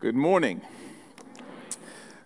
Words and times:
Good 0.00 0.16
morning. 0.16 0.62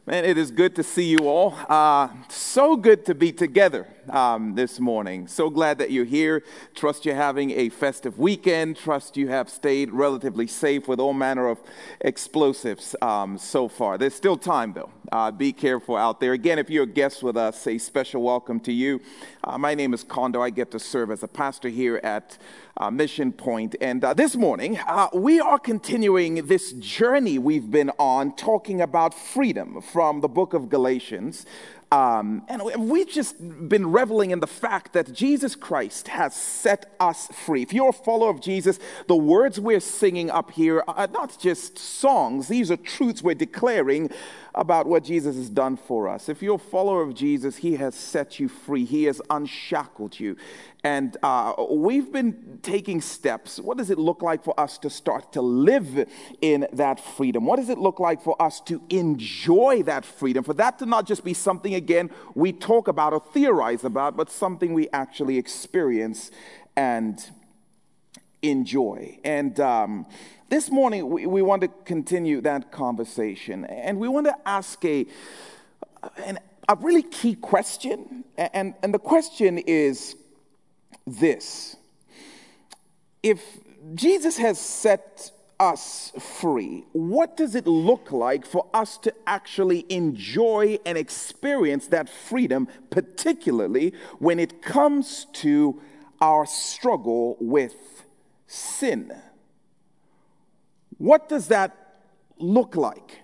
Man, 0.06 0.24
it 0.24 0.38
is 0.38 0.52
good 0.52 0.76
to 0.76 0.84
see 0.84 1.06
you 1.06 1.26
all. 1.26 1.56
Uh, 1.68 2.08
so 2.28 2.76
good 2.76 3.04
to 3.06 3.16
be 3.16 3.32
together 3.32 3.88
um, 4.10 4.54
this 4.54 4.78
morning. 4.78 5.26
So 5.26 5.50
glad 5.50 5.78
that 5.78 5.90
you're 5.90 6.04
here. 6.04 6.44
Trust 6.76 7.04
you're 7.04 7.16
having 7.16 7.50
a 7.50 7.70
festive 7.70 8.16
weekend. 8.16 8.76
Trust 8.76 9.16
you 9.16 9.26
have 9.26 9.50
stayed 9.50 9.90
relatively 9.90 10.46
safe 10.46 10.86
with 10.86 11.00
all 11.00 11.14
manner 11.14 11.48
of 11.48 11.58
explosives 12.00 12.94
um, 13.02 13.38
so 13.38 13.66
far. 13.66 13.98
There's 13.98 14.14
still 14.14 14.36
time, 14.36 14.72
though. 14.72 14.90
Uh, 15.10 15.32
be 15.32 15.52
careful 15.52 15.96
out 15.96 16.20
there. 16.20 16.32
Again, 16.32 16.60
if 16.60 16.70
you're 16.70 16.84
a 16.84 16.86
guest 16.86 17.24
with 17.24 17.36
us, 17.36 17.66
a 17.66 17.78
special 17.78 18.22
welcome 18.22 18.60
to 18.60 18.72
you. 18.72 19.00
Uh, 19.42 19.58
my 19.58 19.74
name 19.74 19.94
is 19.94 20.04
Kondo. 20.04 20.40
I 20.40 20.50
get 20.50 20.70
to 20.70 20.78
serve 20.78 21.10
as 21.10 21.24
a 21.24 21.28
pastor 21.28 21.70
here 21.70 22.00
at 22.04 22.38
uh, 22.76 22.90
Mission 22.90 23.32
Point. 23.32 23.76
And 23.80 24.04
uh, 24.04 24.14
this 24.14 24.36
morning, 24.36 24.78
uh, 24.78 25.08
we 25.12 25.40
are 25.40 25.58
continuing 25.58 26.46
this 26.46 26.72
journey 26.72 27.38
we've 27.38 27.70
been 27.70 27.90
on 27.98 28.34
talking 28.34 28.80
about 28.80 29.14
freedom 29.14 29.80
from 29.80 30.20
the 30.20 30.28
book 30.28 30.54
of 30.54 30.68
Galatians. 30.68 31.46
Um, 31.92 32.42
and 32.48 32.90
we've 32.90 33.08
just 33.08 33.36
been 33.68 33.92
reveling 33.92 34.32
in 34.32 34.40
the 34.40 34.48
fact 34.48 34.94
that 34.94 35.12
Jesus 35.12 35.54
Christ 35.54 36.08
has 36.08 36.34
set 36.34 36.92
us 36.98 37.28
free. 37.28 37.62
If 37.62 37.72
you're 37.72 37.90
a 37.90 37.92
follower 37.92 38.30
of 38.30 38.40
Jesus, 38.40 38.80
the 39.06 39.14
words 39.14 39.60
we're 39.60 39.78
singing 39.78 40.28
up 40.28 40.50
here 40.50 40.82
are 40.88 41.06
not 41.06 41.38
just 41.38 41.78
songs, 41.78 42.48
these 42.48 42.72
are 42.72 42.76
truths 42.76 43.22
we're 43.22 43.36
declaring 43.36 44.10
about 44.56 44.86
what 44.86 45.04
Jesus 45.04 45.36
has 45.36 45.48
done 45.48 45.76
for 45.76 46.08
us. 46.08 46.28
If 46.28 46.42
you're 46.42 46.56
a 46.56 46.58
follower 46.58 47.02
of 47.02 47.14
Jesus, 47.14 47.58
He 47.58 47.76
has 47.76 47.94
set 47.94 48.40
you 48.40 48.48
free, 48.48 48.84
He 48.84 49.04
has 49.04 49.22
unshackled 49.30 50.18
you. 50.18 50.36
And 50.84 51.16
uh, 51.22 51.54
we've 51.70 52.12
been 52.12 52.58
taking 52.62 53.00
steps. 53.00 53.58
What 53.58 53.78
does 53.78 53.88
it 53.88 53.98
look 53.98 54.20
like 54.20 54.44
for 54.44 54.58
us 54.60 54.76
to 54.78 54.90
start 54.90 55.32
to 55.32 55.40
live 55.40 56.06
in 56.42 56.68
that 56.74 57.00
freedom? 57.00 57.46
What 57.46 57.56
does 57.56 57.70
it 57.70 57.78
look 57.78 57.98
like 57.98 58.22
for 58.22 58.40
us 58.40 58.60
to 58.62 58.82
enjoy 58.90 59.82
that 59.84 60.04
freedom? 60.04 60.44
For 60.44 60.52
that 60.54 60.78
to 60.80 60.86
not 60.86 61.06
just 61.06 61.24
be 61.24 61.32
something, 61.32 61.74
again, 61.74 62.10
we 62.34 62.52
talk 62.52 62.86
about 62.86 63.14
or 63.14 63.20
theorize 63.32 63.82
about, 63.82 64.14
but 64.14 64.30
something 64.30 64.74
we 64.74 64.90
actually 64.92 65.38
experience 65.38 66.30
and 66.76 67.30
enjoy. 68.42 69.18
And 69.24 69.58
um, 69.60 70.06
this 70.50 70.70
morning, 70.70 71.08
we, 71.08 71.24
we 71.24 71.40
want 71.40 71.62
to 71.62 71.68
continue 71.86 72.42
that 72.42 72.70
conversation. 72.70 73.64
And 73.64 73.98
we 73.98 74.08
want 74.08 74.26
to 74.26 74.36
ask 74.44 74.84
a, 74.84 75.06
an, 76.26 76.38
a 76.68 76.76
really 76.76 77.02
key 77.02 77.36
question. 77.36 78.24
And, 78.36 78.74
and 78.82 78.92
the 78.92 78.98
question 78.98 79.56
is 79.56 80.16
this 81.06 81.76
If 83.22 83.42
Jesus 83.94 84.38
has 84.38 84.58
set 84.58 85.30
us 85.60 86.12
free, 86.18 86.84
what 86.92 87.36
does 87.36 87.54
it 87.54 87.66
look 87.66 88.10
like 88.10 88.44
for 88.44 88.66
us 88.74 88.98
to 88.98 89.14
actually 89.26 89.86
enjoy 89.88 90.78
and 90.84 90.98
experience 90.98 91.86
that 91.88 92.08
freedom, 92.08 92.68
particularly 92.90 93.94
when 94.18 94.38
it 94.38 94.62
comes 94.62 95.26
to 95.32 95.80
our 96.20 96.44
struggle 96.46 97.36
with 97.40 98.04
sin? 98.46 99.12
What 100.98 101.28
does 101.28 101.48
that 101.48 102.00
look 102.38 102.76
like? 102.76 103.20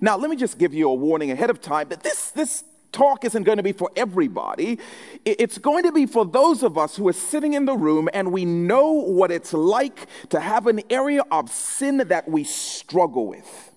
Now, 0.00 0.16
let 0.16 0.30
me 0.30 0.36
just 0.36 0.58
give 0.58 0.72
you 0.72 0.88
a 0.88 0.94
warning 0.94 1.30
ahead 1.30 1.50
of 1.50 1.60
time 1.60 1.88
that 1.90 2.02
this, 2.02 2.30
this 2.30 2.64
talk 2.92 3.24
isn't 3.24 3.42
going 3.42 3.56
to 3.56 3.62
be 3.62 3.72
for 3.72 3.90
everybody. 3.96 4.78
It's 5.24 5.58
going 5.58 5.84
to 5.84 5.92
be 5.92 6.06
for 6.06 6.24
those 6.24 6.62
of 6.62 6.78
us 6.78 6.96
who 6.96 7.08
are 7.08 7.14
sitting 7.14 7.54
in 7.54 7.64
the 7.64 7.76
room 7.76 8.08
and 8.12 8.32
we 8.32 8.44
know 8.44 8.92
what 8.92 9.30
it's 9.30 9.52
like 9.52 10.06
to 10.28 10.40
have 10.40 10.66
an 10.66 10.82
area 10.90 11.22
of 11.30 11.50
sin 11.50 11.98
that 12.08 12.28
we 12.28 12.44
struggle 12.44 13.26
with. 13.26 13.70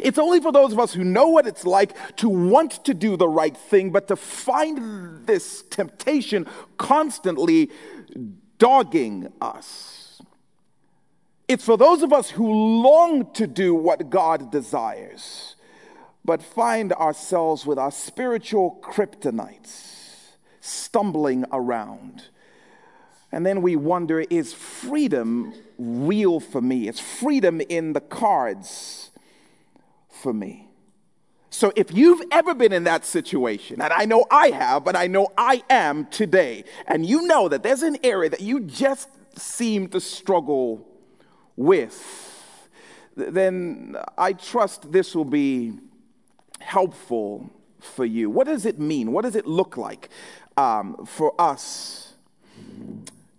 It's 0.00 0.18
only 0.18 0.40
for 0.40 0.52
those 0.52 0.72
of 0.72 0.78
us 0.78 0.92
who 0.92 1.02
know 1.02 1.28
what 1.28 1.46
it's 1.46 1.64
like 1.64 1.96
to 2.16 2.28
want 2.28 2.84
to 2.84 2.94
do 2.94 3.16
the 3.16 3.28
right 3.28 3.56
thing, 3.56 3.90
but 3.90 4.08
to 4.08 4.16
find 4.16 5.26
this 5.26 5.62
temptation 5.62 6.46
constantly 6.78 7.70
dogging 8.58 9.32
us. 9.40 10.22
It's 11.48 11.64
for 11.64 11.76
those 11.76 12.02
of 12.02 12.12
us 12.12 12.30
who 12.30 12.48
long 12.48 13.32
to 13.32 13.48
do 13.48 13.74
what 13.74 14.08
God 14.08 14.52
desires, 14.52 15.56
but 16.30 16.44
find 16.44 16.92
ourselves 16.92 17.66
with 17.66 17.76
our 17.76 17.90
spiritual 17.90 18.78
kryptonites 18.84 20.28
stumbling 20.60 21.44
around. 21.50 22.22
And 23.32 23.44
then 23.44 23.62
we 23.62 23.74
wonder 23.74 24.20
is 24.20 24.52
freedom 24.52 25.52
real 25.76 26.38
for 26.38 26.60
me? 26.60 26.86
Is 26.86 27.00
freedom 27.00 27.60
in 27.62 27.94
the 27.94 28.00
cards 28.00 29.10
for 30.08 30.32
me? 30.32 30.68
So, 31.50 31.72
if 31.74 31.92
you've 31.92 32.22
ever 32.30 32.54
been 32.54 32.72
in 32.72 32.84
that 32.84 33.04
situation, 33.04 33.82
and 33.82 33.92
I 33.92 34.04
know 34.04 34.24
I 34.30 34.50
have, 34.50 34.84
but 34.84 34.94
I 34.94 35.08
know 35.08 35.32
I 35.36 35.64
am 35.68 36.06
today, 36.06 36.62
and 36.86 37.04
you 37.04 37.22
know 37.22 37.48
that 37.48 37.64
there's 37.64 37.82
an 37.82 37.96
area 38.04 38.30
that 38.30 38.40
you 38.40 38.60
just 38.60 39.08
seem 39.36 39.88
to 39.88 40.00
struggle 40.00 40.86
with, 41.56 41.98
then 43.16 43.96
I 44.16 44.34
trust 44.34 44.92
this 44.92 45.16
will 45.16 45.24
be 45.24 45.72
helpful 46.60 47.50
for 47.80 48.04
you. 48.04 48.30
What 48.30 48.46
does 48.46 48.66
it 48.66 48.78
mean? 48.78 49.12
What 49.12 49.22
does 49.22 49.36
it 49.36 49.46
look 49.46 49.76
like 49.76 50.08
um, 50.56 51.06
for 51.06 51.34
us 51.40 52.14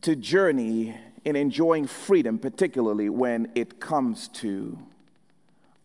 to 0.02 0.16
journey 0.16 0.96
in 1.24 1.36
enjoying 1.36 1.88
freedom, 1.88 2.40
particularly 2.40 3.10
when 3.10 3.52
it 3.56 3.80
comes 3.80 4.28
to 4.30 4.78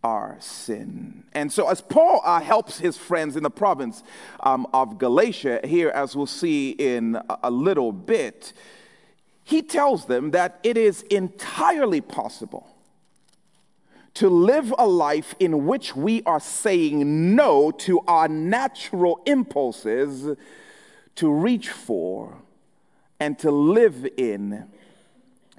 our 0.02 0.36
sin. 0.38 1.24
And 1.32 1.52
so, 1.52 1.68
as 1.68 1.80
Paul 1.80 2.20
uh, 2.24 2.40
helps 2.40 2.78
his 2.78 2.96
friends 2.96 3.36
in 3.36 3.42
the 3.42 3.50
province 3.50 4.04
um, 4.40 4.66
of 4.72 4.98
Galatia, 4.98 5.60
here, 5.64 5.88
as 5.90 6.14
we'll 6.14 6.26
see 6.26 6.70
in 6.70 7.18
a 7.42 7.50
little 7.50 7.92
bit, 7.92 8.52
he 9.42 9.62
tells 9.62 10.06
them 10.06 10.30
that 10.30 10.60
it 10.62 10.76
is 10.76 11.02
entirely 11.02 12.00
possible 12.00 12.75
to 14.16 14.30
live 14.30 14.72
a 14.78 14.86
life 14.86 15.34
in 15.38 15.66
which 15.66 15.94
we 15.94 16.22
are 16.22 16.40
saying 16.40 17.36
no 17.36 17.70
to 17.70 18.00
our 18.08 18.28
natural 18.28 19.20
impulses 19.26 20.36
to 21.14 21.30
reach 21.30 21.68
for 21.68 22.38
and 23.20 23.38
to 23.38 23.50
live 23.50 24.08
in 24.16 24.70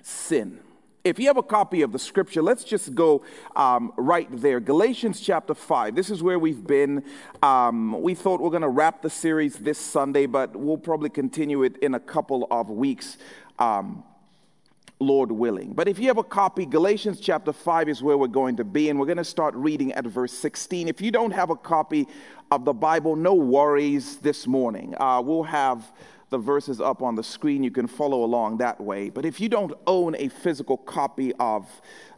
sin. 0.02 0.60
If 1.04 1.20
you 1.20 1.28
have 1.28 1.38
a 1.38 1.44
copy 1.44 1.84
of 1.84 1.92
the 1.92 2.00
scripture, 2.00 2.42
let's 2.42 2.64
just 2.64 2.96
go 2.96 3.22
um, 3.56 3.94
right 3.96 4.28
there. 4.32 4.60
Galatians 4.60 5.22
chapter 5.22 5.54
5. 5.54 5.94
This 5.94 6.10
is 6.10 6.24
where 6.24 6.40
we've 6.40 6.66
been. 6.66 7.04
Um, 7.44 8.02
we 8.02 8.16
thought 8.16 8.42
we 8.42 8.48
are 8.48 8.52
going 8.52 8.64
to 8.64 8.70
wrap 8.70 9.04
the 9.04 9.10
series 9.12 9.58
this 9.58 9.78
Sunday, 9.78 10.26
but 10.26 10.56
we'll 10.56 10.78
probably 10.78 11.12
continue 11.12 11.62
it 11.62 11.78
in 11.78 11.94
a 11.94 12.00
couple 12.00 12.48
of 12.50 12.72
weeks 12.72 13.18
um, 13.60 14.04
Lord 15.00 15.32
willing. 15.32 15.74
But 15.74 15.88
if 15.88 16.00
you 16.00 16.08
have 16.08 16.18
a 16.18 16.24
copy, 16.24 16.66
Galatians 16.66 17.20
chapter 17.20 17.54
5 17.54 17.90
is 17.90 18.02
where 18.02 18.18
we're 18.18 18.28
going 18.28 18.58
to 18.58 18.64
be, 18.64 18.90
and 18.90 19.00
we're 19.00 19.06
going 19.06 19.18
to 19.18 19.24
start 19.24 19.54
reading 19.56 19.92
at 19.94 20.06
verse 20.06 20.34
16. 20.34 20.88
If 20.88 21.02
you 21.02 21.12
don't 21.12 21.32
have 21.32 21.50
a 21.50 21.56
copy 21.56 22.08
of 22.52 22.66
the 22.66 22.74
Bible, 22.74 23.16
no 23.16 23.36
worries 23.36 24.18
this 24.18 24.48
morning. 24.48 24.96
Uh, 25.00 25.22
we'll 25.24 25.44
have 25.44 25.92
the 26.30 26.38
verses 26.38 26.82
up 26.82 27.02
on 27.04 27.16
the 27.16 27.24
screen. 27.24 27.64
You 27.64 27.72
can 27.72 27.88
follow 27.88 28.24
along 28.24 28.58
that 28.58 28.82
way. 28.82 29.10
But 29.10 29.24
if 29.26 29.40
you 29.40 29.50
don't 29.50 29.74
own 29.86 30.16
a 30.16 30.30
physical 30.30 30.78
copy 30.78 31.32
of 31.40 31.70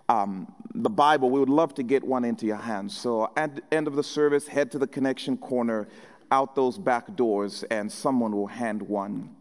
um, 0.08 0.52
the 0.74 0.90
Bible, 0.90 1.30
we 1.30 1.40
would 1.40 1.50
love 1.50 1.74
to 1.76 1.84
get 1.84 2.04
one 2.04 2.24
into 2.24 2.46
your 2.46 2.58
hands. 2.58 2.98
So 2.98 3.32
at 3.36 3.56
the 3.56 3.64
end 3.72 3.88
of 3.88 3.96
the 3.96 4.04
service, 4.04 4.48
head 4.48 4.72
to 4.72 4.80
the 4.80 4.88
connection 4.88 5.38
corner 5.38 5.88
out 6.32 6.56
those 6.56 6.78
back 6.78 7.16
doors, 7.16 7.64
and 7.72 7.92
someone 7.92 8.32
will 8.32 8.48
hand 8.48 8.82
one 8.84 9.36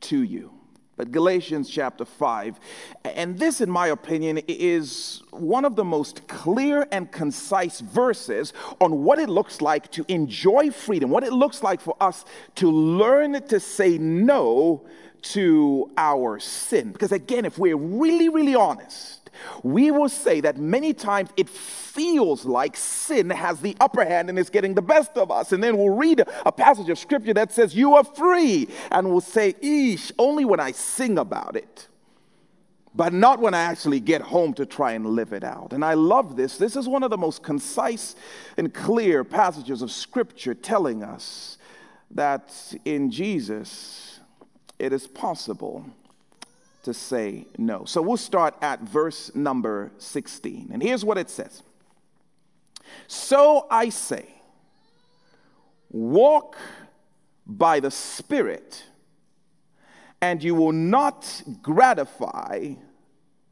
to 0.00 0.22
you 0.22 0.59
but 1.00 1.12
Galatians 1.12 1.70
chapter 1.70 2.04
5. 2.04 2.60
And 3.06 3.38
this, 3.38 3.62
in 3.62 3.70
my 3.70 3.86
opinion, 3.86 4.36
is 4.46 5.22
one 5.30 5.64
of 5.64 5.74
the 5.74 5.82
most 5.82 6.28
clear 6.28 6.86
and 6.92 7.10
concise 7.10 7.80
verses 7.80 8.52
on 8.82 9.02
what 9.02 9.18
it 9.18 9.30
looks 9.30 9.62
like 9.62 9.90
to 9.92 10.04
enjoy 10.08 10.70
freedom, 10.70 11.08
what 11.08 11.24
it 11.24 11.32
looks 11.32 11.62
like 11.62 11.80
for 11.80 11.96
us 12.02 12.26
to 12.56 12.70
learn 12.70 13.42
to 13.44 13.58
say 13.58 13.96
no 13.96 14.86
to 15.22 15.90
our 15.96 16.38
sin. 16.38 16.92
Because 16.92 17.12
again, 17.12 17.46
if 17.46 17.56
we're 17.56 17.78
really, 17.78 18.28
really 18.28 18.54
honest, 18.54 19.19
we 19.62 19.90
will 19.90 20.08
say 20.08 20.40
that 20.40 20.58
many 20.58 20.92
times 20.92 21.30
it 21.36 21.48
feels 21.48 22.44
like 22.44 22.76
sin 22.76 23.30
has 23.30 23.60
the 23.60 23.76
upper 23.80 24.04
hand 24.04 24.28
and 24.28 24.38
is 24.38 24.50
getting 24.50 24.74
the 24.74 24.82
best 24.82 25.16
of 25.16 25.30
us. 25.30 25.52
And 25.52 25.62
then 25.62 25.76
we'll 25.76 25.90
read 25.90 26.22
a 26.46 26.52
passage 26.52 26.88
of 26.88 26.98
scripture 26.98 27.34
that 27.34 27.52
says, 27.52 27.74
You 27.74 27.94
are 27.94 28.04
free. 28.04 28.68
And 28.90 29.10
we'll 29.10 29.20
say, 29.20 29.54
Eesh, 29.54 30.12
only 30.18 30.44
when 30.44 30.60
I 30.60 30.72
sing 30.72 31.18
about 31.18 31.56
it, 31.56 31.88
but 32.94 33.12
not 33.12 33.40
when 33.40 33.54
I 33.54 33.62
actually 33.62 34.00
get 34.00 34.20
home 34.20 34.54
to 34.54 34.66
try 34.66 34.92
and 34.92 35.06
live 35.06 35.32
it 35.32 35.44
out. 35.44 35.72
And 35.72 35.84
I 35.84 35.94
love 35.94 36.36
this. 36.36 36.56
This 36.56 36.76
is 36.76 36.88
one 36.88 37.02
of 37.02 37.10
the 37.10 37.18
most 37.18 37.42
concise 37.42 38.16
and 38.56 38.72
clear 38.72 39.24
passages 39.24 39.82
of 39.82 39.90
scripture 39.90 40.54
telling 40.54 41.02
us 41.02 41.58
that 42.10 42.52
in 42.84 43.10
Jesus 43.10 44.20
it 44.78 44.92
is 44.92 45.06
possible 45.06 45.86
to 46.82 46.94
say 46.94 47.46
no. 47.58 47.84
So 47.84 48.02
we'll 48.02 48.16
start 48.16 48.54
at 48.62 48.80
verse 48.80 49.34
number 49.34 49.92
16. 49.98 50.70
And 50.72 50.82
here's 50.82 51.04
what 51.04 51.18
it 51.18 51.30
says 51.30 51.62
So 53.06 53.66
I 53.70 53.88
say, 53.90 54.26
walk 55.90 56.56
by 57.46 57.80
the 57.80 57.90
Spirit, 57.90 58.84
and 60.20 60.42
you 60.42 60.54
will 60.54 60.72
not 60.72 61.42
gratify 61.62 62.74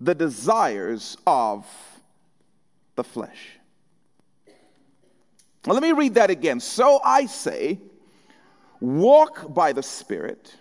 the 0.00 0.14
desires 0.14 1.16
of 1.26 1.66
the 2.94 3.04
flesh. 3.04 3.58
Let 5.66 5.82
me 5.82 5.92
read 5.92 6.14
that 6.14 6.30
again. 6.30 6.60
So 6.60 7.00
I 7.04 7.26
say, 7.26 7.78
walk 8.80 9.52
by 9.52 9.72
the 9.72 9.82
Spirit 9.82 10.54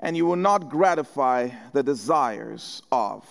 and 0.00 0.16
you 0.16 0.26
will 0.26 0.36
not 0.36 0.68
gratify 0.68 1.50
the 1.72 1.82
desires 1.82 2.82
of 2.92 3.26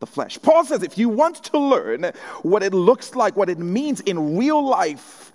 the 0.00 0.06
flesh. 0.06 0.40
Paul 0.40 0.64
says 0.64 0.82
if 0.82 0.98
you 0.98 1.08
want 1.08 1.36
to 1.44 1.58
learn 1.58 2.12
what 2.42 2.62
it 2.62 2.74
looks 2.74 3.14
like, 3.14 3.36
what 3.36 3.48
it 3.48 3.58
means 3.58 4.00
in 4.00 4.36
real 4.36 4.62
life 4.66 5.32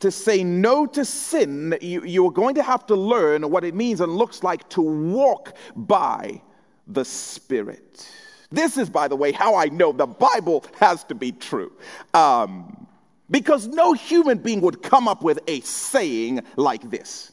to 0.00 0.10
say 0.10 0.42
no 0.42 0.86
to 0.86 1.04
sin, 1.04 1.76
you, 1.80 2.04
you're 2.04 2.32
going 2.32 2.54
to 2.54 2.62
have 2.62 2.86
to 2.86 2.94
learn 2.94 3.50
what 3.50 3.64
it 3.64 3.74
means 3.74 4.00
and 4.00 4.16
looks 4.16 4.42
like 4.42 4.68
to 4.70 4.80
walk 4.80 5.54
by 5.76 6.40
the 6.86 7.04
Spirit. 7.04 8.10
This 8.50 8.76
is, 8.76 8.90
by 8.90 9.08
the 9.08 9.16
way, 9.16 9.30
how 9.30 9.54
I 9.54 9.66
know 9.66 9.92
the 9.92 10.06
Bible 10.06 10.64
has 10.78 11.04
to 11.04 11.14
be 11.14 11.32
true. 11.32 11.72
Um, 12.14 12.86
because 13.30 13.68
no 13.68 13.92
human 13.92 14.38
being 14.38 14.60
would 14.62 14.82
come 14.82 15.06
up 15.06 15.22
with 15.22 15.38
a 15.46 15.60
saying 15.60 16.42
like 16.56 16.90
this. 16.90 17.29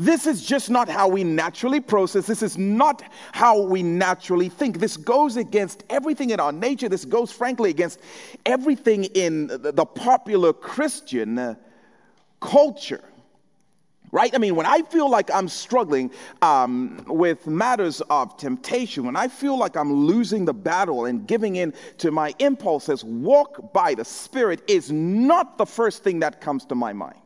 This 0.00 0.26
is 0.26 0.42
just 0.42 0.70
not 0.70 0.88
how 0.88 1.08
we 1.08 1.24
naturally 1.24 1.78
process. 1.78 2.24
This 2.24 2.42
is 2.42 2.56
not 2.56 3.02
how 3.32 3.60
we 3.60 3.82
naturally 3.82 4.48
think. 4.48 4.78
This 4.78 4.96
goes 4.96 5.36
against 5.36 5.84
everything 5.90 6.30
in 6.30 6.40
our 6.40 6.52
nature. 6.52 6.88
This 6.88 7.04
goes, 7.04 7.30
frankly, 7.30 7.68
against 7.68 8.00
everything 8.46 9.04
in 9.04 9.48
the 9.48 9.84
popular 9.84 10.54
Christian 10.54 11.38
uh, 11.38 11.54
culture. 12.40 13.04
Right? 14.10 14.34
I 14.34 14.38
mean, 14.38 14.56
when 14.56 14.64
I 14.64 14.80
feel 14.80 15.10
like 15.10 15.30
I'm 15.30 15.48
struggling 15.48 16.10
um, 16.40 17.04
with 17.06 17.46
matters 17.46 18.00
of 18.08 18.38
temptation, 18.38 19.04
when 19.04 19.16
I 19.16 19.28
feel 19.28 19.58
like 19.58 19.76
I'm 19.76 19.92
losing 19.92 20.46
the 20.46 20.54
battle 20.54 21.04
and 21.04 21.26
giving 21.26 21.56
in 21.56 21.74
to 21.98 22.10
my 22.10 22.34
impulses, 22.38 23.04
walk 23.04 23.74
by 23.74 23.94
the 23.94 24.06
Spirit 24.06 24.62
is 24.66 24.90
not 24.90 25.58
the 25.58 25.66
first 25.66 26.02
thing 26.02 26.20
that 26.20 26.40
comes 26.40 26.64
to 26.64 26.74
my 26.74 26.94
mind. 26.94 27.20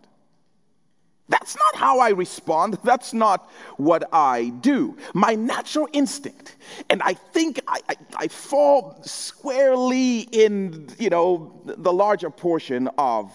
That's 1.29 1.57
not 1.57 1.77
how 1.77 2.01
I 2.01 2.11
respond. 2.11 2.79
That's 2.85 3.15
not 3.15 3.51
what 3.77 4.09
I 4.13 4.51
do. 4.61 4.97
My 5.15 5.35
natural 5.35 5.89
instinct, 5.93 6.57
and 6.91 7.03
I 7.03 7.15
think 7.15 7.61
I, 7.67 7.81
I, 7.89 7.95
I, 8.17 8.29
fall 8.29 8.99
squarely 9.03 10.21
in, 10.21 10.89
you 10.99 11.11
know, 11.11 11.63
the 11.65 11.93
larger 11.93 12.31
portion 12.31 12.89
of 12.99 13.33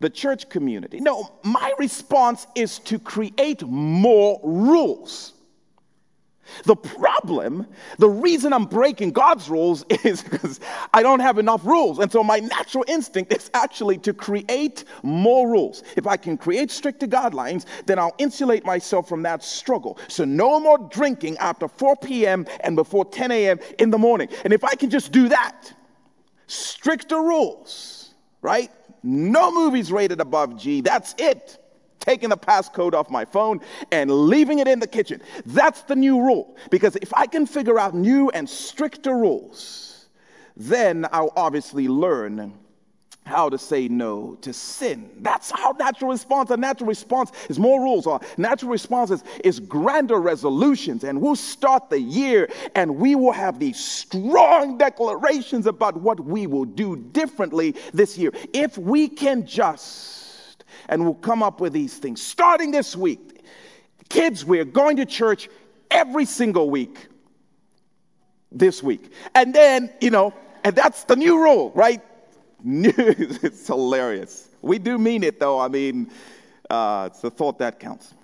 the 0.00 0.10
church 0.10 0.48
community. 0.48 1.00
No, 1.00 1.32
my 1.42 1.72
response 1.78 2.46
is 2.54 2.78
to 2.80 2.98
create 2.98 3.62
more 3.62 4.40
rules. 4.44 5.34
The 6.64 6.76
problem, 6.76 7.66
the 7.98 8.08
reason 8.08 8.52
I'm 8.52 8.64
breaking 8.64 9.12
God's 9.12 9.48
rules 9.48 9.84
is 10.04 10.22
because 10.22 10.60
I 10.92 11.02
don't 11.02 11.20
have 11.20 11.38
enough 11.38 11.64
rules. 11.64 11.98
And 11.98 12.10
so 12.10 12.22
my 12.22 12.38
natural 12.38 12.84
instinct 12.88 13.32
is 13.32 13.50
actually 13.54 13.98
to 13.98 14.12
create 14.12 14.84
more 15.02 15.48
rules. 15.48 15.82
If 15.96 16.06
I 16.06 16.16
can 16.16 16.36
create 16.36 16.70
stricter 16.70 17.06
guidelines, 17.06 17.64
then 17.86 17.98
I'll 17.98 18.14
insulate 18.18 18.64
myself 18.64 19.08
from 19.08 19.22
that 19.22 19.42
struggle. 19.42 19.98
So 20.08 20.24
no 20.24 20.60
more 20.60 20.78
drinking 20.78 21.36
after 21.38 21.68
4 21.68 21.96
p.m. 21.96 22.46
and 22.60 22.76
before 22.76 23.04
10 23.04 23.30
a.m. 23.30 23.58
in 23.78 23.90
the 23.90 23.98
morning. 23.98 24.28
And 24.44 24.52
if 24.52 24.64
I 24.64 24.74
can 24.74 24.90
just 24.90 25.12
do 25.12 25.28
that, 25.28 25.72
stricter 26.46 27.16
rules, 27.16 28.14
right? 28.42 28.70
No 29.02 29.52
movies 29.52 29.92
rated 29.92 30.20
above 30.20 30.56
G. 30.56 30.80
That's 30.80 31.14
it 31.18 31.58
taking 32.00 32.28
the 32.28 32.36
passcode 32.36 32.94
off 32.94 33.10
my 33.10 33.24
phone 33.24 33.60
and 33.92 34.10
leaving 34.10 34.58
it 34.58 34.68
in 34.68 34.80
the 34.80 34.86
kitchen. 34.86 35.20
That's 35.46 35.82
the 35.82 35.96
new 35.96 36.20
rule. 36.20 36.56
Because 36.70 36.96
if 36.96 37.12
I 37.14 37.26
can 37.26 37.46
figure 37.46 37.78
out 37.78 37.94
new 37.94 38.30
and 38.30 38.48
stricter 38.48 39.16
rules, 39.16 40.08
then 40.56 41.06
I'll 41.12 41.32
obviously 41.36 41.88
learn 41.88 42.54
how 43.28 43.48
to 43.50 43.58
say 43.58 43.86
no 43.88 44.34
to 44.40 44.52
sin. 44.52 45.10
That's 45.20 45.52
our 45.52 45.74
natural 45.74 46.10
response. 46.10 46.50
A 46.50 46.56
natural 46.56 46.88
response 46.88 47.30
is 47.48 47.58
more 47.58 47.80
rules. 47.80 48.06
Our 48.06 48.20
natural 48.38 48.72
response 48.72 49.10
is, 49.10 49.22
is 49.44 49.60
grander 49.60 50.18
resolutions. 50.18 51.04
And 51.04 51.20
we'll 51.20 51.36
start 51.36 51.90
the 51.90 52.00
year 52.00 52.48
and 52.74 52.96
we 52.96 53.14
will 53.14 53.32
have 53.32 53.58
these 53.58 53.78
strong 53.78 54.78
declarations 54.78 55.66
about 55.66 55.98
what 55.98 56.18
we 56.20 56.46
will 56.46 56.64
do 56.64 56.96
differently 56.96 57.76
this 57.92 58.16
year. 58.16 58.32
If 58.54 58.78
we 58.78 59.08
can 59.08 59.46
just 59.46 60.27
and 60.88 61.04
we'll 61.04 61.14
come 61.14 61.42
up 61.42 61.60
with 61.60 61.72
these 61.72 61.96
things. 61.98 62.22
Starting 62.22 62.70
this 62.70 62.96
week, 62.96 63.44
kids, 64.08 64.44
we're 64.44 64.64
going 64.64 64.96
to 64.96 65.06
church 65.06 65.48
every 65.90 66.24
single 66.24 66.70
week 66.70 67.08
this 68.50 68.82
week. 68.82 69.12
And 69.34 69.54
then, 69.54 69.92
you 70.00 70.10
know, 70.10 70.34
and 70.64 70.74
that's 70.74 71.04
the 71.04 71.16
new 71.16 71.42
rule, 71.42 71.72
right? 71.74 72.02
It's 72.64 73.66
hilarious. 73.66 74.48
We 74.62 74.78
do 74.78 74.98
mean 74.98 75.22
it, 75.22 75.38
though. 75.38 75.60
I 75.60 75.68
mean, 75.68 76.10
uh, 76.68 77.08
it's 77.10 77.20
the 77.20 77.30
thought 77.30 77.58
that 77.58 77.78
counts. 77.78 78.14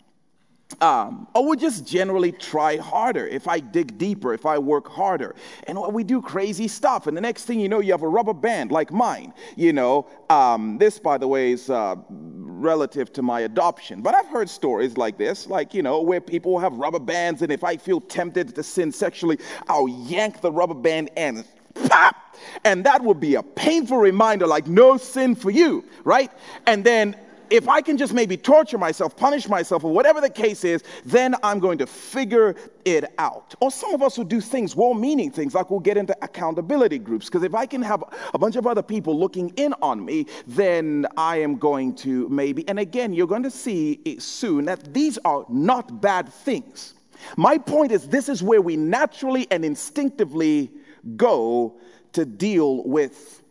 Um, 0.80 1.28
or 1.34 1.48
we 1.48 1.56
just 1.56 1.86
generally 1.86 2.32
try 2.32 2.76
harder 2.76 3.26
if 3.26 3.48
I 3.48 3.60
dig 3.60 3.98
deeper, 3.98 4.34
if 4.34 4.46
I 4.46 4.58
work 4.58 4.88
harder. 4.88 5.34
And 5.66 5.78
we 5.92 6.04
do 6.04 6.20
crazy 6.20 6.68
stuff. 6.68 7.06
And 7.06 7.16
the 7.16 7.20
next 7.20 7.44
thing 7.44 7.60
you 7.60 7.68
know, 7.68 7.80
you 7.80 7.92
have 7.92 8.02
a 8.02 8.08
rubber 8.08 8.34
band 8.34 8.72
like 8.72 8.92
mine. 8.92 9.32
You 9.56 9.72
know, 9.72 10.06
um, 10.30 10.78
this, 10.78 10.98
by 10.98 11.18
the 11.18 11.28
way, 11.28 11.52
is 11.52 11.70
uh, 11.70 11.96
relative 12.08 13.12
to 13.14 13.22
my 13.22 13.40
adoption. 13.40 14.02
But 14.02 14.14
I've 14.14 14.26
heard 14.26 14.48
stories 14.48 14.96
like 14.96 15.18
this, 15.18 15.46
like, 15.46 15.74
you 15.74 15.82
know, 15.82 16.00
where 16.00 16.20
people 16.20 16.58
have 16.58 16.74
rubber 16.74 16.98
bands. 16.98 17.42
And 17.42 17.52
if 17.52 17.64
I 17.64 17.76
feel 17.76 18.00
tempted 18.00 18.54
to 18.54 18.62
sin 18.62 18.92
sexually, 18.92 19.38
I'll 19.68 19.88
yank 19.88 20.40
the 20.40 20.50
rubber 20.50 20.74
band 20.74 21.10
and 21.16 21.44
pop. 21.88 22.16
And 22.64 22.84
that 22.84 23.02
would 23.02 23.20
be 23.20 23.36
a 23.36 23.42
painful 23.42 23.98
reminder, 23.98 24.46
like, 24.46 24.66
no 24.66 24.96
sin 24.96 25.34
for 25.34 25.50
you, 25.50 25.84
right? 26.04 26.30
And 26.66 26.84
then 26.84 27.16
if 27.50 27.68
I 27.68 27.80
can 27.80 27.96
just 27.96 28.12
maybe 28.12 28.36
torture 28.36 28.78
myself, 28.78 29.16
punish 29.16 29.48
myself, 29.48 29.84
or 29.84 29.92
whatever 29.92 30.20
the 30.20 30.30
case 30.30 30.64
is, 30.64 30.82
then 31.04 31.34
I'm 31.42 31.58
going 31.58 31.78
to 31.78 31.86
figure 31.86 32.54
it 32.84 33.04
out. 33.18 33.54
Or 33.60 33.70
some 33.70 33.94
of 33.94 34.02
us 34.02 34.18
will 34.18 34.24
do 34.24 34.40
things, 34.40 34.74
well 34.74 34.94
meaning 34.94 35.30
things, 35.30 35.54
like 35.54 35.70
we'll 35.70 35.80
get 35.80 35.96
into 35.96 36.16
accountability 36.22 36.98
groups. 36.98 37.26
Because 37.26 37.42
if 37.42 37.54
I 37.54 37.66
can 37.66 37.82
have 37.82 38.02
a 38.32 38.38
bunch 38.38 38.56
of 38.56 38.66
other 38.66 38.82
people 38.82 39.18
looking 39.18 39.50
in 39.56 39.74
on 39.82 40.04
me, 40.04 40.26
then 40.46 41.06
I 41.16 41.36
am 41.36 41.56
going 41.56 41.94
to 41.96 42.28
maybe, 42.28 42.68
and 42.68 42.78
again, 42.78 43.12
you're 43.12 43.26
going 43.26 43.42
to 43.44 43.50
see 43.50 44.00
soon 44.18 44.64
that 44.64 44.92
these 44.92 45.18
are 45.24 45.44
not 45.48 46.00
bad 46.00 46.32
things. 46.32 46.94
My 47.36 47.58
point 47.58 47.92
is, 47.92 48.08
this 48.08 48.28
is 48.28 48.42
where 48.42 48.60
we 48.60 48.76
naturally 48.76 49.46
and 49.50 49.64
instinctively 49.64 50.70
go 51.16 51.78
to 52.12 52.24
deal 52.24 52.82
with 52.84 53.43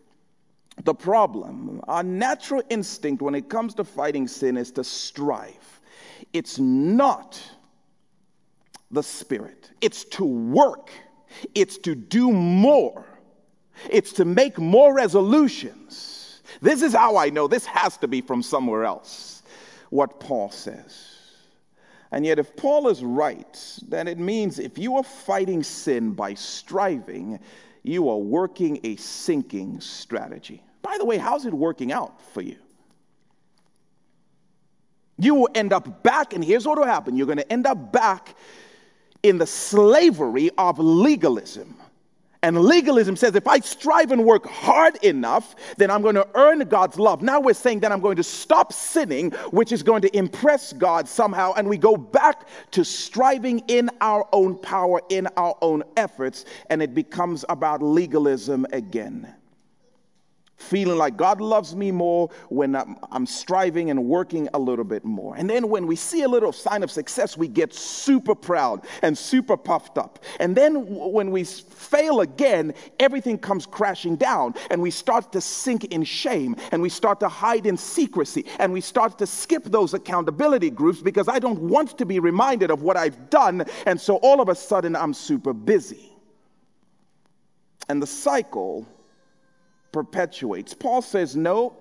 the 0.83 0.93
problem. 0.93 1.81
Our 1.87 2.03
natural 2.03 2.61
instinct 2.69 3.21
when 3.21 3.35
it 3.35 3.49
comes 3.49 3.73
to 3.75 3.83
fighting 3.83 4.27
sin 4.27 4.57
is 4.57 4.71
to 4.71 4.83
strive. 4.83 5.81
It's 6.33 6.57
not 6.59 7.41
the 8.91 9.03
spirit, 9.03 9.71
it's 9.81 10.03
to 10.05 10.23
work, 10.23 10.91
it's 11.55 11.77
to 11.79 11.95
do 11.95 12.31
more, 12.31 13.05
it's 13.89 14.13
to 14.13 14.25
make 14.25 14.59
more 14.59 14.93
resolutions. 14.93 16.41
This 16.61 16.81
is 16.81 16.93
how 16.93 17.17
I 17.17 17.29
know 17.29 17.47
this 17.47 17.65
has 17.65 17.97
to 17.97 18.07
be 18.07 18.21
from 18.21 18.43
somewhere 18.43 18.83
else, 18.83 19.43
what 19.89 20.19
Paul 20.19 20.51
says. 20.51 21.09
And 22.11 22.23
yet, 22.23 22.37
if 22.37 22.55
Paul 22.55 22.89
is 22.89 23.03
right, 23.03 23.79
then 23.87 24.07
it 24.07 24.19
means 24.19 24.59
if 24.59 24.77
you 24.77 24.97
are 24.97 25.03
fighting 25.03 25.63
sin 25.63 26.11
by 26.11 26.35
striving, 26.35 27.39
you 27.83 28.09
are 28.09 28.17
working 28.17 28.79
a 28.83 28.95
sinking 28.95 29.79
strategy. 29.81 30.63
By 30.81 30.95
the 30.97 31.05
way, 31.05 31.17
how's 31.17 31.45
it 31.45 31.53
working 31.53 31.91
out 31.91 32.19
for 32.33 32.41
you? 32.41 32.57
You 35.17 35.35
will 35.35 35.49
end 35.53 35.73
up 35.73 36.01
back, 36.01 36.33
and 36.33 36.43
here's 36.43 36.65
what 36.65 36.77
will 36.77 36.85
happen 36.85 37.15
you're 37.15 37.27
going 37.27 37.37
to 37.37 37.51
end 37.51 37.67
up 37.67 37.91
back 37.91 38.35
in 39.21 39.37
the 39.37 39.45
slavery 39.45 40.49
of 40.57 40.79
legalism. 40.79 41.75
And 42.43 42.59
legalism 42.59 43.15
says 43.15 43.35
if 43.35 43.47
I 43.47 43.59
strive 43.59 44.11
and 44.11 44.25
work 44.25 44.45
hard 44.45 44.97
enough, 44.97 45.55
then 45.77 45.89
I'm 45.89 46.01
going 46.01 46.15
to 46.15 46.27
earn 46.35 46.59
God's 46.59 46.99
love. 46.99 47.21
Now 47.21 47.39
we're 47.39 47.53
saying 47.53 47.79
that 47.79 47.91
I'm 47.91 48.01
going 48.01 48.17
to 48.17 48.23
stop 48.23 48.73
sinning, 48.73 49.31
which 49.51 49.71
is 49.71 49.81
going 49.81 50.01
to 50.01 50.15
impress 50.15 50.73
God 50.73 51.07
somehow. 51.07 51.53
And 51.53 51.69
we 51.69 51.77
go 51.77 51.95
back 51.95 52.47
to 52.71 52.83
striving 52.83 53.59
in 53.69 53.89
our 54.01 54.27
own 54.33 54.57
power, 54.57 55.01
in 55.07 55.27
our 55.37 55.57
own 55.61 55.83
efforts, 55.95 56.43
and 56.69 56.83
it 56.83 56.93
becomes 56.93 57.45
about 57.47 57.81
legalism 57.81 58.67
again. 58.73 59.33
Feeling 60.63 60.97
like 60.97 61.17
God 61.17 61.41
loves 61.41 61.75
me 61.75 61.91
more 61.91 62.29
when 62.49 62.75
I'm, 62.75 62.97
I'm, 63.11 63.25
striving 63.25 63.89
and 63.89 64.05
working 64.05 64.47
a 64.53 64.59
little 64.59 64.85
bit 64.85 65.03
more. 65.03 65.35
And 65.35 65.49
then 65.49 65.69
when 65.69 65.87
we 65.87 65.95
see 65.95 66.23
a 66.23 66.27
little 66.27 66.51
sign 66.51 66.83
of 66.83 66.91
success, 66.91 67.37
we 67.37 67.47
get 67.47 67.73
super 67.73 68.35
proud 68.35 68.85
and 69.01 69.17
super 69.17 69.57
puffed 69.57 69.97
up. 69.97 70.23
And 70.39 70.55
then 70.55 70.85
when 70.85 71.31
we 71.31 71.43
fail 71.43 72.21
again, 72.21 72.73
everything 72.99 73.37
comes 73.37 73.65
crashing 73.65 74.15
down 74.15 74.55
and 74.71 74.81
we 74.81 74.91
start 74.91 75.31
to 75.33 75.41
sink 75.41 75.85
in 75.85 76.03
shame 76.03 76.55
and 76.71 76.81
we 76.81 76.89
start 76.89 77.19
to 77.19 77.27
hide 77.27 77.65
in 77.65 77.77
secrecy 77.77 78.45
and 78.59 78.71
we 78.71 78.81
start 78.81 79.17
to 79.19 79.27
skip 79.27 79.65
those 79.65 79.93
accountability 79.93 80.69
groups 80.69 81.01
because 81.01 81.27
I 81.27 81.39
don't 81.39 81.59
want 81.59 81.97
to 81.97 82.05
be 82.05 82.19
reminded 82.19 82.71
of 82.71 82.81
what 82.81 82.97
I've 82.97 83.29
done. 83.29 83.65
And 83.85 83.99
so 83.99 84.15
all 84.17 84.41
of 84.41 84.49
a 84.49 84.55
sudden, 84.55 84.95
I'm 84.95 85.13
super 85.13 85.53
busy. 85.53 86.09
And 87.89 88.01
the 88.01 88.07
cycle 88.07 88.87
perpetuates. 89.93 90.73
Paul 90.73 91.01
says, 91.01 91.37
no, 91.37 91.77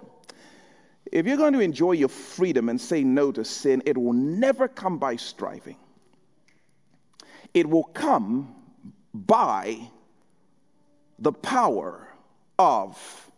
if 1.11 1.27
you're 1.27 1.37
going 1.37 1.55
to 1.55 1.61
enjoy 1.61 1.93
your 1.93 2.09
freedom 2.09 2.69
and 2.69 2.81
say 2.81 3.03
no 3.03 3.33
to 3.33 3.45
sin, 3.45 3.83
it 3.85 3.99
will 3.99 4.13
never 4.13 4.69
come 4.69 4.99
by 4.99 5.17
striving. 5.17 5.77
It 7.53 7.69
will 7.69 7.85
come 7.85 8.55
by 9.13 9.79
the 11.19 11.33
power 11.33 12.09
of 12.59 13.31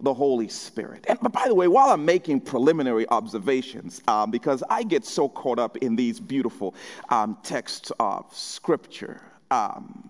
the 0.00 0.14
Holy 0.14 0.48
Spirit. 0.48 1.04
And 1.08 1.18
by 1.32 1.44
the 1.46 1.54
way, 1.54 1.68
while 1.68 1.90
I'm 1.90 2.04
making 2.04 2.40
preliminary 2.40 3.06
observations, 3.08 4.00
um, 4.08 4.30
because 4.30 4.62
I 4.70 4.82
get 4.82 5.04
so 5.04 5.28
caught 5.28 5.58
up 5.58 5.76
in 5.78 5.94
these 5.96 6.20
beautiful 6.20 6.74
um, 7.10 7.36
texts 7.42 7.92
of 8.00 8.34
Scripture, 8.34 9.20
um, 9.50 10.08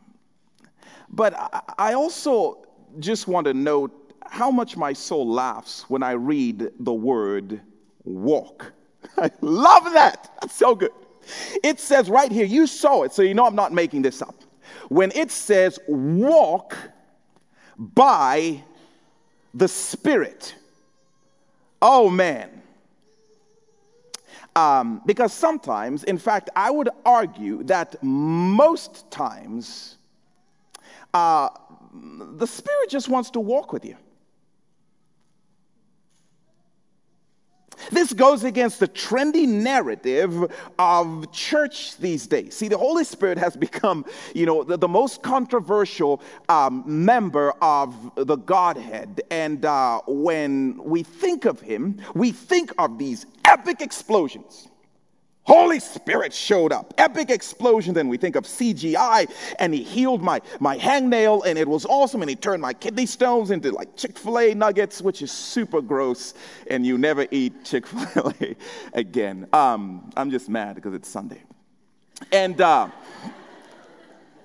but 1.08 1.34
I 1.76 1.94
also 1.94 2.64
just 2.98 3.28
want 3.28 3.46
to 3.46 3.54
note 3.54 3.92
how 4.26 4.50
much 4.50 4.76
my 4.76 4.92
soul 4.92 5.28
laughs 5.28 5.84
when 5.88 6.02
I 6.02 6.12
read 6.12 6.70
the 6.80 6.92
word 6.92 7.60
walk. 8.04 8.72
I 9.18 9.30
love 9.40 9.84
that. 9.92 10.30
That's 10.40 10.54
so 10.54 10.74
good. 10.74 10.92
It 11.62 11.80
says 11.80 12.10
right 12.10 12.30
here, 12.30 12.46
you 12.46 12.66
saw 12.66 13.02
it, 13.02 13.12
so 13.12 13.22
you 13.22 13.34
know 13.34 13.46
I'm 13.46 13.54
not 13.54 13.72
making 13.72 14.02
this 14.02 14.22
up. 14.22 14.34
When 14.88 15.12
it 15.14 15.30
says 15.30 15.78
walk 15.86 16.76
by 17.76 18.62
the 19.54 19.68
Spirit. 19.68 20.54
Oh 21.82 22.10
man. 22.10 22.60
Um, 24.56 25.00
because 25.06 25.32
sometimes, 25.32 26.04
in 26.04 26.18
fact, 26.18 26.50
I 26.56 26.70
would 26.70 26.88
argue 27.04 27.62
that 27.64 28.02
most 28.02 29.10
times, 29.10 29.96
uh, 31.14 31.50
the 31.92 32.46
Spirit 32.46 32.90
just 32.90 33.08
wants 33.08 33.30
to 33.30 33.40
walk 33.40 33.72
with 33.72 33.84
you. 33.84 33.96
This 37.90 38.12
goes 38.12 38.44
against 38.44 38.78
the 38.78 38.88
trendy 38.88 39.48
narrative 39.48 40.52
of 40.78 41.32
church 41.32 41.96
these 41.96 42.26
days. 42.26 42.54
See, 42.54 42.68
the 42.68 42.78
Holy 42.78 43.04
Spirit 43.04 43.38
has 43.38 43.56
become, 43.56 44.04
you 44.34 44.46
know, 44.46 44.62
the, 44.62 44.76
the 44.76 44.88
most 44.88 45.22
controversial 45.22 46.20
um, 46.48 46.84
member 46.86 47.52
of 47.62 47.94
the 48.16 48.36
Godhead. 48.36 49.22
And 49.30 49.64
uh, 49.64 50.02
when 50.06 50.82
we 50.82 51.02
think 51.02 51.46
of 51.46 51.60
Him, 51.60 52.00
we 52.14 52.32
think 52.32 52.72
of 52.78 52.98
these 52.98 53.26
epic 53.44 53.80
explosions 53.80 54.69
Holy 55.50 55.80
Spirit 55.80 56.32
showed 56.32 56.72
up. 56.72 56.94
Epic 56.96 57.28
explosion. 57.28 57.92
Then 57.92 58.06
we 58.06 58.16
think 58.16 58.36
of 58.36 58.44
CGI, 58.44 59.28
and 59.58 59.74
he 59.74 59.82
healed 59.82 60.22
my, 60.22 60.40
my 60.60 60.78
hangnail, 60.78 61.44
and 61.44 61.58
it 61.58 61.66
was 61.66 61.84
awesome. 61.86 62.22
And 62.22 62.30
he 62.30 62.36
turned 62.36 62.62
my 62.62 62.72
kidney 62.72 63.04
stones 63.04 63.50
into 63.50 63.72
like 63.72 63.96
Chick 63.96 64.16
fil 64.16 64.38
A 64.38 64.54
nuggets, 64.54 65.02
which 65.02 65.22
is 65.22 65.32
super 65.32 65.82
gross, 65.82 66.34
and 66.68 66.86
you 66.86 66.98
never 66.98 67.26
eat 67.32 67.64
Chick 67.64 67.88
fil 67.88 68.32
A 68.40 68.54
again. 68.92 69.48
Um, 69.52 70.12
I'm 70.16 70.30
just 70.30 70.48
mad 70.48 70.76
because 70.76 70.94
it's 70.94 71.08
Sunday. 71.08 71.42
And, 72.30 72.60
uh, 72.60 72.88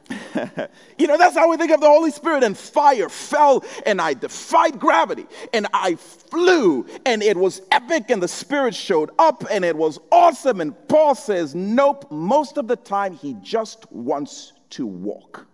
you 0.98 1.08
know, 1.08 1.18
that's 1.18 1.36
how 1.36 1.50
we 1.50 1.58
think 1.58 1.72
of 1.72 1.82
the 1.82 1.88
Holy 1.88 2.12
Spirit. 2.12 2.44
And 2.44 2.58
fire 2.58 3.10
fell, 3.10 3.64
and 3.86 4.00
I 4.00 4.14
defied 4.14 4.80
gravity, 4.80 5.26
and 5.54 5.68
I 5.74 5.96
flew, 5.96 6.86
and 7.06 7.24
it 7.24 7.38
was 7.38 7.62
epic, 7.72 8.10
and 8.10 8.22
the 8.22 8.28
Spirit 8.28 8.76
showed 8.76 9.12
up, 9.18 9.44
and 9.50 9.66
it 9.66 9.76
was 9.76 10.00
awesome. 10.12 10.62
And 10.62 10.76
Paul 10.88 11.16
says, 11.16 11.56
Nope, 11.56 12.12
most 12.12 12.58
of 12.58 12.68
the 12.68 12.76
time, 12.76 13.14
he 13.14 13.36
just 13.42 13.92
wants 13.92 14.54
to 14.72 14.86
walk. 14.86 15.48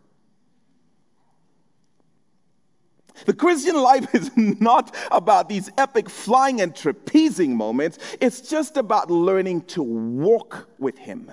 The 3.26 3.34
Christian 3.34 3.76
life 3.76 4.14
is 4.16 4.32
not 4.36 4.96
about 5.12 5.48
these 5.48 5.70
epic 5.78 6.10
flying 6.10 6.62
and 6.62 6.74
trapezing 6.74 7.50
moments. 7.50 8.00
It's 8.20 8.42
just 8.42 8.78
about 8.78 9.12
learning 9.12 9.62
to 9.64 9.84
walk 9.84 10.68
with 10.80 10.98
Him 10.98 11.32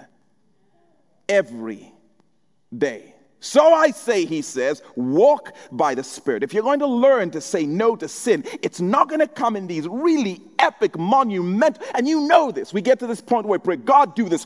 every 1.28 1.92
day. 2.76 3.14
So 3.40 3.72
I 3.72 3.92
say, 3.92 4.24
he 4.24 4.42
says, 4.42 4.82
walk 4.96 5.54
by 5.70 5.94
the 5.94 6.02
Spirit. 6.02 6.42
If 6.42 6.52
you're 6.52 6.62
going 6.62 6.80
to 6.80 6.86
learn 6.86 7.30
to 7.30 7.40
say 7.40 7.64
no 7.66 7.94
to 7.94 8.08
sin, 8.08 8.44
it's 8.62 8.80
not 8.80 9.08
going 9.08 9.20
to 9.20 9.28
come 9.28 9.54
in 9.54 9.68
these 9.68 9.86
really 9.86 10.42
epic, 10.58 10.98
monument, 10.98 11.78
and 11.94 12.08
you 12.08 12.22
know 12.22 12.50
this. 12.50 12.72
We 12.72 12.82
get 12.82 12.98
to 12.98 13.06
this 13.06 13.20
point 13.20 13.46
where 13.46 13.60
we 13.60 13.62
pray, 13.62 13.76
God, 13.76 14.16
do 14.16 14.28
this 14.28 14.44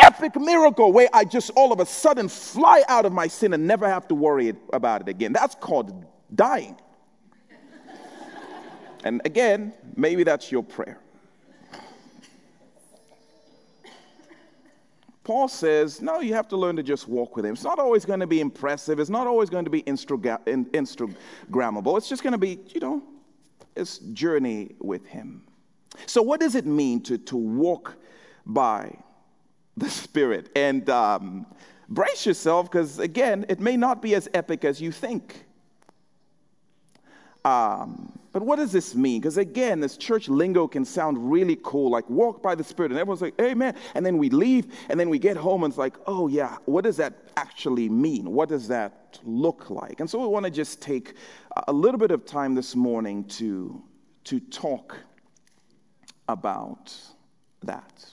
epic 0.00 0.34
miracle 0.36 0.92
where 0.92 1.08
I 1.12 1.24
just 1.24 1.50
all 1.50 1.72
of 1.72 1.80
a 1.80 1.86
sudden 1.86 2.28
fly 2.28 2.82
out 2.88 3.04
of 3.04 3.12
my 3.12 3.28
sin 3.28 3.52
and 3.52 3.66
never 3.66 3.86
have 3.86 4.08
to 4.08 4.14
worry 4.14 4.54
about 4.72 5.02
it 5.02 5.08
again. 5.08 5.32
That's 5.34 5.54
called 5.54 6.06
dying. 6.34 6.76
and 9.04 9.20
again, 9.26 9.74
maybe 9.94 10.24
that's 10.24 10.50
your 10.50 10.62
prayer. 10.62 10.98
Paul 15.24 15.46
says, 15.46 16.02
no, 16.02 16.20
you 16.20 16.34
have 16.34 16.48
to 16.48 16.56
learn 16.56 16.74
to 16.76 16.82
just 16.82 17.06
walk 17.06 17.36
with 17.36 17.46
him. 17.46 17.52
It's 17.52 17.62
not 17.62 17.78
always 17.78 18.04
going 18.04 18.20
to 18.20 18.26
be 18.26 18.40
impressive. 18.40 18.98
It's 18.98 19.10
not 19.10 19.26
always 19.26 19.50
going 19.50 19.64
to 19.64 19.70
be 19.70 19.82
Instagrammable. 19.84 21.96
It's 21.96 22.08
just 22.08 22.24
going 22.24 22.32
to 22.32 22.38
be, 22.38 22.58
you 22.68 22.80
know, 22.80 23.02
it's 23.76 23.98
journey 23.98 24.74
with 24.80 25.06
him. 25.06 25.44
So, 26.06 26.22
what 26.22 26.40
does 26.40 26.54
it 26.54 26.66
mean 26.66 27.02
to, 27.02 27.18
to 27.18 27.36
walk 27.36 27.96
by 28.46 28.96
the 29.76 29.88
Spirit? 29.88 30.50
And 30.56 30.88
um, 30.90 31.46
brace 31.88 32.26
yourself 32.26 32.70
because, 32.70 32.98
again, 32.98 33.46
it 33.48 33.60
may 33.60 33.76
not 33.76 34.02
be 34.02 34.14
as 34.14 34.28
epic 34.34 34.64
as 34.64 34.80
you 34.80 34.90
think. 34.90 35.44
Um, 37.44 38.18
but 38.32 38.42
what 38.42 38.56
does 38.56 38.72
this 38.72 38.94
mean? 38.94 39.20
Because 39.20 39.36
again, 39.36 39.80
this 39.80 39.98
church 39.98 40.28
lingo 40.28 40.66
can 40.66 40.84
sound 40.84 41.30
really 41.30 41.58
cool, 41.62 41.90
like 41.90 42.08
walk 42.08 42.42
by 42.42 42.54
the 42.54 42.64
Spirit, 42.64 42.90
and 42.90 42.98
everyone's 42.98 43.20
like, 43.20 43.38
Amen. 43.40 43.74
And 43.94 44.04
then 44.04 44.16
we 44.16 44.30
leave, 44.30 44.74
and 44.88 44.98
then 44.98 45.10
we 45.10 45.18
get 45.18 45.36
home, 45.36 45.64
and 45.64 45.70
it's 45.70 45.78
like, 45.78 45.94
oh, 46.06 46.28
yeah, 46.28 46.56
what 46.64 46.84
does 46.84 46.96
that 46.96 47.12
actually 47.36 47.90
mean? 47.90 48.30
What 48.30 48.48
does 48.48 48.68
that 48.68 49.20
look 49.24 49.68
like? 49.68 50.00
And 50.00 50.08
so 50.08 50.18
we 50.18 50.26
want 50.26 50.46
to 50.46 50.50
just 50.50 50.80
take 50.80 51.14
a 51.68 51.72
little 51.72 51.98
bit 51.98 52.10
of 52.10 52.24
time 52.24 52.54
this 52.54 52.74
morning 52.74 53.24
to, 53.24 53.82
to 54.24 54.40
talk 54.40 54.96
about 56.28 56.96
that. 57.62 58.04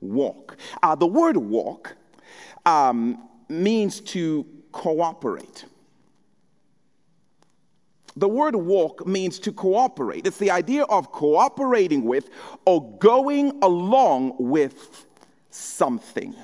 Walk. 0.00 0.56
Uh, 0.82 0.94
the 0.94 1.06
word 1.06 1.36
walk 1.36 1.96
um, 2.64 3.28
means 3.48 4.00
to 4.00 4.46
cooperate. 4.72 5.64
The 8.20 8.28
word 8.28 8.54
walk 8.54 9.06
means 9.06 9.38
to 9.38 9.50
cooperate. 9.50 10.26
It's 10.26 10.36
the 10.36 10.50
idea 10.50 10.84
of 10.84 11.10
cooperating 11.10 12.04
with 12.04 12.28
or 12.66 12.98
going 12.98 13.58
along 13.62 14.34
with 14.38 15.06
something. 15.48 16.34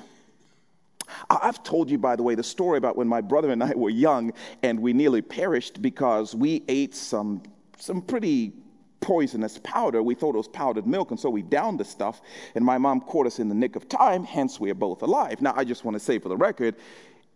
I've 1.29 1.61
told 1.61 1.91
you, 1.91 1.99
by 1.99 2.15
the 2.15 2.23
way, 2.23 2.33
the 2.33 2.43
story 2.43 2.79
about 2.79 2.97
when 2.97 3.07
my 3.07 3.21
brother 3.21 3.51
and 3.51 3.63
I 3.63 3.73
were 3.75 3.91
young 3.91 4.33
and 4.63 4.79
we 4.79 4.91
nearly 4.91 5.21
perished 5.21 5.79
because 5.79 6.33
we 6.33 6.63
ate 6.67 6.95
some, 6.95 7.43
some 7.77 8.01
pretty 8.01 8.53
poisonous 8.99 9.59
powder. 9.59 10.01
We 10.01 10.15
thought 10.15 10.33
it 10.33 10.39
was 10.39 10.47
powdered 10.47 10.87
milk, 10.87 11.11
and 11.11 11.19
so 11.19 11.29
we 11.29 11.43
downed 11.43 11.79
the 11.79 11.85
stuff, 11.85 12.21
and 12.55 12.65
my 12.65 12.79
mom 12.79 13.01
caught 13.01 13.27
us 13.27 13.37
in 13.37 13.49
the 13.49 13.55
nick 13.55 13.75
of 13.75 13.87
time, 13.87 14.23
hence 14.23 14.59
we 14.59 14.71
are 14.71 14.75
both 14.75 15.03
alive. 15.03 15.43
Now, 15.43 15.53
I 15.55 15.63
just 15.63 15.85
want 15.85 15.93
to 15.93 15.99
say 15.99 16.17
for 16.17 16.29
the 16.29 16.37
record, 16.37 16.73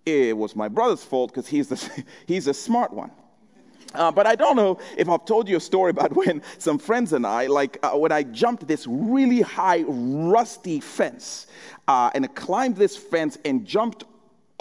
it 0.03 0.35
was 0.35 0.55
my 0.55 0.67
brother's 0.67 1.03
fault 1.03 1.29
because 1.29 1.47
he's, 1.47 1.67
the, 1.67 2.03
he's 2.25 2.47
a 2.47 2.55
smart 2.55 2.91
one. 2.91 3.11
Uh, 3.93 4.11
but 4.11 4.25
I 4.25 4.35
don't 4.35 4.55
know 4.55 4.79
if 4.97 5.09
I've 5.09 5.25
told 5.25 5.47
you 5.49 5.57
a 5.57 5.59
story 5.59 5.91
about 5.91 6.15
when 6.15 6.41
some 6.57 6.77
friends 6.77 7.13
and 7.13 7.25
I, 7.25 7.47
like 7.47 7.77
uh, 7.83 7.91
when 7.91 8.11
I 8.11 8.23
jumped 8.23 8.67
this 8.67 8.87
really 8.87 9.41
high, 9.41 9.83
rusty 9.87 10.79
fence 10.79 11.47
uh, 11.87 12.11
and 12.13 12.33
climbed 12.35 12.77
this 12.77 12.95
fence 12.95 13.37
and 13.45 13.65
jumped 13.65 14.05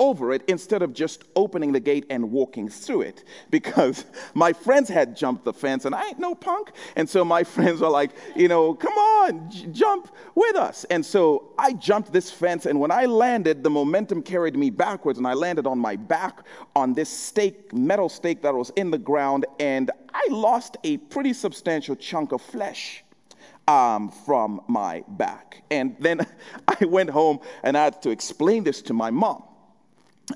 over 0.00 0.33
it 0.33 0.42
instead 0.49 0.83
of 0.83 0.95
just 0.95 1.25
opening 1.37 1.71
the 1.73 1.78
gate 1.78 2.07
and 2.09 2.33
walking 2.33 2.69
through 2.69 3.02
it 3.02 3.23
because 3.50 4.07
my 4.35 4.52
friends 4.52 4.88
had 4.88 5.14
jumped 5.14 5.45
the 5.45 5.52
fence 5.52 5.85
and 5.85 5.95
I 5.95 6.09
ain't 6.09 6.19
no 6.19 6.35
punk. 6.35 6.73
And 6.97 7.09
so 7.09 7.25
my 7.25 7.45
friends 7.54 7.80
were 7.80 7.90
like, 7.90 8.11
you 8.35 8.49
know, 8.49 8.75
come 8.75 8.95
on, 8.95 9.50
j- 9.50 9.66
jump 9.66 10.11
with 10.35 10.57
us. 10.57 10.85
And 10.85 11.04
so 11.04 11.52
I 11.59 11.75
jumped 11.75 12.12
this 12.12 12.30
fence 12.30 12.66
and 12.66 12.80
when 12.80 12.90
I 12.90 13.04
landed, 13.04 13.62
the 13.62 13.71
momentum 13.71 14.23
carried 14.23 14.57
me 14.57 14.71
backwards 14.71 15.19
and 15.19 15.26
I 15.26 15.35
landed 15.35 15.66
on 15.66 15.78
my 15.78 15.97
back 15.97 16.40
on 16.75 16.95
this 16.95 17.11
stake, 17.11 17.73
metal 17.75 18.09
stake 18.09 18.42
that 18.42 18.54
was 18.54 18.71
in 18.71 18.90
the 18.90 18.99
ground 18.99 19.45
and 19.61 19.90
I 20.14 20.26
lost 20.30 20.78
a 20.83 20.97
pretty 20.97 21.35
substantial 21.35 21.95
chunk 21.95 22.33
of 22.33 22.40
flesh 22.40 23.04
um, 23.69 24.11
from 24.25 24.62
my 24.66 25.04
back. 25.09 25.62
And 25.71 25.95
then 26.00 26.26
I 26.69 26.87
went 26.87 27.11
home 27.11 27.40
and 27.62 27.76
I 27.76 27.85
had 27.85 28.00
to 28.02 28.11
explain 28.11 28.64
this 28.64 28.80
to 28.83 28.95
my 28.95 29.11
mom. 29.11 29.45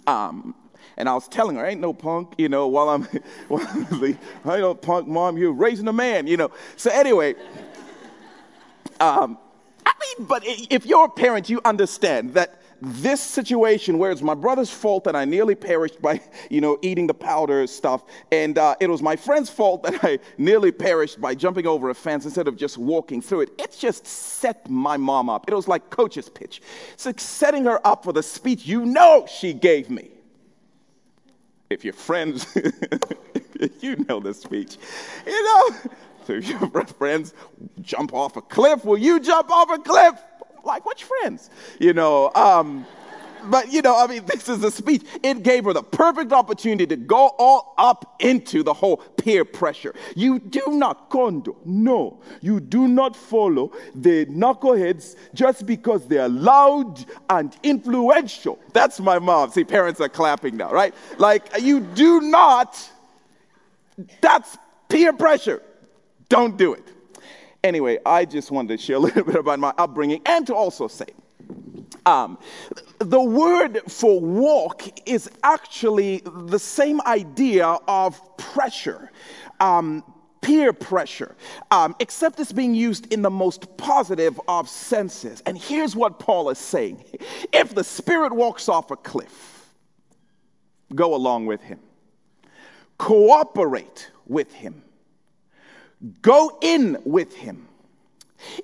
Um, 0.06 0.54
and 0.96 1.08
I 1.08 1.14
was 1.14 1.28
telling 1.28 1.56
her, 1.56 1.66
ain't 1.66 1.80
no 1.80 1.92
punk, 1.92 2.34
you 2.38 2.48
know, 2.48 2.68
while 2.68 2.88
I'm, 2.88 3.02
while 3.48 3.66
I'm 3.66 4.04
ain't 4.04 4.18
no 4.44 4.74
punk, 4.74 5.08
mom, 5.08 5.36
you're 5.36 5.52
raising 5.52 5.88
a 5.88 5.92
man, 5.92 6.26
you 6.26 6.36
know. 6.36 6.50
So 6.76 6.90
anyway, 6.90 7.34
um, 9.00 9.38
I 9.86 9.92
mean, 10.00 10.26
but 10.26 10.42
if 10.44 10.86
you're 10.86 11.06
a 11.06 11.10
parent, 11.10 11.48
you 11.50 11.60
understand 11.64 12.34
that 12.34 12.60
this 12.80 13.20
situation 13.20 13.98
where 13.98 14.10
it's 14.10 14.22
my 14.22 14.34
brother's 14.34 14.70
fault 14.70 15.04
that 15.04 15.16
I 15.16 15.24
nearly 15.24 15.54
perished 15.54 16.00
by, 16.00 16.20
you 16.50 16.60
know, 16.60 16.78
eating 16.82 17.06
the 17.06 17.14
powder 17.14 17.66
stuff, 17.66 18.04
and 18.32 18.58
uh, 18.58 18.74
it 18.80 18.88
was 18.88 19.02
my 19.02 19.16
friend's 19.16 19.50
fault 19.50 19.82
that 19.84 20.04
I 20.04 20.18
nearly 20.38 20.72
perished 20.72 21.20
by 21.20 21.34
jumping 21.34 21.66
over 21.66 21.90
a 21.90 21.94
fence 21.94 22.24
instead 22.24 22.48
of 22.48 22.56
just 22.56 22.78
walking 22.78 23.20
through 23.20 23.42
it. 23.42 23.50
It 23.58 23.76
just 23.78 24.06
set 24.06 24.68
my 24.68 24.96
mom 24.96 25.28
up. 25.30 25.44
It 25.48 25.54
was 25.54 25.68
like 25.68 25.90
coach's 25.90 26.28
pitch. 26.28 26.62
It's 26.92 27.06
like 27.06 27.20
setting 27.20 27.64
her 27.64 27.84
up 27.86 28.04
for 28.04 28.12
the 28.12 28.22
speech 28.22 28.66
you 28.66 28.84
know 28.84 29.26
she 29.28 29.52
gave 29.52 29.90
me. 29.90 30.10
If 31.70 31.84
your 31.84 31.94
friends, 31.94 32.46
you 33.80 33.96
know 34.08 34.20
the 34.20 34.34
speech, 34.34 34.76
you 35.26 35.42
know. 35.42 35.76
So 36.26 36.34
your 36.34 36.86
friends 36.86 37.34
jump 37.82 38.14
off 38.14 38.36
a 38.36 38.42
cliff, 38.42 38.84
will 38.84 38.98
you 38.98 39.20
jump 39.20 39.50
off 39.50 39.70
a 39.70 39.78
cliff? 39.78 40.22
Like 40.64 40.86
which 40.86 41.04
friends? 41.04 41.50
You 41.78 41.92
know, 41.92 42.32
um, 42.34 42.86
but 43.46 43.72
you 43.72 43.82
know, 43.82 43.96
I 43.96 44.06
mean, 44.06 44.24
this 44.26 44.48
is 44.48 44.62
a 44.64 44.70
speech. 44.70 45.02
It 45.22 45.42
gave 45.42 45.64
her 45.64 45.72
the 45.72 45.82
perfect 45.82 46.32
opportunity 46.32 46.86
to 46.86 46.96
go 46.96 47.34
all 47.38 47.74
up 47.78 48.16
into 48.20 48.62
the 48.62 48.72
whole 48.72 48.96
peer 48.96 49.44
pressure. 49.44 49.94
You 50.14 50.38
do 50.38 50.62
not 50.68 51.10
Kondo, 51.10 51.56
no, 51.64 52.20
you 52.40 52.60
do 52.60 52.88
not 52.88 53.16
follow 53.16 53.72
the 53.94 54.26
knuckleheads 54.26 55.16
just 55.34 55.66
because 55.66 56.06
they're 56.06 56.28
loud 56.28 57.04
and 57.30 57.56
influential. 57.62 58.58
That's 58.72 59.00
my 59.00 59.18
mom. 59.18 59.50
See, 59.50 59.64
parents 59.64 60.00
are 60.00 60.08
clapping 60.08 60.56
now, 60.56 60.72
right? 60.72 60.94
Like, 61.18 61.60
you 61.60 61.80
do 61.80 62.20
not, 62.20 62.78
that's 64.20 64.56
peer 64.88 65.12
pressure. 65.12 65.62
Don't 66.28 66.56
do 66.56 66.72
it. 66.74 66.88
Anyway, 67.64 67.98
I 68.04 68.26
just 68.26 68.50
wanted 68.50 68.76
to 68.76 68.84
share 68.84 68.96
a 68.96 68.98
little 68.98 69.24
bit 69.24 69.36
about 69.36 69.58
my 69.58 69.72
upbringing 69.78 70.20
and 70.26 70.46
to 70.46 70.54
also 70.54 70.86
say, 70.86 71.06
um, 72.06 72.38
the 72.98 73.20
word 73.20 73.80
for 73.88 74.20
walk 74.20 74.82
is 75.08 75.30
actually 75.42 76.22
the 76.24 76.58
same 76.58 77.00
idea 77.02 77.66
of 77.88 78.36
pressure. 78.36 79.10
Um, 79.60 80.04
peer 80.42 80.74
pressure, 80.74 81.34
um, 81.70 81.96
except 82.00 82.38
it's 82.38 82.52
being 82.52 82.74
used 82.74 83.10
in 83.10 83.22
the 83.22 83.30
most 83.30 83.78
positive 83.78 84.38
of 84.46 84.68
senses. 84.68 85.42
And 85.46 85.56
here's 85.56 85.96
what 85.96 86.18
Paul 86.18 86.50
is 86.50 86.58
saying 86.58 87.02
if 87.50 87.74
the 87.74 87.82
Spirit 87.82 88.30
walks 88.30 88.68
off 88.68 88.90
a 88.90 88.96
cliff, 88.96 89.70
go 90.94 91.14
along 91.14 91.46
with 91.46 91.62
him, 91.62 91.80
cooperate 92.98 94.10
with 94.26 94.52
him. 94.52 94.82
Go 96.22 96.58
in 96.60 96.98
with 97.04 97.34
him. 97.34 97.68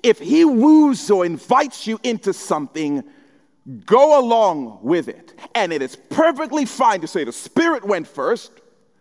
If 0.03 0.19
he 0.19 0.45
woos 0.45 1.09
or 1.09 1.25
invites 1.25 1.87
you 1.87 1.99
into 2.03 2.33
something, 2.33 3.03
go 3.85 4.19
along 4.19 4.79
with 4.81 5.07
it. 5.07 5.33
And 5.55 5.73
it 5.73 5.81
is 5.81 5.95
perfectly 5.95 6.65
fine 6.65 7.01
to 7.01 7.07
say 7.07 7.23
the 7.23 7.31
Spirit 7.31 7.83
went 7.83 8.07
first. 8.07 8.51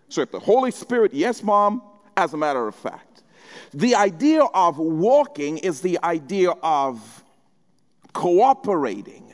So 0.09 0.23
if 0.23 0.31
the 0.31 0.41
Holy 0.41 0.71
Spirit, 0.71 1.13
yes, 1.13 1.43
mom, 1.43 1.83
as 2.17 2.33
a 2.35 2.37
matter 2.37 2.67
of 2.67 2.75
fact. 2.75 3.23
The 3.73 3.95
idea 3.95 4.43
of 4.43 4.79
walking 4.79 5.59
is 5.59 5.81
the 5.81 5.99
idea 6.03 6.51
of 6.63 7.25
cooperating 8.13 9.33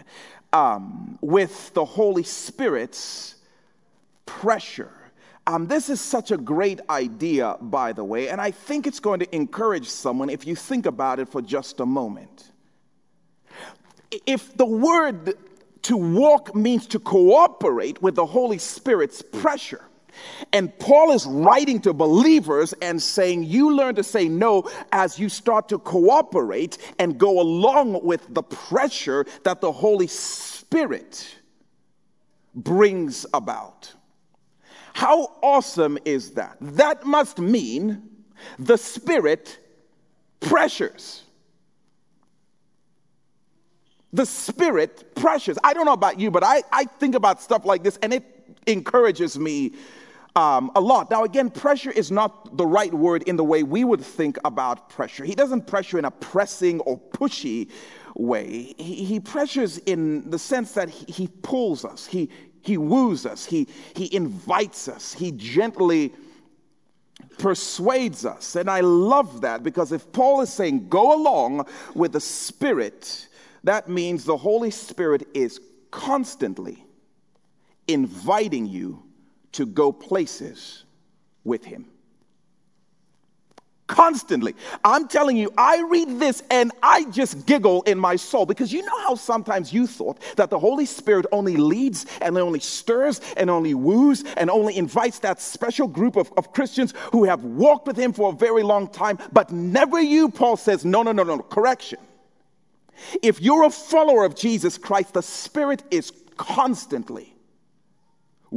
um, 0.52 1.18
with 1.20 1.72
the 1.74 1.84
Holy 1.84 2.22
Spirit's 2.22 3.36
pressure 4.26 4.92
um, 5.46 5.66
this 5.66 5.88
is 5.88 6.00
such 6.00 6.32
a 6.32 6.36
great 6.36 6.80
idea, 6.90 7.56
by 7.60 7.92
the 7.92 8.02
way, 8.02 8.28
and 8.28 8.40
I 8.40 8.50
think 8.50 8.86
it's 8.86 9.00
going 9.00 9.20
to 9.20 9.34
encourage 9.34 9.88
someone 9.88 10.28
if 10.28 10.46
you 10.46 10.56
think 10.56 10.86
about 10.86 11.20
it 11.20 11.28
for 11.28 11.40
just 11.40 11.80
a 11.80 11.86
moment. 11.86 12.50
If 14.26 14.56
the 14.56 14.66
word 14.66 15.34
to 15.82 15.96
walk 15.96 16.54
means 16.54 16.86
to 16.88 16.98
cooperate 16.98 18.02
with 18.02 18.16
the 18.16 18.26
Holy 18.26 18.58
Spirit's 18.58 19.22
pressure, 19.22 19.84
and 20.52 20.76
Paul 20.78 21.12
is 21.12 21.26
writing 21.26 21.80
to 21.82 21.92
believers 21.92 22.72
and 22.82 23.00
saying, 23.00 23.44
You 23.44 23.76
learn 23.76 23.94
to 23.96 24.02
say 24.02 24.28
no 24.28 24.68
as 24.90 25.18
you 25.18 25.28
start 25.28 25.68
to 25.68 25.78
cooperate 25.78 26.78
and 26.98 27.18
go 27.18 27.40
along 27.40 28.04
with 28.04 28.26
the 28.34 28.42
pressure 28.42 29.26
that 29.44 29.60
the 29.60 29.70
Holy 29.70 30.06
Spirit 30.06 31.36
brings 32.54 33.26
about. 33.34 33.92
How 34.96 35.35
awesome 35.46 35.96
is 36.04 36.32
that? 36.32 36.56
That 36.60 37.06
must 37.06 37.38
mean 37.38 38.02
the 38.58 38.76
Spirit 38.76 39.58
pressures. 40.40 41.22
The 44.12 44.26
Spirit 44.26 45.14
pressures. 45.14 45.56
I 45.62 45.72
don't 45.72 45.86
know 45.86 45.92
about 45.92 46.18
you, 46.18 46.32
but 46.32 46.42
I, 46.42 46.64
I 46.72 46.84
think 46.84 47.14
about 47.14 47.40
stuff 47.40 47.64
like 47.64 47.84
this 47.84 47.96
and 48.02 48.12
it 48.12 48.24
encourages 48.66 49.38
me 49.38 49.74
um, 50.34 50.72
a 50.74 50.80
lot. 50.80 51.10
Now, 51.10 51.22
again, 51.22 51.48
pressure 51.48 51.92
is 51.92 52.10
not 52.10 52.56
the 52.56 52.66
right 52.66 52.92
word 52.92 53.22
in 53.22 53.36
the 53.36 53.44
way 53.44 53.62
we 53.62 53.84
would 53.84 54.02
think 54.02 54.38
about 54.44 54.88
pressure. 54.88 55.24
He 55.24 55.36
doesn't 55.36 55.68
pressure 55.68 55.98
in 55.98 56.04
a 56.04 56.10
pressing 56.10 56.80
or 56.80 56.98
pushy 56.98 57.70
way. 58.16 58.74
He, 58.78 59.04
he 59.04 59.20
pressures 59.20 59.78
in 59.78 60.28
the 60.28 60.38
sense 60.38 60.72
that 60.72 60.90
he, 60.90 61.10
he 61.10 61.28
pulls 61.28 61.84
us, 61.84 62.04
he, 62.04 62.30
he 62.66 62.76
woos 62.76 63.24
us, 63.26 63.46
he, 63.46 63.68
he 63.94 64.14
invites 64.14 64.88
us, 64.88 65.12
he 65.12 65.30
gently 65.30 66.12
persuades 67.38 68.26
us. 68.26 68.56
And 68.56 68.68
I 68.68 68.80
love 68.80 69.42
that 69.42 69.62
because 69.62 69.92
if 69.92 70.10
Paul 70.12 70.40
is 70.40 70.52
saying 70.52 70.88
go 70.88 71.14
along 71.14 71.66
with 71.94 72.12
the 72.12 72.20
Spirit, 72.20 73.28
that 73.64 73.88
means 73.88 74.24
the 74.24 74.36
Holy 74.36 74.70
Spirit 74.70 75.28
is 75.32 75.60
constantly 75.90 76.84
inviting 77.86 78.66
you 78.66 79.02
to 79.52 79.64
go 79.64 79.92
places 79.92 80.84
with 81.44 81.64
Him 81.64 81.86
constantly. 83.86 84.54
I'm 84.84 85.08
telling 85.08 85.36
you, 85.36 85.52
I 85.56 85.82
read 85.82 86.18
this 86.18 86.42
and 86.50 86.72
I 86.82 87.04
just 87.04 87.46
giggle 87.46 87.82
in 87.82 87.98
my 87.98 88.16
soul 88.16 88.46
because 88.46 88.72
you 88.72 88.82
know 88.82 88.98
how 89.00 89.14
sometimes 89.14 89.72
you 89.72 89.86
thought 89.86 90.18
that 90.36 90.50
the 90.50 90.58
Holy 90.58 90.86
Spirit 90.86 91.26
only 91.32 91.56
leads 91.56 92.06
and 92.20 92.36
only 92.36 92.60
stirs 92.60 93.20
and 93.36 93.48
only 93.50 93.74
woos 93.74 94.24
and 94.36 94.50
only 94.50 94.76
invites 94.76 95.20
that 95.20 95.40
special 95.40 95.86
group 95.86 96.16
of, 96.16 96.32
of 96.36 96.52
Christians 96.52 96.94
who 97.12 97.24
have 97.24 97.44
walked 97.44 97.86
with 97.86 97.96
Him 97.96 98.12
for 98.12 98.32
a 98.32 98.36
very 98.36 98.62
long 98.62 98.88
time, 98.88 99.18
but 99.32 99.50
never 99.50 100.00
you. 100.00 100.28
Paul 100.28 100.56
says, 100.56 100.84
no, 100.84 101.02
no, 101.02 101.12
no, 101.12 101.22
no, 101.22 101.38
correction. 101.38 101.98
If 103.22 103.40
you're 103.40 103.64
a 103.64 103.70
follower 103.70 104.24
of 104.24 104.34
Jesus 104.34 104.78
Christ, 104.78 105.14
the 105.14 105.22
Spirit 105.22 105.82
is 105.90 106.12
constantly 106.36 107.35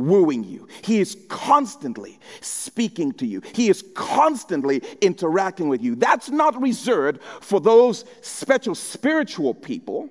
wooing 0.07 0.43
you. 0.43 0.67
He 0.83 0.99
is 0.99 1.17
constantly 1.27 2.19
speaking 2.41 3.13
to 3.13 3.25
you. 3.25 3.41
He 3.53 3.69
is 3.69 3.83
constantly 3.95 4.81
interacting 5.01 5.69
with 5.69 5.81
you. 5.81 5.95
That's 5.95 6.29
not 6.29 6.61
reserved 6.61 7.21
for 7.41 7.59
those 7.59 8.05
special 8.21 8.75
spiritual 8.75 9.53
people. 9.53 10.09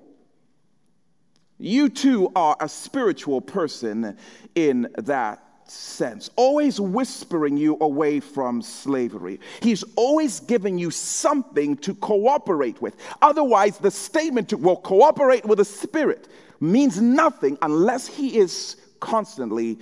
You 1.59 1.89
too 1.89 2.31
are 2.37 2.57
a 2.61 2.69
spiritual 2.69 3.41
person 3.41 4.17
in 4.55 4.89
that 4.99 5.43
sense, 5.71 6.31
always 6.37 6.81
whispering 6.81 7.57
you 7.57 7.77
away 7.81 8.21
from 8.21 8.63
slavery. 8.63 9.41
He's 9.61 9.85
always 9.97 10.41
giving 10.41 10.79
you 10.79 10.91
something 10.91 11.77
to 11.79 11.95
cooperate 11.95 12.81
with. 12.81 12.97
Otherwise, 13.23 13.79
the 13.79 13.91
statement 13.91 14.49
to 14.51 14.57
well, 14.57 14.77
cooperate 14.77 15.45
with 15.45 15.59
the 15.59 15.65
Spirit 15.65 16.29
means 16.61 17.01
nothing 17.01 17.59
unless 17.63 18.07
He 18.07 18.39
is 18.39 18.77
constantly 19.01 19.79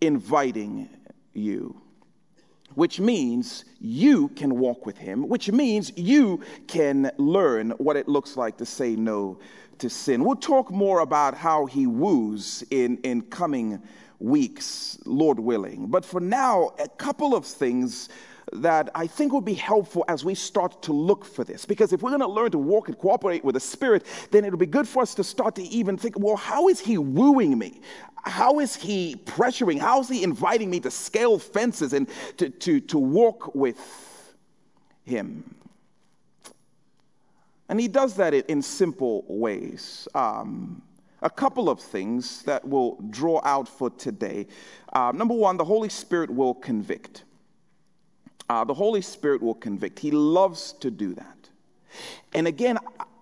inviting 0.00 0.88
you. 1.32 1.80
which 2.74 3.00
means 3.00 3.64
you 3.80 4.28
can 4.28 4.58
walk 4.58 4.86
with 4.86 4.98
him, 4.98 5.28
which 5.28 5.50
means 5.50 5.92
you 5.96 6.40
can 6.66 7.10
learn 7.18 7.70
what 7.72 7.96
it 7.96 8.08
looks 8.08 8.36
like 8.36 8.56
to 8.58 8.66
say 8.66 8.96
no 8.96 9.38
to 9.78 9.88
sin. 9.88 10.24
We'll 10.24 10.36
talk 10.36 10.70
more 10.70 11.00
about 11.00 11.34
how 11.34 11.66
he 11.66 11.86
woos 11.86 12.64
in, 12.70 12.98
in 12.98 13.22
coming 13.22 13.80
weeks, 14.18 14.98
Lord 15.04 15.38
willing. 15.38 15.86
But 15.88 16.04
for 16.04 16.20
now, 16.20 16.72
a 16.78 16.88
couple 16.88 17.34
of 17.34 17.44
things 17.44 18.08
that 18.52 18.90
I 18.94 19.06
think 19.06 19.32
will 19.32 19.40
be 19.40 19.54
helpful 19.54 20.04
as 20.06 20.24
we 20.24 20.34
start 20.34 20.82
to 20.82 20.92
look 20.92 21.24
for 21.24 21.44
this. 21.44 21.64
Because 21.64 21.92
if 21.92 22.02
we're 22.02 22.10
going 22.10 22.20
to 22.20 22.28
learn 22.28 22.50
to 22.52 22.58
walk 22.58 22.88
and 22.88 22.96
cooperate 22.96 23.42
with 23.42 23.54
the 23.54 23.60
Spirit, 23.60 24.04
then 24.30 24.44
it'll 24.44 24.58
be 24.58 24.66
good 24.66 24.86
for 24.86 25.02
us 25.02 25.14
to 25.16 25.24
start 25.24 25.54
to 25.56 25.62
even 25.62 25.96
think, 25.96 26.18
well, 26.18 26.36
how 26.36 26.68
is 26.68 26.78
He 26.78 26.98
wooing 26.98 27.58
me? 27.58 27.80
How 28.24 28.60
is 28.60 28.74
He 28.74 29.16
pressuring? 29.24 29.78
How 29.78 30.00
is 30.00 30.08
He 30.08 30.22
inviting 30.22 30.70
me 30.70 30.80
to 30.80 30.90
scale 30.90 31.38
fences 31.38 31.92
and 31.92 32.08
to, 32.38 32.48
to, 32.50 32.80
to 32.80 32.98
walk 32.98 33.54
with 33.54 34.34
Him? 35.04 35.54
And 37.68 37.78
He 37.80 37.88
does 37.88 38.14
that 38.16 38.34
in 38.34 38.62
simple 38.62 39.24
ways. 39.28 40.08
Um, 40.14 40.82
a 41.22 41.30
couple 41.30 41.70
of 41.70 41.80
things 41.80 42.42
that 42.42 42.64
we'll 42.66 42.98
draw 43.10 43.40
out 43.44 43.66
for 43.66 43.88
today. 43.90 44.46
Uh, 44.92 45.10
number 45.14 45.34
one, 45.34 45.56
the 45.56 45.64
Holy 45.64 45.88
Spirit 45.88 46.30
will 46.30 46.54
convict. 46.54 47.24
Uh, 48.50 48.62
the 48.62 48.74
Holy 48.74 49.00
Spirit 49.00 49.42
will 49.42 49.54
convict. 49.54 49.98
He 49.98 50.10
loves 50.10 50.74
to 50.74 50.90
do 50.90 51.14
that. 51.14 51.48
And 52.34 52.46
again, 52.46 52.78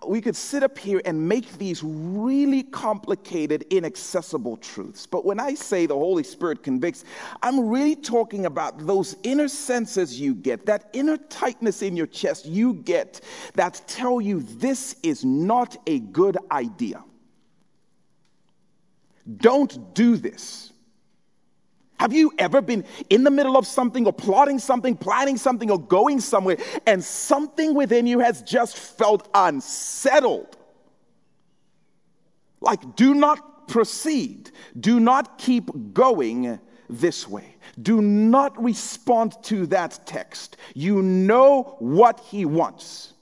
we 0.07 0.21
could 0.21 0.35
sit 0.35 0.63
up 0.63 0.77
here 0.77 1.01
and 1.05 1.27
make 1.27 1.57
these 1.57 1.81
really 1.83 2.63
complicated, 2.63 3.65
inaccessible 3.69 4.57
truths. 4.57 5.05
But 5.05 5.25
when 5.25 5.39
I 5.39 5.53
say 5.53 5.85
the 5.85 5.95
Holy 5.95 6.23
Spirit 6.23 6.63
convicts, 6.63 7.05
I'm 7.41 7.69
really 7.69 7.95
talking 7.95 8.45
about 8.45 8.85
those 8.85 9.15
inner 9.23 9.47
senses 9.47 10.19
you 10.19 10.33
get, 10.35 10.65
that 10.65 10.89
inner 10.93 11.17
tightness 11.17 11.81
in 11.81 11.95
your 11.95 12.07
chest 12.07 12.45
you 12.45 12.73
get 12.73 13.21
that 13.53 13.81
tell 13.87 14.19
you 14.19 14.41
this 14.41 14.95
is 15.03 15.23
not 15.23 15.77
a 15.87 15.99
good 15.99 16.37
idea. 16.51 17.03
Don't 19.37 19.93
do 19.93 20.17
this. 20.17 20.72
Have 22.03 22.11
you 22.11 22.33
ever 22.37 22.61
been 22.61 22.83
in 23.09 23.23
the 23.23 23.31
middle 23.31 23.55
of 23.55 23.65
something 23.65 24.05
or 24.05 24.11
plotting 24.11 24.59
something, 24.59 24.93
planning 24.93 25.37
something, 25.37 25.71
or 25.71 25.79
going 25.79 26.19
somewhere, 26.19 26.57
and 26.85 27.01
something 27.01 27.73
within 27.73 28.05
you 28.05 28.19
has 28.19 28.41
just 28.41 28.77
felt 28.77 29.29
unsettled? 29.33 30.57
Like, 32.59 32.97
do 32.97 33.13
not 33.13 33.69
proceed. 33.69 34.51
Do 34.77 34.99
not 34.99 35.37
keep 35.37 35.93
going 35.93 36.59
this 36.89 37.25
way. 37.25 37.55
Do 37.81 38.01
not 38.01 38.61
respond 38.61 39.41
to 39.43 39.65
that 39.67 40.01
text. 40.05 40.57
You 40.75 41.01
know 41.01 41.77
what 41.79 42.19
he 42.19 42.43
wants. 42.43 43.13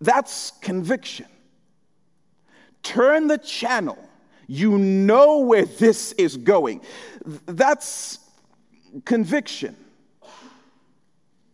That's 0.00 0.52
conviction. 0.60 1.26
Turn 2.84 3.26
the 3.26 3.38
channel 3.38 3.98
you 4.46 4.78
know 4.78 5.38
where 5.38 5.64
this 5.64 6.12
is 6.12 6.36
going. 6.36 6.80
That's 7.46 8.18
conviction. 9.04 9.76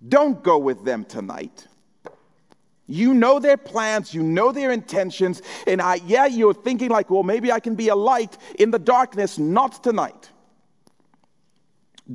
Don't 0.06 0.42
go 0.42 0.58
with 0.58 0.84
them 0.84 1.04
tonight. 1.04 1.66
You 2.86 3.14
know 3.14 3.38
their 3.38 3.56
plans, 3.56 4.12
you 4.12 4.22
know 4.22 4.50
their 4.50 4.72
intentions, 4.72 5.42
and 5.68 5.80
I, 5.80 6.00
yeah, 6.06 6.26
you're 6.26 6.54
thinking 6.54 6.90
like, 6.90 7.08
well, 7.08 7.22
maybe 7.22 7.52
I 7.52 7.60
can 7.60 7.76
be 7.76 7.88
a 7.88 7.94
light 7.94 8.36
in 8.58 8.72
the 8.72 8.80
darkness. 8.80 9.38
Not 9.38 9.84
tonight. 9.84 10.30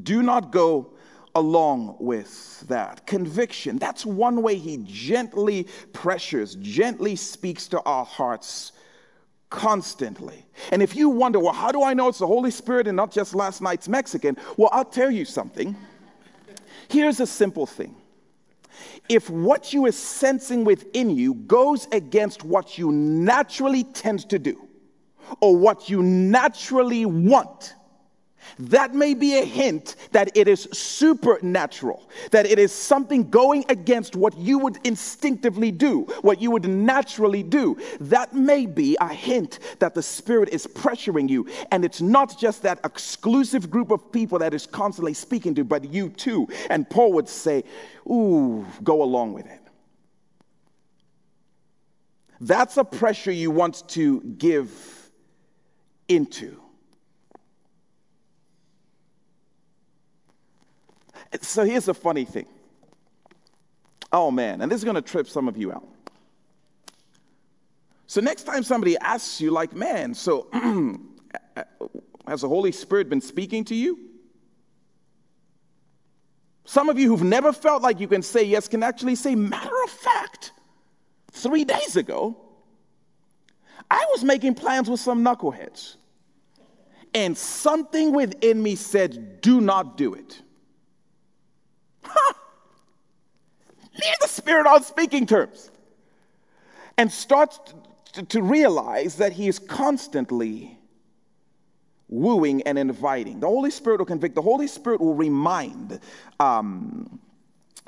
Do 0.04 0.22
not 0.22 0.52
go 0.52 0.92
along 1.34 1.96
with 2.00 2.62
that. 2.68 3.08
Conviction, 3.08 3.78
that's 3.78 4.06
one 4.06 4.42
way 4.42 4.56
he 4.58 4.80
gently 4.84 5.68
pressures, 5.94 6.56
gently 6.56 7.16
speaks 7.16 7.68
to 7.70 7.82
our 7.84 8.04
hearts 8.04 8.74
constantly. 9.56 10.46
And 10.72 10.84
if 10.84 10.96
you 10.96 11.10
wonder, 11.10 11.40
well, 11.40 11.54
how 11.54 11.72
do 11.72 11.82
I 11.82 11.94
know 11.94 12.10
it's 12.10 12.20
the 12.20 12.28
Holy 12.28 12.52
Spirit 12.52 12.88
and 12.88 12.96
not 12.96 13.12
just 13.12 13.34
last 13.34 13.62
night's 13.62 13.88
Mexican? 13.88 14.38
Well, 14.58 14.70
I'll 14.72 14.86
tell 14.86 15.10
you 15.10 15.26
something. 15.26 15.76
Here's 16.90 17.20
a 17.22 17.28
simple 17.28 17.66
thing. 17.66 17.96
If 19.08 19.30
what 19.30 19.72
you 19.72 19.86
are 19.86 19.92
sensing 19.92 20.66
within 20.66 21.10
you 21.10 21.36
goes 21.36 21.88
against 21.92 22.44
what 22.44 22.78
you 22.78 22.92
naturally 22.92 23.86
tend 23.86 24.30
to 24.30 24.38
do 24.38 24.68
or 25.40 25.56
what 25.56 25.90
you 25.90 26.04
naturally 26.04 27.06
want, 27.06 27.76
that 28.60 28.94
may 28.94 29.14
be 29.14 29.40
a 29.40 29.46
hint 29.46 29.96
that 30.12 30.36
it 30.36 30.48
is 30.48 30.68
supernatural, 30.72 32.10
that 32.32 32.46
it 32.46 32.60
is 32.60 32.72
something 32.72 33.30
going 33.30 33.66
against 33.70 34.16
what 34.16 34.38
you 34.38 34.60
would 34.60 34.78
instinctively 34.84 35.72
do, 35.72 36.02
what 36.22 36.42
you 36.42 36.52
would 36.52 36.68
naturally 36.68 37.44
do. 37.44 37.78
That 38.00 38.34
may 38.34 38.66
be 38.66 38.98
a 39.00 39.14
hint 39.14 39.60
that 39.80 39.94
the 39.94 40.04
Spirit 40.04 40.50
is 40.50 40.68
pressuring 40.68 41.30
you. 41.30 41.48
And 41.72 41.84
it's 41.84 42.02
not 42.02 42.38
just 42.40 42.64
that 42.64 42.80
exclusive 42.84 43.70
group 43.70 43.92
of 43.92 44.12
people 44.12 44.40
that 44.40 44.54
is 44.54 44.66
constantly 44.66 45.14
speaking 45.14 45.56
to, 45.56 45.64
but 45.64 45.94
you 45.94 46.10
too. 46.10 46.48
And 46.70 46.90
Paul 46.90 47.14
would 47.14 47.30
say, 47.30 47.64
Ooh, 48.08 48.66
go 48.84 49.02
along 49.02 49.34
with 49.34 49.48
it. 49.48 49.62
That's 52.42 52.78
a 52.78 52.84
pressure 52.84 53.32
you 53.32 53.50
want 53.50 53.88
to 53.90 54.22
give 54.22 54.72
into. 56.08 56.62
So 61.44 61.64
here's 61.64 61.86
the 61.86 61.94
funny 61.94 62.26
thing. 62.26 62.48
Oh 64.12 64.32
man, 64.32 64.62
and 64.62 64.72
this 64.72 64.78
is 64.78 64.84
going 64.84 64.96
to 64.96 65.02
trip 65.02 65.28
some 65.28 65.48
of 65.48 65.58
you 65.58 65.72
out. 65.72 65.88
So 68.08 68.22
next 68.22 68.44
time 68.44 68.64
somebody 68.64 68.98
asks 68.98 69.42
you, 69.42 69.52
like, 69.52 69.74
man, 69.74 70.14
so 70.14 70.48
has 72.28 72.42
the 72.42 72.48
Holy 72.48 72.72
Spirit 72.72 73.10
been 73.10 73.22
speaking 73.22 73.66
to 73.66 73.76
you? 73.76 74.00
Some 76.66 76.90
of 76.90 76.98
you 76.98 77.10
who've 77.10 77.24
never 77.24 77.54
felt 77.54 77.84
like 77.84 78.00
you 78.00 78.08
can 78.08 78.22
say 78.22 78.44
yes 78.44 78.68
can 78.68 78.84
actually 78.84 79.16
say, 79.16 79.36
matter 79.36 79.84
of 79.84 79.90
fact, 79.90 80.52
three 81.32 81.64
days 81.64 81.96
ago, 81.96 82.38
I 83.90 84.06
was 84.12 84.24
making 84.24 84.56
plans 84.56 84.90
with 84.90 85.00
some 85.00 85.24
knuckleheads. 85.24 85.98
And 87.14 87.38
something 87.38 88.14
within 88.14 88.62
me 88.62 88.76
said, 88.76 89.42
do 89.42 89.62
not 89.62 89.96
do 89.96 90.16
it. 90.16 90.42
Leave 93.94 94.20
the 94.22 94.28
Spirit 94.28 94.68
on 94.68 94.84
speaking 94.84 95.26
terms. 95.26 95.72
And 96.98 97.12
starts 97.12 97.60
to, 98.14 98.24
to 98.24 98.42
realize 98.42 99.16
that 99.18 99.34
He 99.34 99.48
is 99.48 99.60
constantly 99.60 100.78
wooing 102.08 102.62
and 102.64 102.78
inviting. 102.78 103.40
The 103.40 103.48
Holy 103.48 103.72
Spirit 103.72 104.00
will 104.00 104.06
convict, 104.06 104.36
the 104.36 104.42
Holy 104.42 104.68
Spirit 104.68 105.02
will 105.02 105.16
remind. 105.16 106.00
Um, 106.40 107.20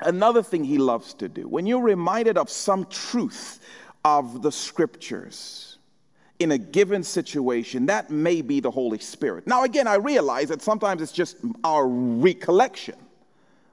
another 0.00 0.42
thing 0.42 0.64
He 0.64 0.78
loves 0.78 1.14
to 1.14 1.28
do, 1.28 1.48
when 1.48 1.66
you're 1.66 1.82
reminded 1.82 2.36
of 2.36 2.50
some 2.50 2.86
truth 2.86 3.60
of 4.04 4.42
the 4.42 4.52
scriptures, 4.52 5.78
in 6.38 6.52
a 6.52 6.58
given 6.58 7.02
situation, 7.02 7.86
that 7.86 8.10
may 8.10 8.42
be 8.42 8.60
the 8.60 8.70
Holy 8.70 8.98
Spirit. 8.98 9.46
Now, 9.46 9.64
again, 9.64 9.86
I 9.86 9.96
realize 9.96 10.48
that 10.48 10.62
sometimes 10.62 11.02
it's 11.02 11.12
just 11.12 11.36
our 11.64 11.86
recollection. 11.88 12.94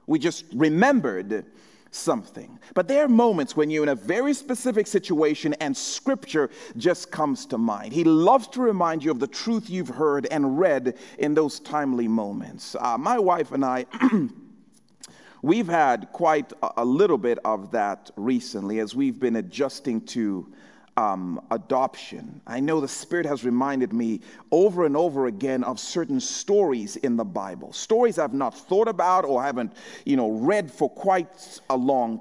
We 0.06 0.18
just 0.18 0.44
remembered 0.54 1.46
something. 1.90 2.58
But 2.74 2.88
there 2.88 3.04
are 3.04 3.08
moments 3.08 3.56
when 3.56 3.70
you're 3.70 3.82
in 3.82 3.88
a 3.88 3.94
very 3.94 4.34
specific 4.34 4.86
situation 4.86 5.54
and 5.54 5.76
scripture 5.76 6.50
just 6.76 7.10
comes 7.10 7.46
to 7.46 7.58
mind. 7.58 7.92
He 7.92 8.04
loves 8.04 8.48
to 8.48 8.60
remind 8.60 9.02
you 9.02 9.10
of 9.10 9.18
the 9.18 9.26
truth 9.26 9.70
you've 9.70 9.88
heard 9.88 10.26
and 10.30 10.58
read 10.58 10.96
in 11.18 11.34
those 11.34 11.60
timely 11.60 12.08
moments. 12.08 12.76
Uh, 12.78 12.98
my 12.98 13.18
wife 13.18 13.52
and 13.52 13.64
I. 13.64 13.86
we've 15.42 15.68
had 15.68 16.08
quite 16.12 16.52
a 16.76 16.84
little 16.84 17.18
bit 17.18 17.38
of 17.44 17.70
that 17.70 18.10
recently 18.16 18.80
as 18.80 18.94
we've 18.94 19.20
been 19.20 19.36
adjusting 19.36 20.00
to 20.00 20.52
um, 20.96 21.40
adoption. 21.50 22.40
I 22.46 22.60
know 22.60 22.80
the 22.80 22.88
Spirit 22.88 23.26
has 23.26 23.44
reminded 23.44 23.92
me 23.92 24.20
over 24.50 24.86
and 24.86 24.96
over 24.96 25.26
again 25.26 25.62
of 25.64 25.78
certain 25.78 26.20
stories 26.20 26.96
in 26.96 27.16
the 27.16 27.24
Bible, 27.24 27.72
stories 27.72 28.18
I've 28.18 28.34
not 28.34 28.56
thought 28.56 28.88
about 28.88 29.24
or 29.24 29.42
haven't, 29.42 29.72
you 30.04 30.16
know, 30.16 30.30
read 30.30 30.70
for 30.70 30.88
quite 30.88 31.60
a 31.68 31.76
long 31.76 32.20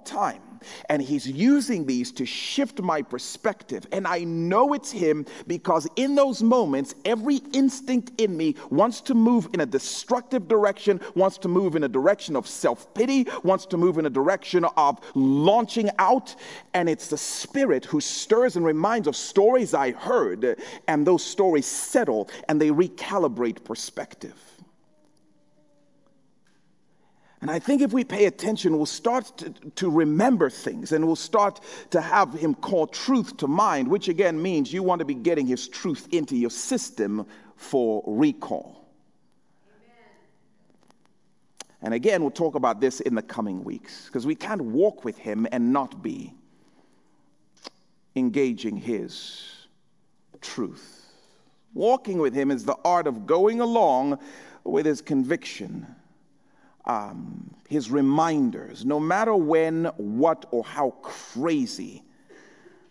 And 0.89 1.01
he's 1.01 1.27
using 1.27 1.85
these 1.85 2.11
to 2.13 2.25
shift 2.25 2.81
my 2.81 3.01
perspective. 3.01 3.87
And 3.91 4.07
I 4.07 4.23
know 4.23 4.73
it's 4.73 4.91
him 4.91 5.25
because 5.47 5.87
in 5.95 6.15
those 6.15 6.41
moments, 6.41 6.95
every 7.05 7.37
instinct 7.53 8.19
in 8.19 8.35
me 8.35 8.55
wants 8.69 9.01
to 9.01 9.13
move 9.13 9.49
in 9.53 9.61
a 9.61 9.65
destructive 9.65 10.47
direction, 10.47 10.99
wants 11.15 11.37
to 11.39 11.47
move 11.47 11.75
in 11.75 11.83
a 11.83 11.87
direction 11.87 12.35
of 12.35 12.47
self 12.47 12.93
pity, 12.93 13.27
wants 13.43 13.65
to 13.67 13.77
move 13.77 13.97
in 13.97 14.05
a 14.05 14.09
direction 14.09 14.65
of 14.77 14.99
launching 15.15 15.89
out. 15.99 16.35
And 16.73 16.89
it's 16.89 17.07
the 17.07 17.17
Spirit 17.17 17.85
who 17.85 18.01
stirs 18.01 18.55
and 18.55 18.65
reminds 18.65 19.07
of 19.07 19.15
stories 19.15 19.73
I 19.73 19.91
heard, 19.91 20.59
and 20.87 21.05
those 21.05 21.23
stories 21.23 21.65
settle 21.65 22.29
and 22.47 22.61
they 22.61 22.69
recalibrate 22.69 23.63
perspective. 23.63 24.54
And 27.45 27.51
I 27.51 27.59
think 27.59 27.83
if 27.83 27.93
we 27.93 28.03
pay 28.03 28.25
attention, 28.25 28.75
we'll 28.75 28.87
start 28.87 29.37
to, 29.37 29.51
to, 29.75 29.87
remember 29.87 30.49
things 30.49 30.91
and 30.91 31.05
we'll 31.05 31.15
start 31.15 31.59
to 31.91 32.01
have 32.01 32.33
Him 32.33 32.55
call 32.55 32.87
truth 32.87 33.37
to 33.37 33.47
mind, 33.47 33.87
which 33.87 34.07
again 34.07 34.41
means 34.41 34.73
you 34.73 34.81
want 34.81 34.97
to 34.97 35.05
be 35.05 35.13
getting 35.13 35.45
His 35.45 35.67
truth 35.67 36.07
into 36.09 36.35
your 36.35 36.49
system 36.49 37.27
for 37.55 38.03
recall. 38.07 38.89
Amen. 39.75 40.09
And 41.83 41.93
again, 41.93 42.23
we'll 42.23 42.31
talk 42.31 42.55
about 42.55 42.81
this 42.81 42.99
in 42.99 43.13
the 43.13 43.21
coming 43.21 43.63
weeks 43.63 44.07
because 44.07 44.25
we 44.25 44.33
can't 44.33 44.61
walk 44.61 45.05
with 45.05 45.19
Him 45.19 45.45
and 45.51 45.71
not 45.71 46.01
be 46.01 46.33
engaging 48.15 48.75
His 48.75 49.67
truth. 50.41 51.13
Walking 51.75 52.17
with 52.17 52.33
Him 52.33 52.49
is 52.49 52.65
the 52.65 52.77
art 52.83 53.05
of 53.05 53.27
going 53.27 53.61
along 53.61 54.17
with 54.63 54.87
His 54.87 54.99
conviction, 54.99 55.85
um, 56.85 57.53
His 57.67 57.89
reminders, 57.91 58.85
no 58.85 58.99
matter 58.99 59.35
when, 59.35 59.85
what, 59.97 60.45
or 60.51 60.63
how 60.63 60.91
crazy 61.01 62.03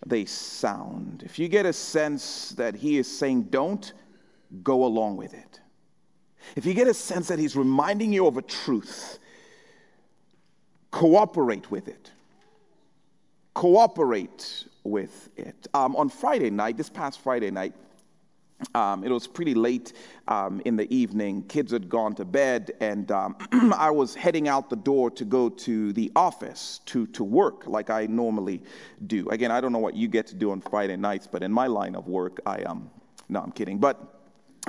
they 0.07 0.25
sound. 0.25 1.23
If 1.25 1.39
you 1.39 1.49
get 1.49 1.67
a 1.67 1.73
sense 1.73 2.51
that 2.51 2.75
He 2.75 2.99
is 2.99 3.19
saying 3.19 3.45
don't, 3.45 3.93
go 4.63 4.85
along 4.85 5.17
with 5.17 5.35
it. 5.35 5.61
If 6.57 6.67
you 6.67 6.75
get 6.75 6.87
a 6.87 6.95
sense 6.95 7.29
that 7.29 7.39
he's 7.39 7.57
reminding 7.57 8.13
you 8.13 8.27
of 8.27 8.37
a 8.37 8.43
truth, 8.43 9.19
cooperate 10.91 11.71
with 11.71 11.89
it. 11.89 12.11
Cooperate 13.55 14.65
with 14.83 15.31
it. 15.37 15.67
Um, 15.75 15.97
on 15.97 16.09
Friday 16.09 16.51
night, 16.51 16.77
this 16.77 16.91
past 16.91 17.21
Friday 17.21 17.51
night, 17.51 17.75
um, 18.75 19.05
it 19.05 19.11
was 19.11 19.27
pretty 19.27 19.55
late 19.55 19.93
um, 20.29 20.61
in 20.65 20.77
the 20.77 20.93
evening. 20.95 21.43
Kids 21.45 21.73
had 21.73 21.89
gone 21.89 22.15
to 22.15 22.25
bed, 22.25 22.73
and 22.81 23.11
um, 23.11 23.37
I 23.77 23.91
was 23.91 24.15
heading 24.15 24.49
out 24.49 24.71
the 24.71 24.77
door 24.77 25.11
to 25.13 25.25
go 25.25 25.49
to 25.49 25.93
the 25.93 26.11
office 26.17 26.81
to, 26.87 27.07
to 27.09 27.25
work 27.25 27.67
like 27.67 27.91
I 27.91 28.07
normally 28.07 28.63
do. 29.07 29.29
Again, 29.29 29.51
I 29.51 29.61
don't 29.61 29.73
know 29.73 29.79
what 29.79 29.97
you 29.97 30.09
get 30.09 30.27
to 30.29 30.35
do 30.35 30.51
on 30.51 30.61
Friday 30.61 30.97
nights, 30.97 31.29
but 31.31 31.43
in 31.43 31.53
my 31.53 31.67
line 31.67 31.95
of 31.95 32.09
work, 32.09 32.41
I 32.47 32.61
am. 32.61 32.71
Um, 32.71 32.91
no, 33.29 33.41
I'm 33.41 33.53
kidding. 33.53 33.79
But 33.79 34.14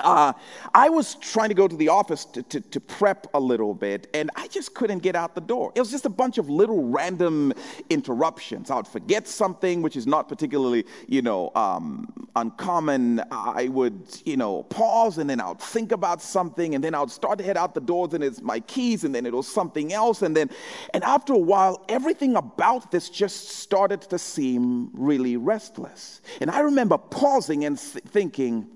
uh, 0.02 0.34
I 0.74 0.90
was 0.90 1.16
trying 1.16 1.50
to 1.50 1.56
go 1.56 1.68
to 1.68 1.76
the 1.76 1.90
office 1.90 2.26
to, 2.26 2.44
to, 2.44 2.60
to, 2.60 2.80
prep 2.82 3.28
a 3.34 3.40
little 3.40 3.74
bit, 3.74 4.08
and 4.14 4.30
I 4.36 4.48
just 4.48 4.74
couldn't 4.74 5.00
get 5.00 5.16
out 5.16 5.36
the 5.36 5.42
door. 5.42 5.72
It 5.76 5.80
was 5.80 5.90
just 5.90 6.06
a 6.06 6.10
bunch 6.10 6.38
of 6.38 6.50
little 6.50 6.84
random 6.86 7.54
interruptions. 7.90 8.70
I 8.70 8.76
would 8.76 8.88
forget 8.88 9.28
something, 9.28 9.82
which 9.82 9.96
is 9.96 10.06
not 10.06 10.28
particularly, 10.28 10.86
you 11.08 11.22
know, 11.22 11.52
um, 11.56 12.28
uncommon. 12.36 13.22
I 13.32 13.70
would, 13.70 14.22
you 14.26 14.38
know, 14.38 14.64
pause, 14.64 15.18
and 15.18 15.30
then 15.30 15.40
I 15.40 15.50
would 15.50 15.60
think 15.60 15.92
about 15.92 16.22
something, 16.22 16.76
and 16.76 16.84
then 16.84 16.94
I 16.94 17.00
would 17.00 17.12
start 17.12 17.38
to 17.40 17.46
head 17.46 17.58
out 17.58 17.74
the 17.74 17.82
doors, 17.82 18.14
and 18.14 18.24
it's 18.24 18.42
my 18.42 18.60
keys, 18.62 19.06
and 19.06 19.16
then 19.16 19.26
it 19.26 19.34
was 19.34 19.48
something 19.48 19.94
else, 19.94 20.22
and 20.22 20.36
then, 20.36 20.50
and 20.94 21.04
after 21.04 21.34
a 21.34 21.38
while, 21.38 21.86
everything 21.88 22.36
about 22.36 22.92
this 22.92 23.10
just 23.10 23.50
started 23.50 24.02
to 24.02 24.20
seem 24.20 24.90
really 24.94 25.38
restless. 25.38 26.22
And 26.42 26.52
I 26.52 26.60
remember 26.60 26.98
pausing 26.98 27.66
and 27.66 27.80
thinking, 27.80 28.68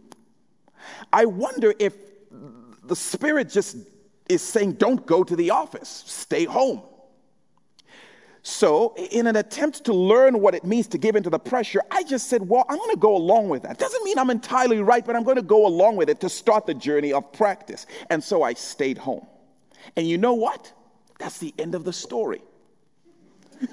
I 1.11 1.25
wonder 1.25 1.73
if 1.79 1.95
the 2.83 2.95
Spirit 2.95 3.49
just 3.49 3.77
is 4.27 4.41
saying, 4.41 4.73
don't 4.73 5.05
go 5.05 5.23
to 5.23 5.35
the 5.35 5.51
office, 5.51 6.03
stay 6.05 6.45
home. 6.45 6.81
So, 8.41 8.95
in 9.11 9.27
an 9.27 9.35
attempt 9.35 9.83
to 9.85 9.93
learn 9.93 10.39
what 10.39 10.55
it 10.55 10.63
means 10.63 10.87
to 10.87 10.97
give 10.97 11.15
into 11.17 11.29
the 11.29 11.37
pressure, 11.37 11.81
I 11.91 12.03
just 12.03 12.29
said, 12.29 12.47
Well, 12.47 12.65
I'm 12.69 12.77
going 12.77 12.91
to 12.91 12.97
go 12.97 13.15
along 13.15 13.49
with 13.49 13.63
that. 13.63 13.77
Doesn't 13.77 14.03
mean 14.03 14.17
I'm 14.17 14.29
entirely 14.29 14.81
right, 14.81 15.05
but 15.05 15.15
I'm 15.15 15.23
going 15.23 15.35
to 15.35 15.41
go 15.41 15.67
along 15.67 15.97
with 15.97 16.09
it 16.09 16.21
to 16.21 16.29
start 16.29 16.65
the 16.65 16.73
journey 16.73 17.11
of 17.11 17.31
practice. 17.33 17.85
And 18.09 18.23
so 18.23 18.41
I 18.41 18.53
stayed 18.53 18.97
home. 18.97 19.27
And 19.97 20.07
you 20.07 20.17
know 20.17 20.33
what? 20.33 20.71
That's 21.19 21.37
the 21.37 21.53
end 21.59 21.75
of 21.75 21.83
the 21.83 21.91
story. 21.91 22.41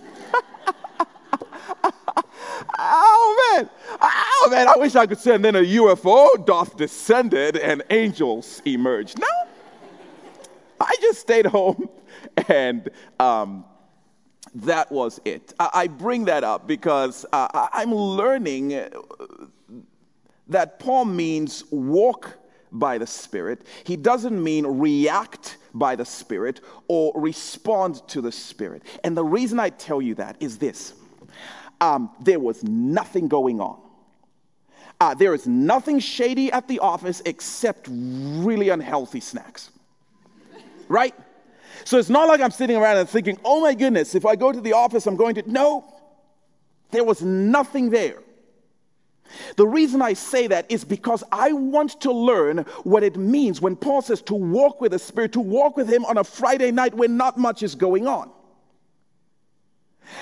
oh 4.47 4.51
man, 4.51 4.69
I 4.69 4.77
wish 4.77 4.95
I 4.95 5.07
could 5.07 5.19
send 5.19 5.45
in 5.45 5.57
a 5.57 5.61
UFO 5.61 6.45
doth 6.47 6.77
descended 6.77 7.57
and 7.57 7.83
angels 7.91 8.63
emerged. 8.65 9.19
No, 9.19 9.27
I 10.81 10.95
just 11.01 11.21
stayed 11.21 11.47
home 11.47 11.89
and 12.49 12.89
um, 13.19 13.65
that 14.55 14.91
was 14.93 15.21
it. 15.25 15.53
I, 15.59 15.89
bring 15.89 16.27
that 16.27 16.45
up 16.45 16.67
because 16.67 17.27
uh, 17.33 17.69
I'm 17.73 17.93
learning 17.93 18.89
that 20.49 20.79
Paul 20.79 21.07
means 21.07 21.65
walk 21.71 22.39
by 22.71 22.99
the 22.99 23.07
Spirit. 23.07 23.67
He 23.85 23.97
doesn't 23.97 24.43
mean 24.43 24.65
react 24.65 25.57
by 25.75 25.97
the 25.97 26.05
Spirit 26.05 26.61
or 26.89 27.13
respond 27.17 28.07
to 28.09 28.21
the 28.21 28.33
Spirit. 28.33 28.83
And 29.03 29.17
the 29.17 29.25
reason 29.25 29.59
I 29.59 29.71
tell 29.71 30.01
you 30.01 30.15
that 30.15 30.37
is 30.41 30.59
this 30.59 30.95
um, 31.81 32.11
there 32.21 32.41
was 32.41 32.63
nothing 32.63 33.29
going 33.29 33.61
on. 33.61 33.86
Uh, 35.01 35.15
there 35.15 35.35
is 35.35 35.47
nothing 35.47 35.99
shady 35.99 36.51
at 36.53 36.67
the 36.69 36.79
office 36.79 37.21
except 37.27 37.87
really 37.91 38.71
unhealthy 38.71 39.21
snacks. 39.21 39.71
Right? 40.89 41.15
So 41.85 41.99
it's 41.99 42.09
not 42.09 42.29
like 42.29 42.41
I'm 42.41 42.51
sitting 42.51 42.77
around 42.77 42.97
and 42.97 43.09
thinking, 43.09 43.39
oh 43.45 43.61
my 43.61 43.75
goodness, 43.75 44.15
if 44.15 44.25
I 44.25 44.37
go 44.37 44.53
to 44.53 44.61
the 44.61 44.73
office, 44.73 45.07
I'm 45.07 45.17
going 45.17 45.35
to. 45.37 45.51
No, 45.51 45.85
there 46.91 47.05
was 47.05 47.23
nothing 47.23 47.91
there. 47.91 48.23
The 49.57 49.67
reason 49.67 50.01
I 50.01 50.13
say 50.13 50.47
that 50.47 50.71
is 50.71 50.85
because 50.85 51.25
I 51.33 51.53
want 51.53 52.01
to 52.03 52.13
learn 52.13 52.59
what 52.85 53.03
it 53.03 53.17
means 53.17 53.61
when 53.61 53.77
Paul 53.77 54.01
says 54.03 54.23
to 54.23 54.35
walk 54.35 54.81
with 54.81 54.93
the 54.93 54.99
Spirit, 54.99 55.33
to 55.33 55.41
walk 55.41 55.77
with 55.77 55.89
Him 55.89 56.05
on 56.05 56.19
a 56.19 56.25
Friday 56.25 56.71
night 56.71 56.95
when 56.95 57.17
not 57.17 57.37
much 57.37 57.63
is 57.63 57.75
going 57.75 58.07
on. 58.07 58.31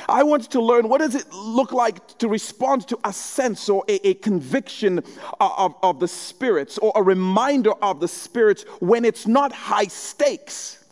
I 0.08 0.22
want 0.22 0.50
to 0.50 0.60
learn 0.60 0.88
what 0.88 0.98
does 0.98 1.14
it 1.14 1.32
look 1.32 1.72
like 1.72 2.18
to 2.18 2.28
respond 2.28 2.88
to 2.88 2.98
a 3.04 3.12
sense 3.12 3.68
or 3.68 3.84
a, 3.88 4.08
a 4.08 4.14
conviction 4.14 5.02
of, 5.40 5.74
of 5.82 6.00
the 6.00 6.08
spirits 6.08 6.78
or 6.78 6.92
a 6.94 7.02
reminder 7.02 7.72
of 7.82 8.00
the 8.00 8.08
spirits 8.08 8.64
when 8.80 9.04
it's 9.04 9.26
not 9.26 9.52
high 9.52 9.86
stakes. 9.86 10.84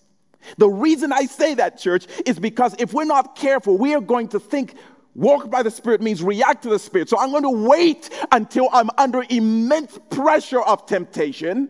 The 0.58 0.68
reason 0.68 1.12
I 1.12 1.26
say 1.26 1.54
that, 1.54 1.78
church, 1.78 2.06
is 2.26 2.38
because 2.38 2.74
if 2.78 2.92
we're 2.92 3.04
not 3.04 3.36
careful, 3.36 3.78
we 3.78 3.94
are 3.94 4.00
going 4.00 4.28
to 4.28 4.40
think 4.40 4.74
walk 5.14 5.50
by 5.50 5.62
the 5.62 5.70
Spirit 5.70 6.00
means 6.00 6.22
react 6.22 6.62
to 6.64 6.68
the 6.68 6.78
Spirit. 6.78 7.08
So 7.08 7.18
I'm 7.18 7.30
going 7.30 7.42
to 7.44 7.68
wait 7.68 8.10
until 8.32 8.68
I'm 8.72 8.90
under 8.98 9.24
immense 9.28 9.98
pressure 10.10 10.62
of 10.62 10.86
temptation 10.86 11.68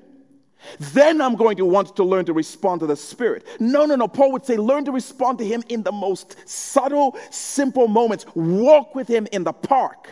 then 0.78 1.20
I'm 1.20 1.36
going 1.36 1.56
to 1.56 1.64
want 1.64 1.96
to 1.96 2.04
learn 2.04 2.24
to 2.26 2.32
respond 2.32 2.80
to 2.80 2.86
the 2.86 2.96
Spirit. 2.96 3.46
No, 3.58 3.84
no, 3.84 3.96
no. 3.96 4.08
Paul 4.08 4.32
would 4.32 4.46
say, 4.46 4.56
learn 4.56 4.84
to 4.84 4.92
respond 4.92 5.38
to 5.38 5.44
Him 5.44 5.62
in 5.68 5.82
the 5.82 5.92
most 5.92 6.36
subtle, 6.48 7.16
simple 7.30 7.88
moments. 7.88 8.26
Walk 8.34 8.94
with 8.94 9.08
Him 9.08 9.26
in 9.32 9.44
the 9.44 9.52
park 9.52 10.08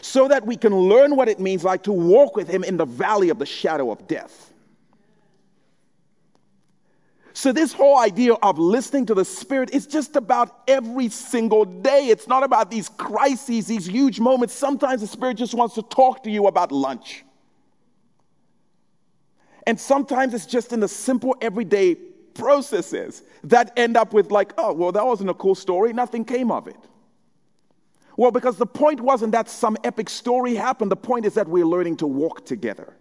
so 0.00 0.28
that 0.28 0.46
we 0.46 0.56
can 0.56 0.74
learn 0.74 1.16
what 1.16 1.28
it 1.28 1.38
means 1.38 1.64
like 1.64 1.82
to 1.84 1.92
walk 1.92 2.36
with 2.36 2.48
Him 2.48 2.64
in 2.64 2.76
the 2.76 2.86
valley 2.86 3.28
of 3.28 3.38
the 3.38 3.46
shadow 3.46 3.90
of 3.90 4.06
death. 4.06 4.52
So, 7.34 7.50
this 7.50 7.72
whole 7.72 7.98
idea 7.98 8.34
of 8.34 8.58
listening 8.58 9.06
to 9.06 9.14
the 9.14 9.24
Spirit 9.24 9.70
is 9.70 9.86
just 9.86 10.16
about 10.16 10.60
every 10.68 11.08
single 11.08 11.64
day. 11.64 12.08
It's 12.08 12.28
not 12.28 12.42
about 12.42 12.70
these 12.70 12.90
crises, 12.90 13.66
these 13.66 13.86
huge 13.86 14.20
moments. 14.20 14.52
Sometimes 14.52 15.00
the 15.00 15.06
Spirit 15.06 15.38
just 15.38 15.54
wants 15.54 15.74
to 15.76 15.82
talk 15.82 16.22
to 16.24 16.30
you 16.30 16.46
about 16.46 16.70
lunch. 16.72 17.24
And 19.66 19.78
sometimes 19.78 20.34
it's 20.34 20.46
just 20.46 20.72
in 20.72 20.80
the 20.80 20.88
simple 20.88 21.36
everyday 21.40 21.94
processes 21.94 23.22
that 23.44 23.72
end 23.76 23.96
up 23.96 24.12
with, 24.12 24.30
like, 24.30 24.52
oh, 24.58 24.72
well, 24.72 24.92
that 24.92 25.04
wasn't 25.04 25.30
a 25.30 25.34
cool 25.34 25.54
story. 25.54 25.92
Nothing 25.92 26.24
came 26.24 26.50
of 26.50 26.66
it. 26.66 26.76
Well, 28.16 28.30
because 28.30 28.56
the 28.56 28.66
point 28.66 29.00
wasn't 29.00 29.32
that 29.32 29.48
some 29.48 29.76
epic 29.84 30.10
story 30.10 30.54
happened. 30.54 30.90
The 30.90 30.96
point 30.96 31.26
is 31.26 31.34
that 31.34 31.48
we're 31.48 31.66
learning 31.66 31.98
to 31.98 32.06
walk 32.06 32.44
together. 32.44 32.96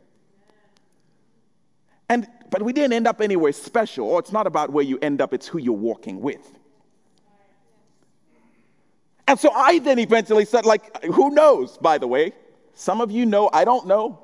And, 2.10 2.28
but 2.50 2.62
we 2.62 2.74
didn't 2.74 2.94
end 2.94 3.08
up 3.08 3.22
anywhere 3.22 3.54
special, 3.54 4.08
or 4.08 4.20
it's 4.20 4.32
not 4.32 4.48
about 4.48 4.70
where 4.70 4.84
you 4.84 5.00
end 5.02 5.22
up, 5.22 5.34
it's 5.34 5.48
who 5.48 5.58
you're 5.60 5.74
walking 5.74 6.22
with. 6.22 6.52
And 9.28 9.40
so 9.40 9.50
I 9.52 9.80
then 9.80 9.98
eventually 9.98 10.46
said, 10.46 10.66
like, 10.66 11.04
who 11.06 11.30
knows, 11.30 11.78
by 11.78 11.98
the 11.98 12.08
way? 12.08 12.34
Some 12.74 13.00
of 13.00 13.12
you 13.12 13.26
know, 13.26 13.50
I 13.54 13.64
don't 13.64 13.88
know. 13.88 14.20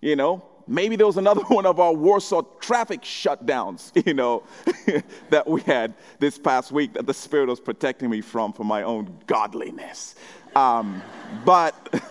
You 0.00 0.16
know, 0.16 0.42
maybe 0.72 0.96
there 0.96 1.06
was 1.06 1.18
another 1.18 1.42
one 1.48 1.66
of 1.66 1.78
our 1.78 1.92
Warsaw 1.92 2.42
traffic 2.60 3.02
shutdowns, 3.02 3.92
you 4.06 4.14
know, 4.14 4.42
that 5.30 5.46
we 5.46 5.60
had 5.62 5.94
this 6.18 6.38
past 6.38 6.72
week 6.72 6.94
that 6.94 7.06
the 7.06 7.14
Spirit 7.14 7.48
was 7.48 7.60
protecting 7.60 8.10
me 8.10 8.20
from 8.20 8.52
for 8.52 8.64
my 8.64 8.82
own 8.82 9.16
godliness. 9.26 10.16
Um, 10.56 11.02
but 11.44 12.02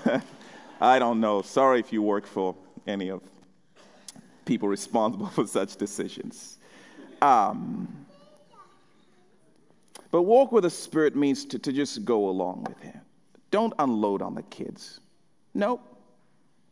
I 0.79 0.99
don't 0.99 1.19
know. 1.19 1.41
Sorry 1.41 1.79
if 1.79 1.91
you 1.91 2.01
work 2.01 2.25
for 2.25 2.55
any 2.87 3.09
of 3.09 3.21
people 4.45 4.67
responsible 4.67 5.27
for 5.27 5.45
such 5.45 5.75
decisions. 5.75 6.57
Um, 7.21 8.05
but 10.09 10.23
walk 10.23 10.51
with 10.51 10.63
the 10.63 10.69
Spirit 10.69 11.15
means 11.15 11.45
to, 11.45 11.59
to 11.59 11.71
just 11.71 12.03
go 12.03 12.29
along 12.29 12.65
with 12.67 12.79
Him. 12.79 12.99
Don't 13.51 13.73
unload 13.79 14.21
on 14.21 14.35
the 14.35 14.43
kids. 14.43 14.99
Nope. 15.53 15.90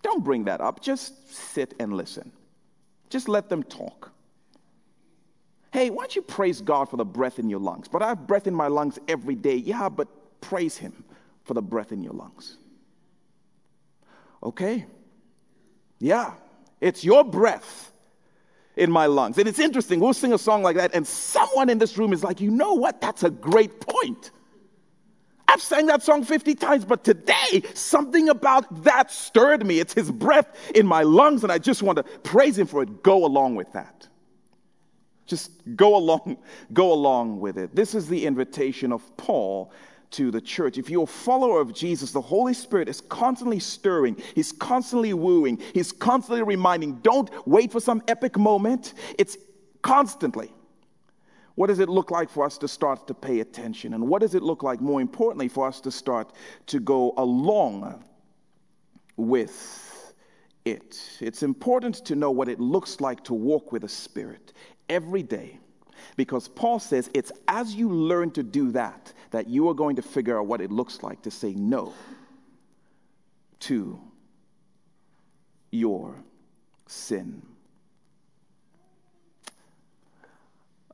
Don't 0.02 0.24
bring 0.24 0.46
that 0.46 0.62
up. 0.62 0.82
Just 0.82 1.32
sit 1.34 1.74
and 1.80 1.94
listen. 1.94 2.32
Just 3.10 3.28
let 3.28 3.50
them 3.50 3.64
talk. 3.64 4.12
Hey, 5.72 5.90
why 5.90 6.04
don't 6.04 6.16
you 6.16 6.22
praise 6.22 6.62
God 6.62 6.90
for 6.90 6.98
the 6.98 7.06
breath 7.06 7.38
in 7.38 7.50
your 7.50 7.60
lungs? 7.60 7.88
But 7.88 8.02
I 8.02 8.10
have 8.10 8.26
breath 8.26 8.48
in 8.48 8.56
my 8.56 8.68
lungs 8.68 8.98
every 9.08 9.36
day. 9.36 9.56
Yeah, 9.56 9.90
but 9.90 10.08
praise 10.42 10.78
Him 10.78 11.04
for 11.44 11.54
the 11.54 11.62
breath 11.62 11.92
in 11.92 12.02
your 12.02 12.14
lungs. 12.14 12.58
Okay? 14.42 14.86
Yeah, 16.00 16.34
it's 16.82 17.04
your 17.04 17.24
breath 17.24 17.92
in 18.78 18.90
my 18.90 19.06
lungs. 19.06 19.38
And 19.38 19.48
it's 19.48 19.60
interesting, 19.60 20.00
we'll 20.00 20.14
sing 20.14 20.34
a 20.34 20.38
song 20.38 20.64
like 20.64 20.78
that, 20.78 20.96
and 20.96 21.06
someone 21.06 21.70
in 21.70 21.78
this 21.78 21.98
room 21.98 22.14
is 22.14 22.24
like, 22.24 22.40
you 22.40 22.50
know 22.50 22.74
what? 22.74 23.02
That's 23.02 23.24
a 23.24 23.30
great 23.30 23.82
point. 23.82 24.32
I've 25.50 25.62
sang 25.64 25.88
that 25.88 26.04
song 26.04 26.24
50 26.24 26.54
times, 26.54 26.86
but 26.86 27.04
today 27.04 27.64
something 27.74 28.30
about 28.30 28.84
that 28.84 29.12
stirred 29.12 29.66
me. 29.66 29.80
It's 29.80 29.96
his 29.96 30.12
breath 30.12 30.48
in 30.76 30.86
my 30.86 31.02
lungs, 31.02 31.42
and 31.42 31.52
I 31.52 31.58
just 31.58 31.82
want 31.82 31.96
to 31.98 32.04
praise 32.04 32.58
him 32.60 32.68
for 32.68 32.84
it. 32.84 33.02
Go 33.02 33.26
along 33.26 33.56
with 33.56 33.74
that. 33.74 34.08
Just 35.26 35.52
go 35.76 35.96
along, 35.96 36.38
go 36.74 36.94
along 36.94 37.40
with 37.40 37.58
it. 37.58 37.76
This 37.76 37.96
is 37.96 38.08
the 38.08 38.28
invitation 38.28 38.92
of 38.92 39.02
Paul 39.18 39.72
to 40.12 40.30
the 40.30 40.42
church. 40.42 40.78
If 40.78 40.88
you're 40.88 41.04
a 41.04 41.08
follower 41.08 41.62
of 41.62 41.74
Jesus, 41.74 42.12
the 42.12 42.22
Holy 42.22 42.54
Spirit 42.54 42.88
is 42.88 43.02
constantly 43.02 43.60
stirring, 43.60 44.18
He's 44.36 44.52
constantly 44.52 45.14
wooing, 45.16 45.60
He's 45.74 45.92
constantly 45.92 46.44
reminding. 46.44 46.98
Don't 46.98 47.32
wait 47.48 47.72
for 47.72 47.80
some 47.80 48.04
epic 48.08 48.38
moment. 48.38 48.94
It's 49.18 49.36
constantly. 49.82 50.52
What 51.60 51.68
does 51.68 51.80
it 51.80 51.90
look 51.90 52.10
like 52.10 52.30
for 52.30 52.46
us 52.46 52.58
to 52.60 52.70
start 52.70 53.06
to 53.08 53.14
pay 53.14 53.42
attention? 53.42 53.94
And 53.94 54.08
what 54.08 54.22
does 54.22 54.34
it 54.34 54.42
look 54.42 54.64
like, 54.64 54.80
more 54.80 55.02
importantly, 55.02 55.50
for 55.50 55.68
us 55.68 55.82
to 55.82 55.92
start 55.92 56.32
to 56.68 56.80
go 56.80 57.14
along 57.18 58.02
with 59.18 60.14
it? 60.64 61.18
It's 61.20 61.44
important 61.44 61.96
to 62.06 62.16
know 62.16 62.32
what 62.32 62.48
it 62.48 62.62
looks 62.62 63.02
like 63.02 63.26
to 63.26 63.34
walk 63.34 63.74
with 63.74 63.82
the 63.82 63.90
Spirit 63.90 64.54
every 64.88 65.22
day 65.22 65.60
because 66.16 66.48
Paul 66.48 66.80
says 66.80 67.10
it's 67.14 67.34
as 67.50 67.76
you 67.76 67.90
learn 67.90 68.32
to 68.32 68.42
do 68.42 68.72
that 68.72 69.12
that 69.32 69.50
you 69.50 69.68
are 69.68 69.74
going 69.74 69.98
to 69.98 70.02
figure 70.02 70.40
out 70.40 70.48
what 70.48 70.62
it 70.62 70.72
looks 70.72 71.04
like 71.04 71.22
to 71.24 71.30
say 71.30 71.54
no 71.56 71.94
to 73.60 74.00
your 75.72 76.16
sin. 76.88 77.49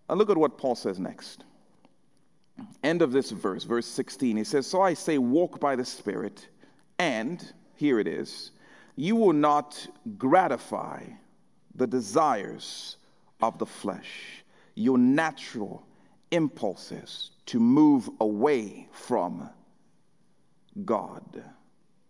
And 0.10 0.20
look 0.20 0.30
at 0.30 0.38
what 0.38 0.58
Paul 0.58 0.76
says 0.76 1.00
next. 1.00 1.44
End 2.84 3.02
of 3.02 3.12
this 3.12 3.32
verse, 3.32 3.64
verse 3.64 3.88
16. 3.88 4.38
He 4.38 4.44
says, 4.44 4.68
So 4.68 4.82
I 4.82 4.94
say, 4.94 5.18
walk 5.18 5.60
by 5.60 5.76
the 5.76 5.86
Spirit, 5.86 6.48
and, 7.00 7.44
here 7.76 8.00
it 8.00 8.08
is, 8.08 8.52
you 8.96 9.16
will 9.16 9.34
not 9.34 9.88
gratify 10.18 11.04
the 11.76 11.88
desires 11.88 12.98
of 13.42 13.58
the 13.58 13.66
flesh, 13.66 14.44
your 14.76 14.98
natural 14.98 15.86
impulses 16.32 17.32
to 17.48 17.60
move 17.60 18.10
away 18.22 18.88
from 18.92 19.50
God. 20.86 21.44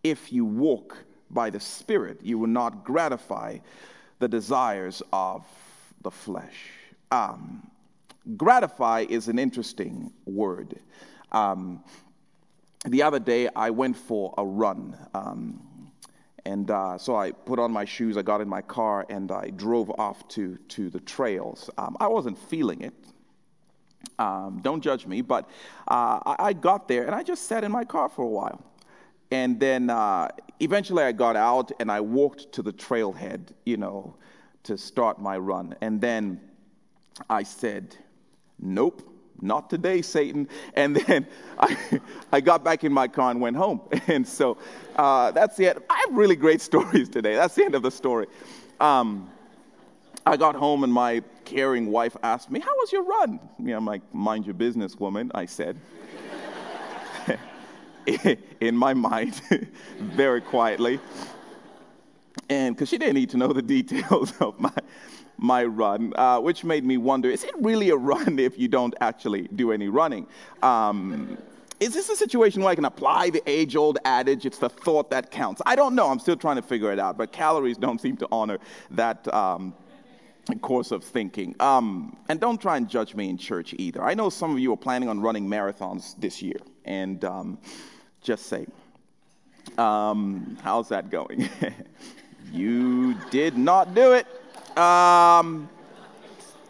If 0.03 0.31
you 0.31 0.45
walk 0.45 0.97
by 1.31 1.49
the 1.49 1.60
Spirit, 1.60 2.19
you 2.21 2.38
will 2.38 2.47
not 2.47 2.84
gratify 2.84 3.58
the 4.19 4.27
desires 4.27 5.01
of 5.12 5.43
the 6.01 6.12
flesh. 6.12 6.55
Um, 7.12 7.64
gratify 8.38 9.05
is 9.09 9.27
an 9.27 9.39
interesting 9.39 10.11
word. 10.25 10.79
Um, 11.31 11.83
the 12.85 13.01
other 13.01 13.19
day, 13.19 13.49
I 13.55 13.69
went 13.69 13.97
for 13.97 14.33
a 14.38 14.45
run. 14.45 14.97
Um, 15.13 15.91
and 16.45 16.69
uh, 16.69 16.97
so 16.97 17.15
I 17.15 17.31
put 17.31 17.57
on 17.57 17.71
my 17.71 17.85
shoes, 17.85 18.17
I 18.17 18.21
got 18.21 18.39
in 18.39 18.47
my 18.47 18.61
car, 18.61 19.05
and 19.09 19.31
I 19.31 19.49
drove 19.49 19.89
off 19.97 20.27
to, 20.29 20.57
to 20.69 20.89
the 20.89 20.99
trails. 20.99 21.69
Um, 21.77 21.97
I 21.99 22.07
wasn't 22.07 22.38
feeling 22.38 22.81
it. 22.81 22.93
Um, 24.19 24.59
don't 24.61 24.81
judge 24.81 25.07
me, 25.07 25.21
but 25.21 25.49
uh, 25.88 26.19
I, 26.25 26.35
I, 26.39 26.53
got 26.53 26.88
there 26.88 27.05
and 27.05 27.15
I 27.15 27.23
just 27.23 27.47
sat 27.47 27.63
in 27.63 27.71
my 27.71 27.83
car 27.83 28.07
for 28.07 28.23
a 28.23 28.27
while. 28.27 28.63
And 29.31 29.59
then 29.59 29.89
uh, 29.89 30.29
eventually 30.59 31.03
I 31.03 31.11
got 31.11 31.35
out 31.35 31.71
and 31.79 31.91
I 31.91 31.99
walked 31.99 32.51
to 32.53 32.61
the 32.61 32.71
trailhead, 32.71 33.51
you 33.65 33.77
know, 33.77 34.15
to 34.63 34.77
start 34.77 35.19
my 35.19 35.38
run. 35.38 35.75
And 35.81 35.99
then 35.99 36.39
I 37.29 37.43
said, 37.43 37.97
Nope, 38.65 39.04
not 39.41 39.69
today, 39.69 40.01
Satan. 40.01 40.49
And 40.73 40.95
then 40.95 41.28
I, 41.60 41.78
I 42.32 42.41
got 42.41 42.63
back 42.63 42.84
in 42.84 42.91
my 42.91 43.08
car 43.08 43.32
and 43.32 43.39
went 43.39 43.56
home. 43.56 43.82
And 44.08 44.28
so 44.28 44.58
uh, 44.95 45.32
that's 45.32 45.56
the 45.58 45.69
end. 45.69 45.80
I 45.89 46.04
have 46.08 46.15
really 46.15 46.36
great 46.36 46.62
stories 46.71 47.10
today. 47.10 47.36
That's 47.36 47.56
the 47.56 47.63
end 47.63 47.75
of 47.75 47.84
the 47.84 47.91
story. 47.91 48.28
Um, 48.80 49.30
I 50.25 50.38
got 50.38 50.56
home 50.56 50.84
and 50.84 50.91
my 50.91 51.21
caring 51.43 51.91
wife 51.91 52.17
asked 52.23 52.49
me, 52.49 52.60
How 52.60 52.75
was 52.75 52.91
your 52.91 53.04
run? 53.04 53.39
I'm 53.67 53.86
like, 53.86 54.01
Mind 54.13 54.45
your 54.45 54.56
business, 54.56 54.95
woman, 54.99 55.32
I 55.36 55.45
said. 55.45 55.78
in 58.60 58.75
my 58.75 58.93
mind, 58.93 59.41
very 59.99 60.41
quietly. 60.41 60.99
And 62.49 62.75
because 62.75 62.89
she 62.89 62.97
didn't 62.97 63.15
need 63.15 63.30
to 63.32 63.38
know 63.38 63.54
the 63.54 63.62
details 63.62 64.34
of 64.39 64.60
my, 64.60 64.71
my 65.38 65.63
run, 65.63 66.13
uh, 66.15 66.39
which 66.39 66.63
made 66.63 66.84
me 66.84 66.98
wonder 66.98 67.30
is 67.30 67.43
it 67.43 67.54
really 67.60 67.89
a 67.89 67.95
run 67.95 68.39
if 68.48 68.58
you 68.58 68.67
don't 68.67 68.95
actually 69.02 69.48
do 69.56 69.71
any 69.71 69.88
running? 69.88 70.28
Um, 70.63 71.38
is 71.80 71.93
this 71.93 72.10
a 72.10 72.15
situation 72.15 72.62
where 72.62 72.71
I 72.71 72.76
can 72.76 72.86
apply 72.86 73.32
the 73.32 73.43
age 73.45 73.76
old 73.76 73.98
adage, 74.06 74.45
it's 74.45 74.60
the 74.60 74.69
thought 74.69 75.10
that 75.10 75.30
counts? 75.30 75.62
I 75.65 75.76
don't 75.76 75.93
know. 75.93 76.08
I'm 76.08 76.19
still 76.19 76.38
trying 76.38 76.56
to 76.56 76.62
figure 76.62 76.91
it 76.93 77.00
out, 77.00 77.17
but 77.17 77.34
calories 77.34 77.78
don't 77.78 78.00
seem 78.00 78.15
to 78.17 78.28
honor 78.32 78.60
that. 78.91 79.34
Um, 79.34 79.74
course 80.62 80.91
of 80.91 81.04
thinking. 81.04 81.56
Um, 81.60 82.15
and 82.30 82.39
don't 82.39 82.62
try 82.62 82.78
and 82.78 82.88
judge 82.88 83.15
me 83.15 83.30
in 83.30 83.38
church 83.38 83.74
either. 83.78 84.04
I 84.04 84.13
know 84.13 84.30
some 84.30 84.52
of 84.52 84.60
you 84.60 84.71
are 84.74 84.78
planning 84.78 85.10
on 85.10 85.19
running 85.19 85.48
marathons 85.48 86.15
this 86.19 86.41
year, 86.41 86.58
and 86.86 87.26
um, 87.26 87.58
just 88.21 88.45
say, 88.45 88.67
um, 89.78 90.58
how's 90.62 90.89
that 90.89 91.10
going? 91.10 91.50
you 92.54 93.15
did 93.32 93.58
not 93.58 93.95
do 93.95 94.13
it. 94.13 94.28
Um, 94.77 95.69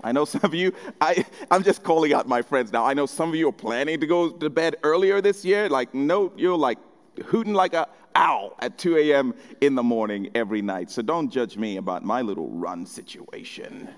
I 0.03 0.11
know 0.11 0.25
some 0.25 0.41
of 0.43 0.53
you, 0.53 0.71
I, 1.01 1.25
I'm 1.49 1.63
just 1.63 1.81
calling 1.81 2.13
out 2.13 2.27
my 2.27 2.43
friends 2.43 2.71
now. 2.71 2.85
I 2.85 2.93
know 2.93 3.07
some 3.07 3.29
of 3.29 3.35
you 3.35 3.49
are 3.49 3.51
planning 3.51 3.99
to 3.99 4.05
go 4.05 4.29
to 4.29 4.49
bed 4.51 4.75
earlier 4.83 5.19
this 5.19 5.43
year. 5.43 5.67
Like, 5.67 5.95
no, 5.95 6.31
you're 6.37 6.57
like 6.57 6.77
hooting 7.25 7.55
like 7.55 7.73
a 7.73 7.87
owl 8.13 8.55
at 8.59 8.77
2 8.77 8.97
a.m. 8.97 9.33
in 9.61 9.73
the 9.73 9.81
morning 9.81 10.29
every 10.35 10.61
night. 10.61 10.91
So 10.91 11.01
don't 11.01 11.29
judge 11.29 11.57
me 11.57 11.77
about 11.77 12.03
my 12.05 12.21
little 12.21 12.49
run 12.49 12.85
situation. 12.85 13.89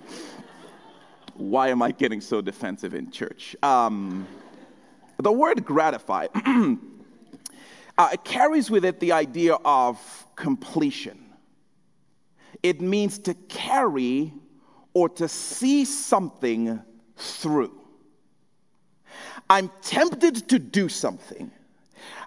Why 1.35 1.69
am 1.69 1.81
I 1.81 1.91
getting 1.91 2.21
so 2.21 2.41
defensive 2.41 2.93
in 2.93 3.11
church? 3.11 3.55
Um, 3.61 4.27
the 5.17 5.31
word 5.31 5.65
gratify 5.65 6.27
uh, 7.97 8.15
carries 8.23 8.71
with 8.71 8.85
it 8.85 8.99
the 8.99 9.11
idea 9.11 9.55
of 9.65 10.25
completion. 10.35 11.26
It 12.63 12.81
means 12.81 13.19
to 13.19 13.33
carry 13.33 14.33
or 14.93 15.09
to 15.09 15.27
see 15.27 15.85
something 15.85 16.81
through. 17.15 17.79
I'm 19.49 19.71
tempted 19.81 20.49
to 20.49 20.59
do 20.59 20.89
something. 20.89 21.51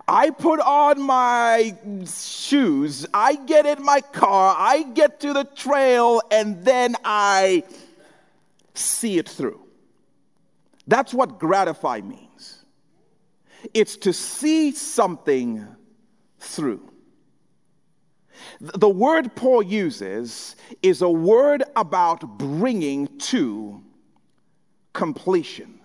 I 0.09 0.31
put 0.31 0.61
on 0.61 1.01
my 1.01 1.77
shoes, 2.05 3.07
I 3.15 3.37
get 3.37 3.67
in 3.67 3.85
my 3.85 4.01
car, 4.01 4.57
I 4.59 4.83
get 4.83 5.21
to 5.21 5.33
the 5.33 5.45
trail, 5.45 6.21
and 6.33 6.65
then 6.65 6.97
I 7.05 7.63
see 8.75 9.19
it 9.19 9.29
through. 9.29 9.61
That's 10.87 11.15
what 11.15 11.39
gratify 11.39 12.01
means. 12.01 12.65
It's 13.73 13.97
to 13.99 14.13
see 14.13 14.73
something 14.73 15.65
through. 16.41 16.90
The 18.61 18.89
word 18.89 19.35
Paul 19.35 19.63
uses 19.63 20.57
is 20.83 21.03
a 21.03 21.11
word 21.11 21.63
about 21.77 22.39
bringing 22.39 23.07
to 23.19 23.83
completion. 24.93 25.81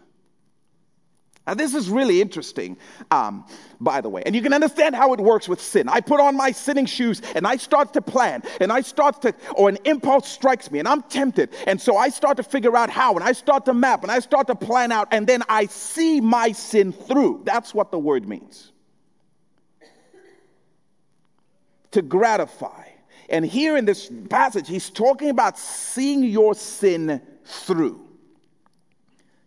Now, 1.47 1.53
this 1.53 1.75
is 1.75 1.89
really 1.91 2.21
interesting, 2.21 2.75
um, 3.11 3.45
by 3.79 4.01
the 4.01 4.09
way. 4.09 4.23
And 4.25 4.35
you 4.35 4.41
can 4.41 4.51
understand 4.51 4.95
how 4.95 5.13
it 5.13 5.19
works 5.19 5.47
with 5.47 5.61
sin. 5.61 5.87
I 5.87 6.01
put 6.01 6.19
on 6.19 6.35
my 6.35 6.51
sinning 6.51 6.87
shoes 6.87 7.21
and 7.35 7.45
I 7.45 7.57
start 7.57 7.93
to 7.93 8.01
plan, 8.01 8.41
and 8.59 8.71
I 8.71 8.81
start 8.81 9.21
to, 9.21 9.33
or 9.55 9.69
an 9.69 9.77
impulse 9.85 10.27
strikes 10.27 10.71
me, 10.71 10.79
and 10.79 10.87
I'm 10.87 11.03
tempted. 11.03 11.53
And 11.67 11.79
so 11.79 11.97
I 11.97 12.09
start 12.09 12.37
to 12.37 12.43
figure 12.43 12.75
out 12.75 12.89
how, 12.89 13.13
and 13.13 13.23
I 13.23 13.31
start 13.31 13.65
to 13.65 13.75
map, 13.75 14.01
and 14.01 14.11
I 14.11 14.19
start 14.19 14.47
to 14.47 14.55
plan 14.55 14.91
out, 14.91 15.07
and 15.11 15.27
then 15.27 15.43
I 15.47 15.67
see 15.67 16.19
my 16.19 16.51
sin 16.51 16.91
through. 16.91 17.43
That's 17.45 17.75
what 17.75 17.91
the 17.91 17.99
word 17.99 18.27
means. 18.27 18.71
To 21.95 22.01
gratify. 22.01 22.89
And 23.29 23.45
here 23.45 23.77
in 23.77 23.85
this 23.85 24.11
passage, 24.29 24.67
he's 24.67 24.89
talking 24.89 25.29
about 25.29 25.57
seeing 25.57 26.25
your 26.25 26.53
sin 26.53 27.21
through. 27.45 28.05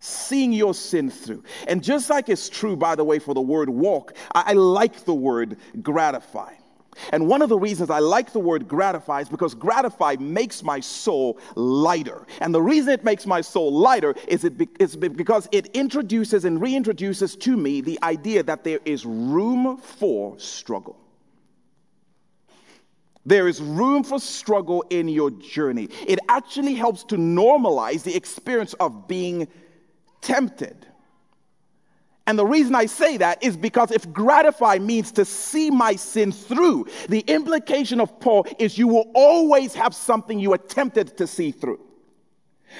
Seeing 0.00 0.54
your 0.54 0.72
sin 0.72 1.10
through. 1.10 1.44
And 1.66 1.82
just 1.82 2.08
like 2.08 2.30
it's 2.30 2.48
true, 2.48 2.74
by 2.74 2.94
the 2.94 3.04
way, 3.04 3.18
for 3.18 3.34
the 3.34 3.40
word 3.42 3.68
walk, 3.68 4.16
I, 4.34 4.44
I 4.46 4.52
like 4.54 5.04
the 5.04 5.12
word 5.14 5.58
gratify. 5.82 6.54
And 7.12 7.28
one 7.28 7.42
of 7.42 7.50
the 7.50 7.58
reasons 7.58 7.90
I 7.90 7.98
like 7.98 8.32
the 8.32 8.40
word 8.40 8.66
gratify 8.66 9.20
is 9.20 9.28
because 9.28 9.54
gratify 9.54 10.16
makes 10.18 10.62
my 10.62 10.80
soul 10.80 11.38
lighter. 11.54 12.26
And 12.40 12.54
the 12.54 12.62
reason 12.62 12.94
it 12.94 13.04
makes 13.04 13.26
my 13.26 13.42
soul 13.42 13.70
lighter 13.70 14.14
is, 14.26 14.42
it 14.44 14.56
be, 14.56 14.68
is 14.80 14.96
because 14.96 15.50
it 15.52 15.66
introduces 15.74 16.46
and 16.46 16.58
reintroduces 16.62 17.38
to 17.40 17.58
me 17.58 17.82
the 17.82 17.98
idea 18.02 18.42
that 18.42 18.64
there 18.64 18.80
is 18.86 19.04
room 19.04 19.76
for 19.76 20.38
struggle. 20.38 20.98
There 23.26 23.48
is 23.48 23.60
room 23.60 24.04
for 24.04 24.18
struggle 24.18 24.84
in 24.90 25.08
your 25.08 25.30
journey. 25.30 25.88
It 26.06 26.18
actually 26.28 26.74
helps 26.74 27.04
to 27.04 27.16
normalize 27.16 28.02
the 28.02 28.14
experience 28.14 28.74
of 28.74 29.06
being 29.06 29.48
tempted. 30.20 30.86
And 32.26 32.38
the 32.38 32.44
reason 32.44 32.74
I 32.74 32.86
say 32.86 33.16
that 33.16 33.42
is 33.42 33.56
because 33.56 33.90
if 33.90 34.12
gratify 34.12 34.78
means 34.80 35.12
to 35.12 35.24
see 35.24 35.70
my 35.70 35.96
sin 35.96 36.30
through, 36.30 36.86
the 37.08 37.20
implication 37.20 38.00
of 38.00 38.20
Paul 38.20 38.46
is 38.58 38.76
you 38.76 38.86
will 38.86 39.10
always 39.14 39.74
have 39.74 39.94
something 39.94 40.38
you 40.38 40.52
attempted 40.52 41.16
to 41.16 41.26
see 41.26 41.52
through. 41.52 41.80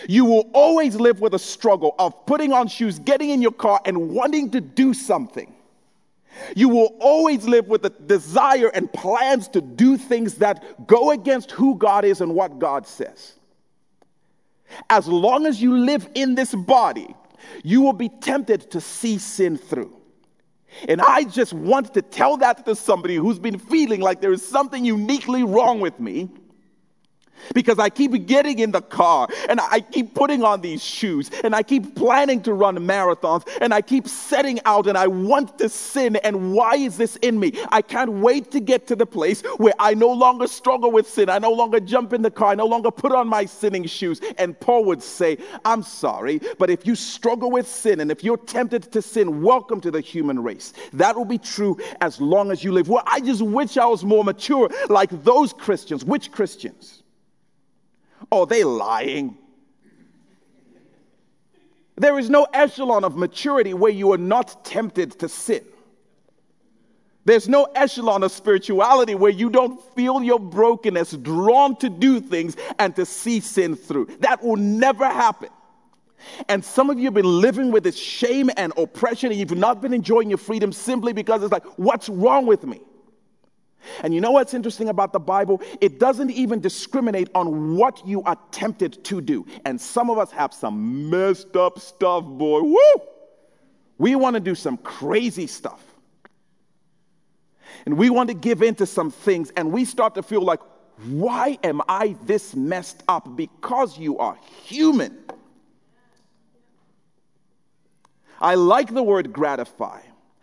You 0.06 0.26
will 0.26 0.50
always 0.52 0.96
live 0.96 1.20
with 1.20 1.32
a 1.32 1.38
struggle 1.38 1.94
of 1.98 2.26
putting 2.26 2.52
on 2.52 2.68
shoes, 2.68 2.98
getting 2.98 3.30
in 3.30 3.40
your 3.40 3.52
car, 3.52 3.80
and 3.86 4.10
wanting 4.10 4.50
to 4.50 4.60
do 4.60 4.92
something. 4.92 5.54
You 6.54 6.68
will 6.68 6.96
always 7.00 7.46
live 7.46 7.68
with 7.68 7.84
a 7.84 7.90
desire 7.90 8.68
and 8.68 8.92
plans 8.92 9.48
to 9.48 9.60
do 9.60 9.96
things 9.96 10.34
that 10.36 10.86
go 10.86 11.10
against 11.10 11.50
who 11.50 11.76
God 11.76 12.04
is 12.04 12.20
and 12.20 12.34
what 12.34 12.58
God 12.58 12.86
says. 12.86 13.34
As 14.90 15.08
long 15.08 15.46
as 15.46 15.62
you 15.62 15.76
live 15.76 16.08
in 16.14 16.34
this 16.34 16.54
body, 16.54 17.14
you 17.64 17.80
will 17.80 17.92
be 17.92 18.08
tempted 18.08 18.70
to 18.70 18.80
see 18.80 19.18
sin 19.18 19.56
through. 19.56 19.94
And 20.88 21.00
I 21.00 21.24
just 21.24 21.52
want 21.52 21.94
to 21.94 22.02
tell 22.02 22.36
that 22.38 22.64
to 22.66 22.76
somebody 22.76 23.16
who's 23.16 23.38
been 23.38 23.58
feeling 23.58 24.00
like 24.00 24.20
there 24.20 24.32
is 24.32 24.46
something 24.46 24.84
uniquely 24.84 25.42
wrong 25.42 25.80
with 25.80 25.98
me 25.98 26.28
because 27.54 27.78
I 27.78 27.88
keep 27.88 28.26
getting 28.26 28.58
in 28.58 28.72
the 28.72 28.82
car 28.82 29.28
and 29.48 29.60
I 29.60 29.80
keep 29.80 30.14
putting 30.14 30.42
on 30.42 30.60
these 30.60 30.82
shoes 30.82 31.30
and 31.44 31.54
I 31.54 31.62
keep 31.62 31.94
planning 31.94 32.42
to 32.42 32.52
run 32.52 32.76
marathons 32.78 33.48
and 33.60 33.72
I 33.72 33.82
keep 33.82 34.08
setting 34.08 34.60
out 34.64 34.86
and 34.86 34.96
I 34.96 35.06
want 35.06 35.58
to 35.58 35.68
sin. 35.68 36.16
And 36.16 36.52
why 36.52 36.74
is 36.74 36.96
this 36.96 37.16
in 37.16 37.38
me? 37.38 37.52
I 37.70 37.82
can't 37.82 38.10
wait 38.10 38.50
to 38.52 38.60
get 38.60 38.86
to 38.88 38.96
the 38.96 39.06
place 39.06 39.42
where 39.58 39.74
I 39.78 39.94
no 39.94 40.10
longer 40.10 40.46
struggle 40.46 40.90
with 40.90 41.08
sin. 41.08 41.28
I 41.28 41.38
no 41.38 41.52
longer 41.52 41.80
jump 41.80 42.12
in 42.12 42.22
the 42.22 42.30
car. 42.30 42.52
I 42.52 42.54
no 42.54 42.66
longer 42.66 42.90
put 42.90 43.12
on 43.12 43.28
my 43.28 43.44
sinning 43.44 43.86
shoes. 43.86 44.20
And 44.38 44.58
Paul 44.58 44.84
would 44.86 45.02
say, 45.02 45.38
I'm 45.64 45.82
sorry, 45.82 46.40
but 46.58 46.70
if 46.70 46.86
you 46.86 46.94
struggle 46.94 47.50
with 47.50 47.68
sin 47.68 48.00
and 48.00 48.10
if 48.10 48.24
you're 48.24 48.36
tempted 48.36 48.90
to 48.92 49.02
sin, 49.02 49.42
welcome 49.42 49.80
to 49.80 49.90
the 49.90 50.00
human 50.00 50.42
race. 50.42 50.72
That 50.92 51.16
will 51.16 51.24
be 51.24 51.38
true 51.38 51.78
as 52.00 52.20
long 52.20 52.50
as 52.50 52.62
you 52.64 52.72
live. 52.72 52.88
Well, 52.88 53.02
I 53.06 53.20
just 53.20 53.42
wish 53.42 53.76
I 53.76 53.86
was 53.86 54.04
more 54.04 54.24
mature 54.24 54.68
like 54.88 55.10
those 55.24 55.52
Christians. 55.52 56.04
Which 56.04 56.30
Christians? 56.32 57.02
Oh, 58.30 58.44
they 58.44 58.64
lying. 58.64 59.36
There 61.96 62.18
is 62.18 62.30
no 62.30 62.46
echelon 62.52 63.04
of 63.04 63.16
maturity 63.16 63.74
where 63.74 63.90
you 63.90 64.12
are 64.12 64.18
not 64.18 64.64
tempted 64.64 65.18
to 65.18 65.28
sin. 65.28 65.64
There's 67.24 67.48
no 67.48 67.64
echelon 67.74 68.22
of 68.22 68.32
spirituality 68.32 69.14
where 69.14 69.30
you 69.30 69.50
don't 69.50 69.82
feel 69.94 70.22
your 70.22 70.38
brokenness 70.38 71.12
drawn 71.12 71.76
to 71.76 71.90
do 71.90 72.20
things 72.20 72.56
and 72.78 72.96
to 72.96 73.04
see 73.04 73.40
sin 73.40 73.76
through. 73.76 74.06
That 74.20 74.42
will 74.42 74.56
never 74.56 75.04
happen. 75.04 75.50
And 76.48 76.64
some 76.64 76.88
of 76.88 76.98
you 76.98 77.04
have 77.04 77.14
been 77.14 77.40
living 77.40 77.70
with 77.70 77.84
this 77.84 77.96
shame 77.96 78.50
and 78.56 78.72
oppression, 78.76 79.30
and 79.30 79.38
you've 79.38 79.56
not 79.56 79.82
been 79.82 79.92
enjoying 79.92 80.30
your 80.30 80.38
freedom 80.38 80.72
simply 80.72 81.12
because 81.12 81.42
it's 81.42 81.52
like, 81.52 81.66
what's 81.76 82.08
wrong 82.08 82.46
with 82.46 82.64
me? 82.64 82.80
And 84.02 84.14
you 84.14 84.20
know 84.20 84.32
what's 84.32 84.54
interesting 84.54 84.88
about 84.88 85.12
the 85.12 85.20
Bible? 85.20 85.62
It 85.80 85.98
doesn't 85.98 86.30
even 86.30 86.60
discriminate 86.60 87.28
on 87.34 87.76
what 87.76 88.06
you 88.06 88.22
are 88.22 88.36
tempted 88.50 89.04
to 89.04 89.20
do. 89.20 89.46
And 89.64 89.80
some 89.80 90.10
of 90.10 90.18
us 90.18 90.30
have 90.32 90.52
some 90.52 91.10
messed 91.10 91.56
up 91.56 91.78
stuff, 91.78 92.24
boy. 92.24 92.62
Woo! 92.62 93.02
We 93.98 94.14
want 94.14 94.34
to 94.34 94.40
do 94.40 94.54
some 94.54 94.76
crazy 94.78 95.46
stuff. 95.46 95.82
And 97.86 97.96
we 97.96 98.10
want 98.10 98.28
to 98.28 98.34
give 98.34 98.62
in 98.62 98.74
to 98.76 98.86
some 98.86 99.10
things, 99.10 99.50
and 99.56 99.72
we 99.72 99.84
start 99.84 100.14
to 100.16 100.22
feel 100.22 100.42
like, 100.42 100.60
why 101.06 101.58
am 101.62 101.80
I 101.88 102.16
this 102.24 102.56
messed 102.56 103.02
up? 103.08 103.36
Because 103.36 103.98
you 103.98 104.18
are 104.18 104.36
human. 104.64 105.16
I 108.40 108.56
like 108.56 108.92
the 108.92 109.02
word 109.02 109.32
gratify 109.32 110.00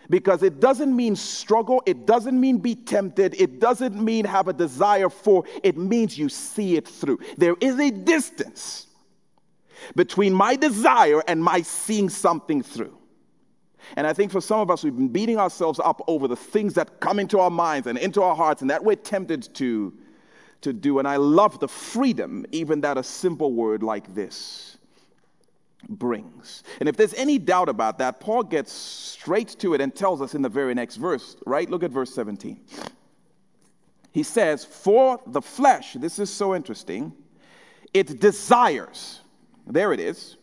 because 0.10 0.44
it 0.44 0.60
doesn't 0.60 0.96
mean 0.96 1.16
struggle, 1.16 1.82
it 1.86 2.06
doesn't 2.06 2.40
mean 2.40 2.58
be 2.58 2.76
tempted, 2.76 3.40
it 3.40 3.60
doesn't 3.60 3.96
mean 3.96 4.26
have 4.26 4.48
a 4.48 4.54
desire 4.54 5.10
for, 5.10 5.44
it 5.64 5.78
means 5.78 6.18
you 6.18 6.30
see 6.30 6.76
it 6.76 6.88
through. 6.88 7.20
There 7.38 7.56
is 7.60 7.80
a 7.80 7.90
distance 7.92 8.88
between 9.96 10.34
my 10.34 10.56
desire 10.56 11.22
and 11.28 11.44
my 11.44 11.62
seeing 11.62 12.10
something 12.10 12.62
through. 12.62 12.98
And 13.96 14.08
I 14.08 14.14
think 14.14 14.32
for 14.32 14.42
some 14.42 14.60
of 14.60 14.72
us, 14.72 14.84
we've 14.84 14.96
been 14.96 15.10
beating 15.10 15.38
ourselves 15.38 15.80
up 15.80 16.04
over 16.08 16.28
the 16.28 16.36
things 16.36 16.74
that 16.74 17.00
come 17.00 17.20
into 17.20 17.40
our 17.40 17.52
minds 17.52 17.88
and 17.88 17.98
into 17.98 18.24
our 18.24 18.36
hearts 18.36 18.62
and 18.62 18.70
that 18.72 18.84
we're 18.84 18.96
tempted 18.96 19.54
to, 19.56 19.94
to 20.62 20.74
do. 20.74 20.98
And 20.98 21.08
I 21.08 21.18
love 21.18 21.60
the 21.60 21.68
freedom, 21.68 22.46
even 22.52 22.82
that 22.82 22.98
a 22.98 23.04
simple 23.04 23.54
word 23.54 23.84
like 23.84 24.14
this 24.16 24.75
brings. 25.90 26.64
And 26.80 26.90
if 26.90 26.98
there's 26.98 27.14
any 27.14 27.38
doubt 27.38 27.70
about 27.70 27.98
that, 28.00 28.20
Paul 28.20 28.44
gets 28.44 28.72
straight 28.72 29.50
to 29.60 29.74
it 29.74 29.82
and 29.82 29.94
tells 29.94 30.22
us 30.22 30.36
in 30.36 30.42
the 30.42 30.50
very 30.50 30.74
next 30.74 30.98
verse, 30.98 31.36
right? 31.46 31.70
Look 31.70 31.84
at 31.84 31.92
verse 31.92 32.14
17. 32.14 32.60
He 34.12 34.24
says, 34.24 34.64
For 34.64 35.20
the 35.28 35.42
flesh, 35.42 35.94
this 35.94 36.20
is 36.20 36.30
so 36.30 36.56
interesting, 36.56 37.14
it 37.94 38.20
desires, 38.20 39.22
there 39.68 39.94
it 39.94 40.00
is, 40.00 40.38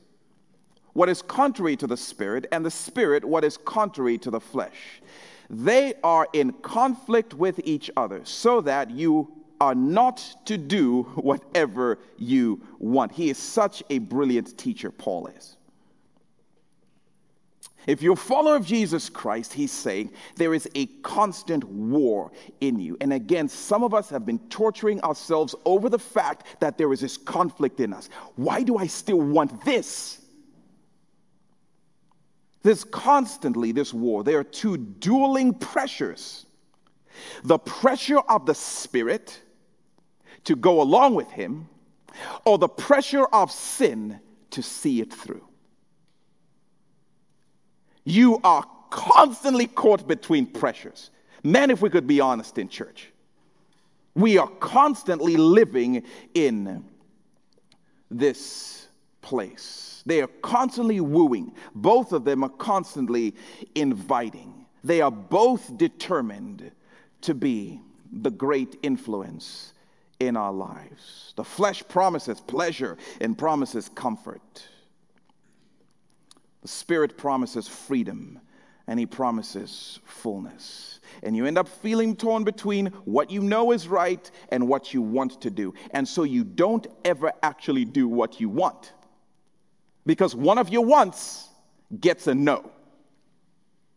what 0.93 1.09
is 1.09 1.23
contrary 1.23 1.77
to 1.77 1.87
the 1.87 1.97
spirit, 1.97 2.47
and 2.53 2.65
the 2.65 2.71
spirit 2.71 3.25
what 3.25 3.45
is 3.45 3.57
contrary 3.57 4.19
to 4.19 4.31
the 4.31 4.41
flesh. 4.41 5.01
They 5.49 5.95
are 6.03 6.29
in 6.33 6.53
conflict 6.53 7.35
with 7.35 7.61
each 7.65 7.91
other, 7.97 8.25
so 8.25 8.61
that 8.63 8.91
you 8.91 9.42
are 9.63 9.77
not 9.77 10.17
to 10.45 10.59
do 10.59 11.05
whatever 11.15 12.01
you 12.19 12.61
want. 12.81 13.13
He 13.13 13.31
is 13.31 13.39
such 13.39 13.81
a 13.91 13.99
brilliant 13.99 14.59
teacher, 14.59 14.91
Paul 14.91 15.29
is. 15.29 15.57
If 17.87 18.03
you're 18.03 18.15
a 18.15 18.17
follower 18.17 18.57
of 18.57 18.67
Jesus 18.67 19.09
Christ, 19.09 19.53
he's 19.53 19.71
saying 19.71 20.11
there 20.35 20.53
is 20.53 20.69
a 20.75 20.87
constant 21.03 21.63
war 21.63 22.33
in 22.61 22.81
you. 22.81 22.97
And 23.01 23.13
again, 23.13 23.49
some 23.49 23.85
of 23.85 23.95
us 23.95 24.11
have 24.11 24.27
been 24.27 24.41
torturing 24.49 25.01
ourselves 25.03 25.55
over 25.65 25.89
the 25.89 25.99
fact 25.99 26.59
that 26.59 26.77
there 26.77 26.93
is 26.93 26.99
this 26.99 27.17
conflict 27.17 27.79
in 27.79 27.93
us. 27.93 28.09
Why 28.35 28.65
do 28.65 28.79
I 28.79 28.89
still 28.89 29.21
want 29.21 29.65
this? 29.65 30.23
There's 32.65 32.83
constantly 32.83 33.71
this 33.71 33.95
war. 33.95 34.25
There 34.25 34.41
are 34.41 34.45
two 34.45 34.77
dueling 34.77 35.55
pressures 35.55 36.47
the 37.45 37.59
pressure 37.59 38.19
of 38.19 38.47
the 38.47 38.55
spirit 38.55 39.41
to 40.45 40.57
go 40.57 40.81
along 40.81 41.15
with 41.15 41.31
him 41.31 41.69
or 42.45 42.59
the 42.59 42.69
pressure 42.69 43.25
of 43.27 43.51
sin 43.51 44.21
to 44.51 44.63
see 44.63 45.01
it 45.01 45.13
through. 45.13 45.47
You 48.05 48.41
are 48.43 48.67
constantly 48.91 49.67
caught 49.67 50.07
between 50.07 50.47
pressures. 50.47 51.11
Man, 51.43 51.71
if 51.71 51.81
we 51.81 51.91
could 51.91 52.07
be 52.07 52.21
honest 52.21 52.59
in 52.59 52.69
church, 52.69 53.13
we 54.15 54.37
are 54.39 54.49
constantly 54.49 55.37
living 55.37 56.03
in 56.35 56.85
this 58.11 58.89
place. 59.23 60.03
They 60.05 60.21
are 60.21 60.29
constantly 60.43 61.01
wooing. 61.01 61.53
Both 61.75 62.13
of 62.13 62.25
them 62.25 62.43
are 62.45 62.51
constantly 62.51 63.35
inviting. 63.75 64.67
They 64.85 65.01
are 65.01 65.11
both 65.11 65.77
determined 65.79 66.73
to 67.23 67.35
be 67.35 67.81
the 68.13 68.31
great 68.31 68.79
influence 68.83 69.73
in 70.27 70.37
our 70.37 70.53
lives. 70.53 71.33
The 71.37 71.45
flesh 71.45 71.83
promises 71.89 72.41
pleasure 72.41 72.97
and 73.21 73.37
promises 73.37 73.89
comfort. 73.89 74.69
The 76.63 76.69
spirit 76.69 77.17
promises 77.17 77.69
freedom 77.69 78.41
and 78.87 78.99
he 78.99 79.07
promises 79.07 80.01
fullness. 80.05 81.01
And 81.23 81.37
you 81.37 81.47
end 81.47 81.59
up 81.59 81.69
feeling 81.69 82.17
torn 82.17 82.45
between 82.45 82.87
what 83.05 83.31
you 83.31 83.43
know 83.43 83.73
is 83.73 83.87
right 83.87 84.31
and 84.51 84.67
what 84.67 84.93
you 84.93 85.03
want 85.03 85.41
to 85.43 85.51
do. 85.51 85.75
And 85.93 86.07
so 86.07 86.25
you 86.25 86.45
don't 86.45 86.87
ever 87.05 87.33
actually 87.43 87.85
do 87.85 88.09
what 88.09 88.41
you 88.41 88.49
want. 88.49 88.93
Because 90.05 90.35
one 90.35 90.59
of 90.59 90.69
your 90.69 90.85
wants 90.85 91.49
gets 92.01 92.27
a 92.27 92.35
no. 92.35 92.71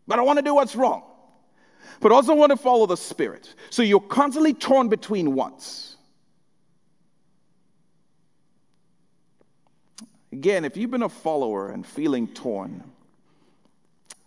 But 0.08 0.20
I 0.20 0.22
want 0.22 0.38
to 0.38 0.44
do 0.44 0.56
what's 0.56 0.76
wrong. 0.76 1.04
But 2.00 2.12
also 2.12 2.36
want 2.36 2.52
to 2.52 2.58
follow 2.58 2.86
the 2.86 2.98
spirit. 2.98 3.56
So 3.70 3.82
you're 3.82 4.00
constantly 4.00 4.54
torn 4.54 4.90
between 4.90 5.34
wants. 5.34 5.95
Again, 10.36 10.66
if 10.66 10.76
you've 10.76 10.92
been 10.92 11.04
a 11.04 11.08
follower 11.08 11.70
and 11.70 11.88
feeling 11.88 12.28
torn, 12.28 12.84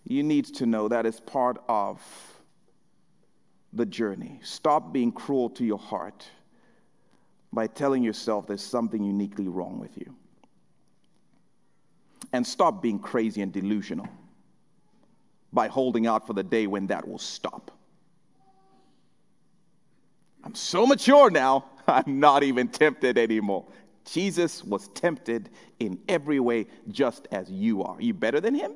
you 0.05 0.23
need 0.23 0.47
to 0.55 0.65
know 0.65 0.89
that 0.89 1.05
is 1.05 1.21
part 1.21 1.63
of 1.69 2.01
the 3.75 3.85
journey. 3.85 4.41
Stop 4.43 4.91
being 4.91 5.13
cruel 5.13 5.51
to 5.51 5.67
your 5.67 5.79
heart 5.79 6.27
by 7.53 7.67
telling 7.67 8.03
yourself 8.03 8.47
there's 8.47 8.65
something 8.65 9.05
uniquely 9.05 9.49
wrong 9.49 9.79
with 9.79 9.99
you. 9.99 10.15
And 12.33 12.47
stop 12.47 12.81
being 12.81 12.99
crazy 12.99 13.43
and 13.43 13.53
delusional 13.53 14.09
by 15.53 15.69
holding 15.69 16.07
out 16.07 16.27
for 16.27 16.33
the 16.33 16.43
day 16.43 16.67
when 16.67 16.87
that 16.87 17.07
will 17.07 17.19
stop. 17.19 17.71
I'm 20.43 20.55
so 20.55 20.87
mature 20.87 21.29
now, 21.29 21.67
I'm 21.87 22.19
not 22.19 22.45
even 22.45 22.69
tempted 22.69 23.19
anymore. 23.19 23.67
Jesus 24.13 24.65
was 24.65 24.89
tempted 24.89 25.51
in 25.79 25.99
every 26.09 26.41
way 26.41 26.67
just 26.89 27.29
as 27.31 27.51
you 27.51 27.83
are. 27.83 27.97
Are 27.97 28.03
you 28.03 28.15
better 28.15 28.41
than 28.41 28.55
him? 28.55 28.73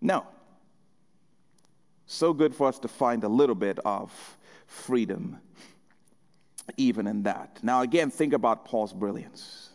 No. 0.00 0.26
So 2.06 2.32
good 2.32 2.54
for 2.54 2.68
us 2.68 2.78
to 2.80 2.88
find 2.88 3.24
a 3.24 3.28
little 3.28 3.54
bit 3.54 3.78
of 3.84 4.12
freedom 4.66 5.38
even 6.76 7.06
in 7.06 7.22
that. 7.22 7.58
Now, 7.62 7.82
again, 7.82 8.10
think 8.10 8.32
about 8.32 8.64
Paul's 8.64 8.92
brilliance. 8.92 9.70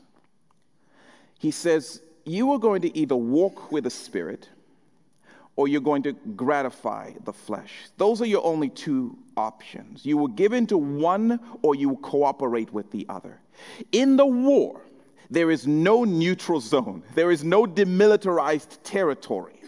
He 1.40 1.52
says, 1.52 2.02
You 2.26 2.52
are 2.52 2.60
going 2.60 2.82
to 2.82 2.98
either 2.98 3.16
walk 3.16 3.72
with 3.72 3.86
the 3.86 3.90
Spirit 3.90 4.50
or 5.56 5.68
you're 5.68 5.82
going 5.82 6.04
to 6.04 6.14
gratify 6.36 7.12
the 7.26 7.34
flesh. 7.34 7.72
Those 7.98 8.22
are 8.22 8.26
your 8.26 8.44
only 8.44 8.70
two 8.70 9.18
options. 9.38 10.06
You 10.06 10.18
will 10.18 10.28
give 10.28 10.54
in 10.54 10.66
to 10.68 10.78
one 10.78 11.40
or 11.62 11.76
you 11.76 11.90
will 11.90 11.98
cooperate 11.98 12.74
with 12.74 12.90
the 12.92 13.06
other. 13.10 13.40
In 13.92 14.18
the 14.18 14.26
war, 14.26 14.82
there 15.30 15.52
is 15.52 15.68
no 15.68 16.04
neutral 16.04 16.60
zone, 16.60 17.04
there 17.16 17.32
is 17.32 17.44
no 17.44 17.66
demilitarized 17.66 18.80
territory. 18.84 19.60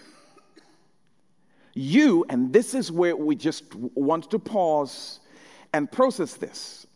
You, 1.74 2.26
and 2.30 2.54
this 2.54 2.74
is 2.74 2.92
where 2.92 3.16
we 3.16 3.36
just 3.36 3.76
want 3.76 4.32
to 4.32 4.40
pause 4.40 5.20
and 5.74 5.92
process 5.92 6.36
this, 6.36 6.88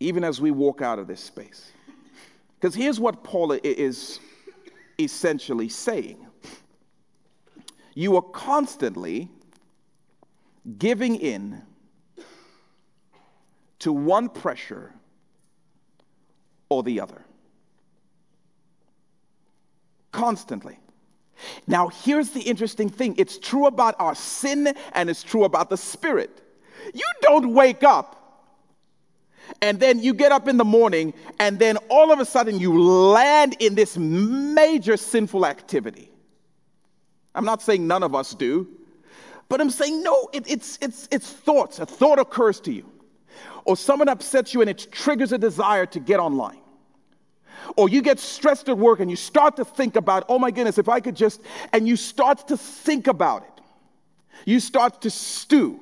even 0.00 0.24
as 0.24 0.40
we 0.40 0.50
walk 0.50 0.82
out 0.82 0.98
of 0.98 1.06
this 1.06 1.20
space. 1.20 1.70
Because 2.58 2.74
here's 2.74 2.98
what 2.98 3.22
Paul 3.22 3.52
is 3.52 4.18
essentially 4.98 5.68
saying 5.68 6.25
you 7.96 8.14
are 8.16 8.22
constantly 8.22 9.30
giving 10.78 11.16
in 11.16 11.62
to 13.78 13.90
one 13.90 14.28
pressure 14.28 14.92
or 16.68 16.82
the 16.82 17.00
other. 17.00 17.24
Constantly. 20.12 20.78
Now, 21.66 21.88
here's 21.88 22.30
the 22.30 22.42
interesting 22.42 22.90
thing 22.90 23.14
it's 23.16 23.38
true 23.38 23.66
about 23.66 23.96
our 23.98 24.14
sin 24.14 24.74
and 24.92 25.08
it's 25.08 25.22
true 25.22 25.44
about 25.44 25.70
the 25.70 25.78
spirit. 25.78 26.42
You 26.92 27.06
don't 27.22 27.54
wake 27.54 27.82
up 27.82 28.12
and 29.62 29.80
then 29.80 30.00
you 30.00 30.12
get 30.12 30.32
up 30.32 30.48
in 30.48 30.58
the 30.58 30.64
morning 30.66 31.14
and 31.38 31.58
then 31.58 31.78
all 31.88 32.12
of 32.12 32.20
a 32.20 32.26
sudden 32.26 32.58
you 32.58 32.78
land 32.78 33.56
in 33.58 33.74
this 33.74 33.96
major 33.96 34.98
sinful 34.98 35.46
activity. 35.46 36.10
I'm 37.36 37.44
not 37.44 37.62
saying 37.62 37.86
none 37.86 38.02
of 38.02 38.14
us 38.14 38.34
do, 38.34 38.66
but 39.48 39.60
I'm 39.60 39.70
saying 39.70 40.02
no, 40.02 40.28
it, 40.32 40.44
it's, 40.48 40.78
it's, 40.80 41.08
it's 41.10 41.30
thoughts. 41.30 41.78
A 41.78 41.86
thought 41.86 42.18
occurs 42.18 42.60
to 42.60 42.72
you, 42.72 42.90
or 43.64 43.76
someone 43.76 44.08
upsets 44.08 44.54
you 44.54 44.60
and 44.62 44.70
it 44.70 44.88
triggers 44.90 45.32
a 45.32 45.38
desire 45.38 45.86
to 45.86 46.00
get 46.00 46.18
online 46.18 46.58
or 47.76 47.88
you 47.88 48.02
get 48.02 48.18
stressed 48.18 48.68
at 48.68 48.78
work 48.78 49.00
and 49.00 49.10
you 49.10 49.16
start 49.16 49.56
to 49.56 49.64
think 49.64 49.96
about, 49.96 50.24
oh 50.28 50.38
my 50.38 50.50
goodness, 50.50 50.78
if 50.78 50.88
I 50.88 51.00
could 51.00 51.16
just, 51.16 51.40
and 51.72 51.88
you 51.88 51.96
start 51.96 52.48
to 52.48 52.56
think 52.56 53.06
about 53.06 53.42
it. 53.42 53.62
You 54.44 54.60
start 54.60 55.02
to 55.02 55.10
stew, 55.10 55.80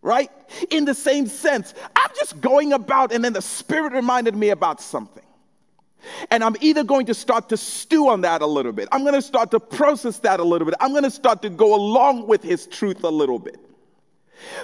right? 0.00 0.30
In 0.70 0.84
the 0.84 0.94
same 0.94 1.26
sense, 1.26 1.74
I'm 1.94 2.10
just 2.16 2.40
going 2.40 2.72
about, 2.72 3.12
and 3.12 3.24
then 3.24 3.32
the 3.32 3.42
Spirit 3.42 3.92
reminded 3.92 4.34
me 4.34 4.50
about 4.50 4.80
something. 4.80 5.24
And 6.30 6.42
I'm 6.42 6.56
either 6.60 6.84
going 6.84 7.06
to 7.06 7.14
start 7.14 7.48
to 7.50 7.56
stew 7.56 8.08
on 8.08 8.22
that 8.22 8.42
a 8.42 8.46
little 8.46 8.72
bit, 8.72 8.88
I'm 8.92 9.02
going 9.02 9.14
to 9.14 9.22
start 9.22 9.50
to 9.52 9.60
process 9.60 10.18
that 10.20 10.40
a 10.40 10.44
little 10.44 10.66
bit, 10.66 10.74
I'm 10.80 10.90
going 10.90 11.04
to 11.04 11.10
start 11.10 11.42
to 11.42 11.50
go 11.50 11.74
along 11.74 12.26
with 12.26 12.42
His 12.42 12.66
truth 12.66 13.04
a 13.04 13.10
little 13.10 13.38
bit. 13.38 13.58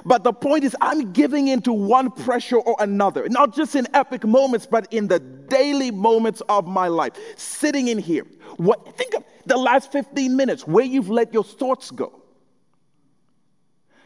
But 0.04 0.24
the 0.24 0.32
point 0.32 0.64
is, 0.64 0.74
I'm 0.80 1.12
giving 1.12 1.48
into 1.48 1.72
one 1.72 2.10
pressure 2.10 2.56
or 2.56 2.76
another, 2.78 3.28
not 3.28 3.54
just 3.54 3.74
in 3.76 3.86
epic 3.94 4.24
moments, 4.24 4.66
but 4.66 4.92
in 4.92 5.08
the 5.08 5.18
daily 5.18 5.90
moments 5.90 6.42
of 6.48 6.66
my 6.66 6.88
life. 6.88 7.12
Sitting 7.36 7.88
in 7.88 7.98
here, 7.98 8.26
what, 8.56 8.96
think 8.96 9.14
of 9.14 9.24
the 9.44 9.56
last 9.56 9.92
15 9.92 10.34
minutes 10.34 10.66
where 10.66 10.84
you've 10.84 11.10
let 11.10 11.32
your 11.32 11.44
thoughts 11.44 11.90
go. 11.90 12.22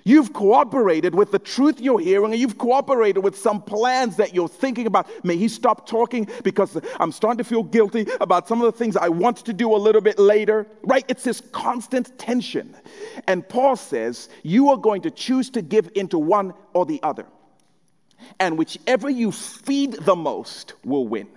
You've 0.05 0.33
cooperated 0.33 1.15
with 1.15 1.31
the 1.31 1.39
truth 1.39 1.81
you're 1.81 2.01
hearing, 2.01 2.33
and 2.33 2.41
you've 2.41 2.59
cooperated 2.59 3.23
with 3.23 3.37
some 3.37 3.63
plans 3.63 4.17
that 4.17 4.35
you're 4.35 4.49
thinking 4.49 4.87
about. 4.87 5.09
May 5.25 5.37
he 5.37 5.49
stop 5.49 5.87
talking 5.87 6.29
because 6.43 6.79
I'm 6.99 7.13
starting 7.13 7.39
to 7.39 7.45
feel 7.45 7.63
guilty 7.63 8.07
about 8.21 8.49
some 8.49 8.63
of 8.63 8.73
the 8.73 8.77
things 8.77 8.97
I 8.97 9.09
want 9.09 9.39
to 9.39 9.53
do 9.53 9.75
a 9.75 9.77
little 9.77 10.01
bit 10.01 10.19
later, 10.19 10.67
right? 10.83 11.05
It's 11.09 11.25
this 11.25 11.41
constant 11.53 12.19
tension. 12.19 12.75
And 13.27 13.47
Paul 13.49 13.77
says, 13.77 14.29
You 14.43 14.71
are 14.71 14.77
going 14.77 15.03
to 15.03 15.11
choose 15.11 15.51
to 15.51 15.63
give 15.63 15.91
into 15.95 16.19
one 16.19 16.55
or 16.73 16.87
the 16.87 17.01
other. 17.03 17.27
And 18.39 18.57
whichever 18.57 19.11
you 19.11 19.33
feed 19.33 19.93
the 19.93 20.17
most 20.17 20.75
will 20.85 21.07
win. 21.07 21.29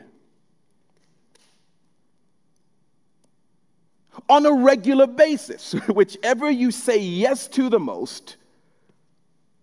On 4.29 4.45
a 4.45 4.53
regular 4.53 5.07
basis, 5.07 5.73
whichever 5.87 6.49
you 6.49 6.71
say 6.71 6.97
yes 6.97 7.47
to 7.49 7.69
the 7.69 7.79
most 7.79 8.37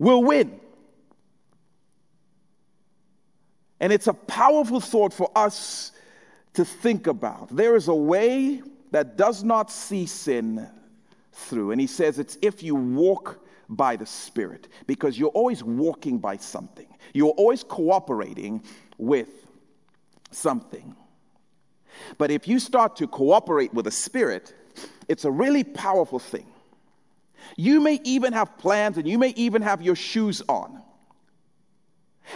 will 0.01 0.25
win. 0.25 0.59
And 3.79 3.93
it's 3.93 4.09
a 4.09 4.15
powerful 4.15 4.81
thought 4.81 5.13
for 5.13 5.31
us 5.37 5.93
to 6.55 6.65
think 6.65 7.07
about. 7.07 7.55
There 7.55 7.77
is 7.77 7.87
a 7.87 7.95
way 7.95 8.63
that 8.91 9.17
does 9.17 9.45
not 9.45 9.71
see 9.71 10.07
sin 10.07 10.69
through. 11.33 11.71
And 11.71 11.81
he 11.81 11.87
says 11.87 12.19
it's 12.19 12.37
if 12.43 12.63
you 12.63 12.75
walk 12.75 13.39
by 13.69 13.95
the 13.95 14.07
Spirit, 14.07 14.67
because 14.89 15.17
you're 15.17 15.29
always 15.29 15.63
walking 15.63 16.19
by 16.19 16.37
something, 16.37 16.89
you're 17.15 17.31
always 17.31 17.63
cooperating 17.63 18.65
with 18.99 19.47
something. 20.33 20.97
But 22.19 22.31
if 22.31 22.49
you 22.49 22.59
start 22.59 22.97
to 22.97 23.07
cooperate 23.07 23.73
with 23.73 23.85
the 23.85 23.91
Spirit, 23.91 24.55
it's 25.09 25.25
a 25.25 25.31
really 25.31 25.63
powerful 25.63 26.19
thing. 26.19 26.47
You 27.57 27.81
may 27.81 28.01
even 28.05 28.33
have 28.33 28.59
plans 28.59 28.99
and 28.99 29.09
you 29.09 29.19
may 29.19 29.31
even 29.31 29.63
have 29.63 29.83
your 29.83 29.97
shoes 29.97 30.43
on. 30.49 30.83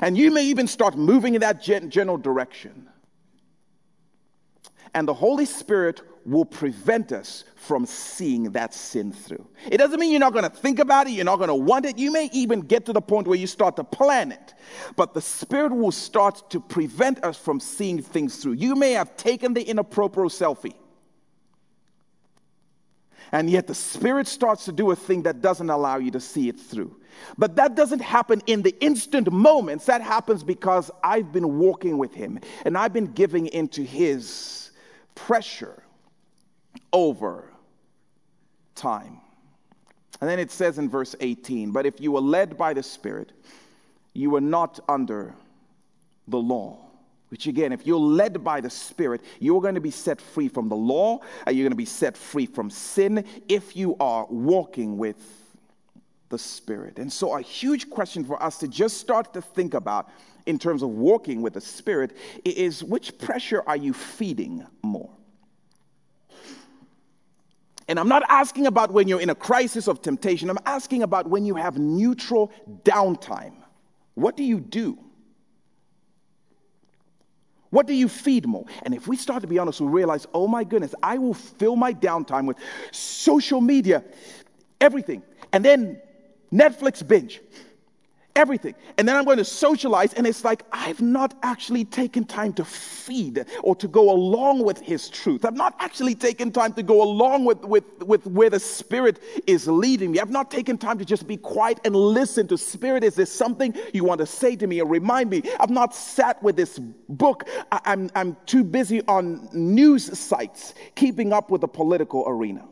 And 0.00 0.18
you 0.18 0.30
may 0.30 0.44
even 0.46 0.66
start 0.66 0.96
moving 0.96 1.34
in 1.34 1.40
that 1.40 1.62
general 1.62 2.16
direction. 2.16 2.88
And 4.94 5.08
the 5.08 5.14
Holy 5.14 5.44
Spirit 5.44 6.02
will 6.24 6.44
prevent 6.44 7.12
us 7.12 7.44
from 7.56 7.84
seeing 7.84 8.52
that 8.52 8.72
sin 8.72 9.12
through. 9.12 9.46
It 9.70 9.78
doesn't 9.78 9.98
mean 9.98 10.10
you're 10.10 10.20
not 10.20 10.32
going 10.32 10.44
to 10.44 10.50
think 10.50 10.78
about 10.78 11.06
it, 11.06 11.10
you're 11.10 11.24
not 11.24 11.36
going 11.36 11.48
to 11.48 11.54
want 11.54 11.84
it. 11.84 11.98
You 11.98 12.12
may 12.12 12.30
even 12.32 12.60
get 12.60 12.86
to 12.86 12.92
the 12.92 13.00
point 13.00 13.26
where 13.26 13.38
you 13.38 13.46
start 13.46 13.76
to 13.76 13.84
plan 13.84 14.32
it. 14.32 14.54
But 14.96 15.14
the 15.14 15.20
Spirit 15.20 15.74
will 15.74 15.92
start 15.92 16.50
to 16.50 16.60
prevent 16.60 17.24
us 17.24 17.36
from 17.36 17.60
seeing 17.60 18.00
things 18.00 18.36
through. 18.36 18.52
You 18.52 18.74
may 18.74 18.92
have 18.92 19.16
taken 19.16 19.54
the 19.54 19.62
inappropriate 19.62 20.32
selfie. 20.32 20.74
And 23.32 23.50
yet 23.50 23.66
the 23.66 23.74
Spirit 23.74 24.26
starts 24.26 24.64
to 24.66 24.72
do 24.72 24.90
a 24.90 24.96
thing 24.96 25.22
that 25.22 25.40
doesn't 25.40 25.70
allow 25.70 25.98
you 25.98 26.10
to 26.12 26.20
see 26.20 26.48
it 26.48 26.58
through. 26.58 26.96
But 27.38 27.56
that 27.56 27.74
doesn't 27.74 28.00
happen 28.00 28.42
in 28.46 28.62
the 28.62 28.74
instant 28.80 29.30
moments. 29.32 29.86
That 29.86 30.02
happens 30.02 30.42
because 30.42 30.90
I've 31.02 31.32
been 31.32 31.58
walking 31.58 31.98
with 31.98 32.14
Him 32.14 32.40
and 32.64 32.76
I've 32.76 32.92
been 32.92 33.12
giving 33.12 33.46
into 33.46 33.82
His 33.82 34.70
pressure 35.14 35.82
over 36.92 37.50
time. 38.74 39.20
And 40.20 40.30
then 40.30 40.38
it 40.38 40.50
says 40.50 40.78
in 40.78 40.88
verse 40.88 41.14
18, 41.20 41.72
but 41.72 41.86
if 41.86 42.00
you 42.00 42.12
were 42.12 42.20
led 42.20 42.56
by 42.56 42.72
the 42.72 42.82
Spirit, 42.82 43.32
you 44.12 44.30
were 44.30 44.40
not 44.40 44.80
under 44.88 45.34
the 46.28 46.38
law. 46.38 46.78
Which 47.30 47.46
again, 47.46 47.72
if 47.72 47.86
you're 47.86 47.98
led 47.98 48.44
by 48.44 48.60
the 48.60 48.70
Spirit, 48.70 49.22
you're 49.40 49.60
going 49.60 49.74
to 49.74 49.80
be 49.80 49.90
set 49.90 50.20
free 50.20 50.48
from 50.48 50.68
the 50.68 50.76
law, 50.76 51.20
and 51.46 51.56
you're 51.56 51.64
going 51.64 51.72
to 51.72 51.76
be 51.76 51.84
set 51.84 52.16
free 52.16 52.46
from 52.46 52.70
sin 52.70 53.24
if 53.48 53.76
you 53.76 53.96
are 53.98 54.26
walking 54.26 54.98
with 54.98 55.16
the 56.28 56.38
Spirit. 56.38 56.98
And 56.98 57.12
so, 57.12 57.36
a 57.36 57.40
huge 57.40 57.90
question 57.90 58.24
for 58.24 58.40
us 58.42 58.58
to 58.58 58.68
just 58.68 58.98
start 58.98 59.32
to 59.34 59.42
think 59.42 59.74
about 59.74 60.10
in 60.46 60.58
terms 60.58 60.82
of 60.82 60.90
walking 60.90 61.42
with 61.42 61.54
the 61.54 61.60
Spirit 61.60 62.16
is 62.44 62.84
which 62.84 63.18
pressure 63.18 63.62
are 63.66 63.76
you 63.76 63.92
feeding 63.92 64.66
more? 64.82 65.10
And 67.88 67.98
I'm 67.98 68.08
not 68.08 68.22
asking 68.28 68.66
about 68.66 68.92
when 68.92 69.08
you're 69.08 69.20
in 69.20 69.30
a 69.30 69.34
crisis 69.34 69.88
of 69.88 70.00
temptation, 70.00 70.48
I'm 70.48 70.58
asking 70.64 71.02
about 71.02 71.28
when 71.28 71.44
you 71.44 71.54
have 71.54 71.78
neutral 71.78 72.50
downtime. 72.82 73.54
What 74.14 74.36
do 74.36 74.44
you 74.44 74.60
do? 74.60 74.98
What 77.74 77.88
do 77.88 77.92
you 77.92 78.08
feed 78.08 78.46
more? 78.46 78.64
And 78.84 78.94
if 78.94 79.08
we 79.08 79.16
start 79.16 79.40
to 79.40 79.48
be 79.48 79.58
honest, 79.58 79.80
we 79.80 79.88
realize, 79.88 80.28
oh 80.32 80.46
my 80.46 80.62
goodness, 80.62 80.94
I 81.02 81.18
will 81.18 81.34
fill 81.34 81.74
my 81.74 81.92
downtime 81.92 82.46
with 82.46 82.56
social 82.92 83.60
media, 83.60 84.04
everything. 84.80 85.24
and 85.52 85.64
then 85.64 86.00
Netflix 86.52 87.04
binge 87.06 87.40
everything. 88.36 88.74
And 88.98 89.06
then 89.06 89.16
I'm 89.16 89.24
going 89.24 89.38
to 89.38 89.44
socialize, 89.44 90.12
and 90.14 90.26
it's 90.26 90.44
like 90.44 90.64
I've 90.72 91.00
not 91.00 91.34
actually 91.42 91.84
taken 91.84 92.24
time 92.24 92.52
to 92.54 92.64
feed 92.64 93.44
or 93.62 93.76
to 93.76 93.88
go 93.88 94.10
along 94.10 94.64
with 94.64 94.80
His 94.80 95.08
truth. 95.08 95.44
I've 95.44 95.54
not 95.54 95.74
actually 95.78 96.14
taken 96.14 96.50
time 96.50 96.72
to 96.74 96.82
go 96.82 97.02
along 97.02 97.44
with, 97.44 97.64
with, 97.64 97.84
with 98.02 98.26
where 98.26 98.50
the 98.50 98.60
Spirit 98.60 99.20
is 99.46 99.68
leading 99.68 100.12
me. 100.12 100.20
I've 100.20 100.30
not 100.30 100.50
taken 100.50 100.78
time 100.78 100.98
to 100.98 101.04
just 101.04 101.26
be 101.26 101.36
quiet 101.36 101.80
and 101.84 101.94
listen 101.94 102.48
to 102.48 102.58
Spirit. 102.58 103.04
Is 103.04 103.14
there 103.14 103.26
something 103.26 103.74
you 103.92 104.04
want 104.04 104.20
to 104.20 104.26
say 104.26 104.56
to 104.56 104.66
me 104.66 104.80
or 104.80 104.86
remind 104.86 105.30
me? 105.30 105.42
I've 105.60 105.70
not 105.70 105.94
sat 105.94 106.42
with 106.42 106.56
this 106.56 106.78
book. 106.78 107.48
I, 107.70 107.80
I'm, 107.84 108.10
I'm 108.14 108.36
too 108.46 108.64
busy 108.64 109.02
on 109.06 109.48
news 109.52 110.18
sites 110.18 110.74
keeping 110.94 111.32
up 111.32 111.50
with 111.50 111.60
the 111.60 111.68
political 111.68 112.24
arena. 112.26 112.66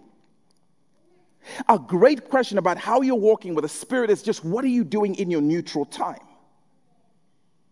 A 1.68 1.78
great 1.78 2.28
question 2.28 2.58
about 2.58 2.78
how 2.78 3.00
you're 3.00 3.14
walking 3.14 3.54
with 3.54 3.62
the 3.62 3.68
Spirit 3.68 4.10
is 4.10 4.22
just 4.22 4.44
what 4.44 4.64
are 4.64 4.68
you 4.68 4.84
doing 4.84 5.14
in 5.16 5.30
your 5.30 5.40
neutral 5.40 5.84
time? 5.84 6.20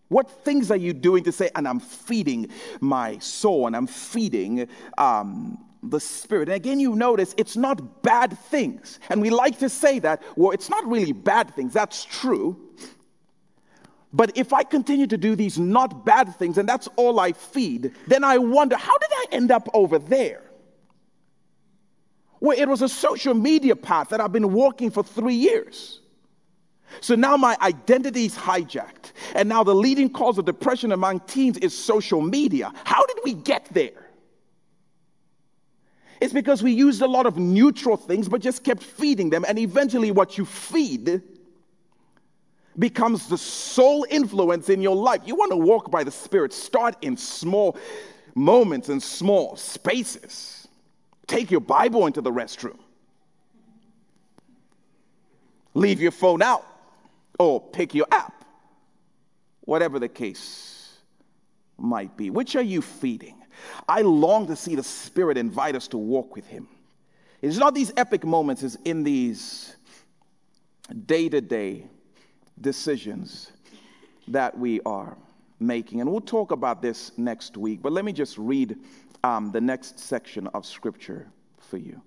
What 0.09 0.29
things 0.45 0.73
are 0.73 0.77
you 0.77 0.93
doing 0.93 1.23
to 1.25 1.33
say, 1.33 1.51
and 1.55 1.69
I'm 1.69 1.79
feeding 1.79 2.49
my 2.81 3.19
soul 3.19 3.69
and 3.69 3.77
I'm 3.77 3.87
feeding 3.87 4.69
um, 4.99 5.57
the 5.85 6.01
Spirit? 6.01 6.49
And 6.49 6.57
again, 6.57 6.81
you 6.81 6.97
notice 6.97 7.33
it's 7.39 7.57
not 7.57 8.03
bad 8.03 8.37
things. 8.37 8.99
And 9.09 9.23
we 9.23 9.31
like 9.31 9.61
to 9.61 9.69
say 9.69 10.01
that, 10.01 10.23
well, 10.37 10.51
it's 10.51 10.69
not 10.69 10.85
really 10.85 11.13
bad 11.13 11.55
things. 11.55 11.73
That's 11.73 12.05
true. 12.05 12.61
But 14.13 14.37
if 14.37 14.53
I 14.53 14.65
continue 14.65 15.07
to 15.07 15.17
do 15.17 15.37
these 15.37 15.59
not 15.59 16.05
bad 16.05 16.35
things 16.35 16.59
and 16.59 16.69
that's 16.69 16.89
all 16.97 17.21
I 17.21 17.33
feed, 17.33 17.93
then 18.09 18.25
I 18.25 18.39
wonder, 18.39 18.77
how 18.77 18.99
did 18.99 19.11
I 19.13 19.25
end 19.31 19.53
up 19.53 19.69
over 19.73 20.01
there? 20.01 20.43
Where 22.41 22.59
it 22.59 22.69
was 22.69 22.83
a 22.83 22.89
social 22.89 23.35
media 23.35 23.77
path 23.77 24.09
that 24.09 24.21
I've 24.21 24.33
been 24.33 24.53
walking 24.53 24.91
for 24.91 25.05
three 25.05 25.35
years. 25.35 26.01
So 27.01 27.15
now 27.15 27.37
my 27.37 27.57
identity 27.61 28.25
is 28.25 28.35
hijacked. 28.35 29.13
And 29.35 29.49
now 29.49 29.63
the 29.63 29.75
leading 29.75 30.11
cause 30.11 30.39
of 30.39 30.47
depression 30.47 30.91
among 30.91 31.21
teens 31.21 31.59
is 31.59 31.77
social 31.77 32.21
media. 32.21 32.73
How 32.85 33.07
did 33.07 33.19
we 33.25 33.35
get 33.35 33.67
there? 33.73 34.09
It's 36.21 36.33
because 36.33 36.63
we 36.63 36.73
used 36.73 37.01
a 37.01 37.07
lot 37.07 37.27
of 37.27 37.39
neutral 37.39 37.97
things, 37.97 38.29
but 38.29 38.41
just 38.41 38.65
kept 38.65 38.83
feeding 38.83 39.31
them. 39.31 39.45
And 39.47 39.59
eventually, 39.59 40.11
what 40.11 40.37
you 40.37 40.45
feed 40.45 41.23
becomes 42.79 43.29
the 43.29 43.39
sole 43.39 44.07
influence 44.11 44.69
in 44.69 44.83
your 44.83 44.97
life. 44.97 45.23
You 45.25 45.35
want 45.35 45.53
to 45.53 45.57
walk 45.57 45.91
by 45.91 46.05
the 46.05 46.11
Spirit, 46.11 46.53
start 46.53 46.97
in 47.01 47.17
small 47.17 47.79
moments 48.35 48.91
and 48.91 49.03
small 49.03 49.57
spaces 49.57 50.60
take 51.31 51.51
your 51.51 51.61
Bible 51.61 52.07
into 52.07 52.21
the 52.21 52.31
restroom. 52.31 52.79
Leave 55.75 56.01
your 56.01 56.11
phone 56.11 56.43
out 56.43 56.67
or 57.39 57.61
pick 57.61 57.95
your 57.95 58.07
app, 58.11 58.45
whatever 59.61 60.01
the 60.01 60.09
case 60.09 60.99
might 61.79 62.17
be. 62.17 62.31
Which 62.31 62.57
are 62.57 62.63
you 62.63 62.83
feeding? 62.83 63.37
I 63.89 64.03
long 64.03 64.49
to 64.49 64.57
see 64.57 64.75
the 64.75 64.83
Spirit 64.83 65.39
invite 65.39 65.77
us 65.77 65.87
to 65.89 65.99
walk 65.99 66.35
with 66.35 66.47
Him. 66.47 66.67
It's 67.41 67.57
not 67.57 67.75
these 67.75 67.93
epic 67.97 68.25
moments, 68.25 68.63
it's 68.63 68.77
in 68.85 69.05
these 69.05 69.77
day 71.07 71.29
to 71.29 71.41
day 71.41 71.87
decisions 72.61 73.53
that 74.29 74.59
we 74.59 74.81
are 74.85 75.17
making. 75.61 76.01
And 76.01 76.11
we'll 76.11 76.21
talk 76.21 76.51
about 76.51 76.83
this 76.83 77.13
next 77.17 77.57
week, 77.57 77.81
but 77.81 77.93
let 77.93 78.05
me 78.05 78.13
just 78.13 78.37
read 78.37 78.77
um, 79.25 79.53
the 79.53 79.61
next 79.61 79.99
section 79.99 80.47
of 80.49 80.65
scripture 80.67 81.29
for 81.59 81.77
you. 81.77 82.01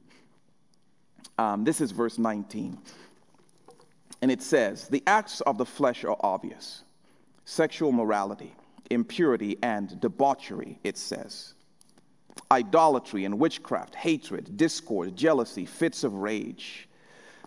Um, 1.38 1.64
this 1.64 1.82
is 1.82 1.92
verse 1.92 2.18
19. 2.18 2.78
And 4.22 4.32
it 4.32 4.42
says, 4.42 4.88
The 4.88 5.04
acts 5.08 5.42
of 5.42 5.58
the 5.58 5.66
flesh 5.66 6.04
are 6.04 6.18
obvious 6.22 6.84
sexual 7.46 7.92
morality, 7.92 8.54
impurity, 8.90 9.58
and 9.62 10.00
debauchery, 10.00 10.80
it 10.84 10.98
says. 10.98 11.56
Idolatry 12.52 13.26
and 13.26 13.38
witchcraft, 13.38 13.96
hatred, 13.96 14.56
discord, 14.58 15.16
jealousy, 15.16 15.66
fits 15.66 16.04
of 16.04 16.14
rage. 16.14 16.88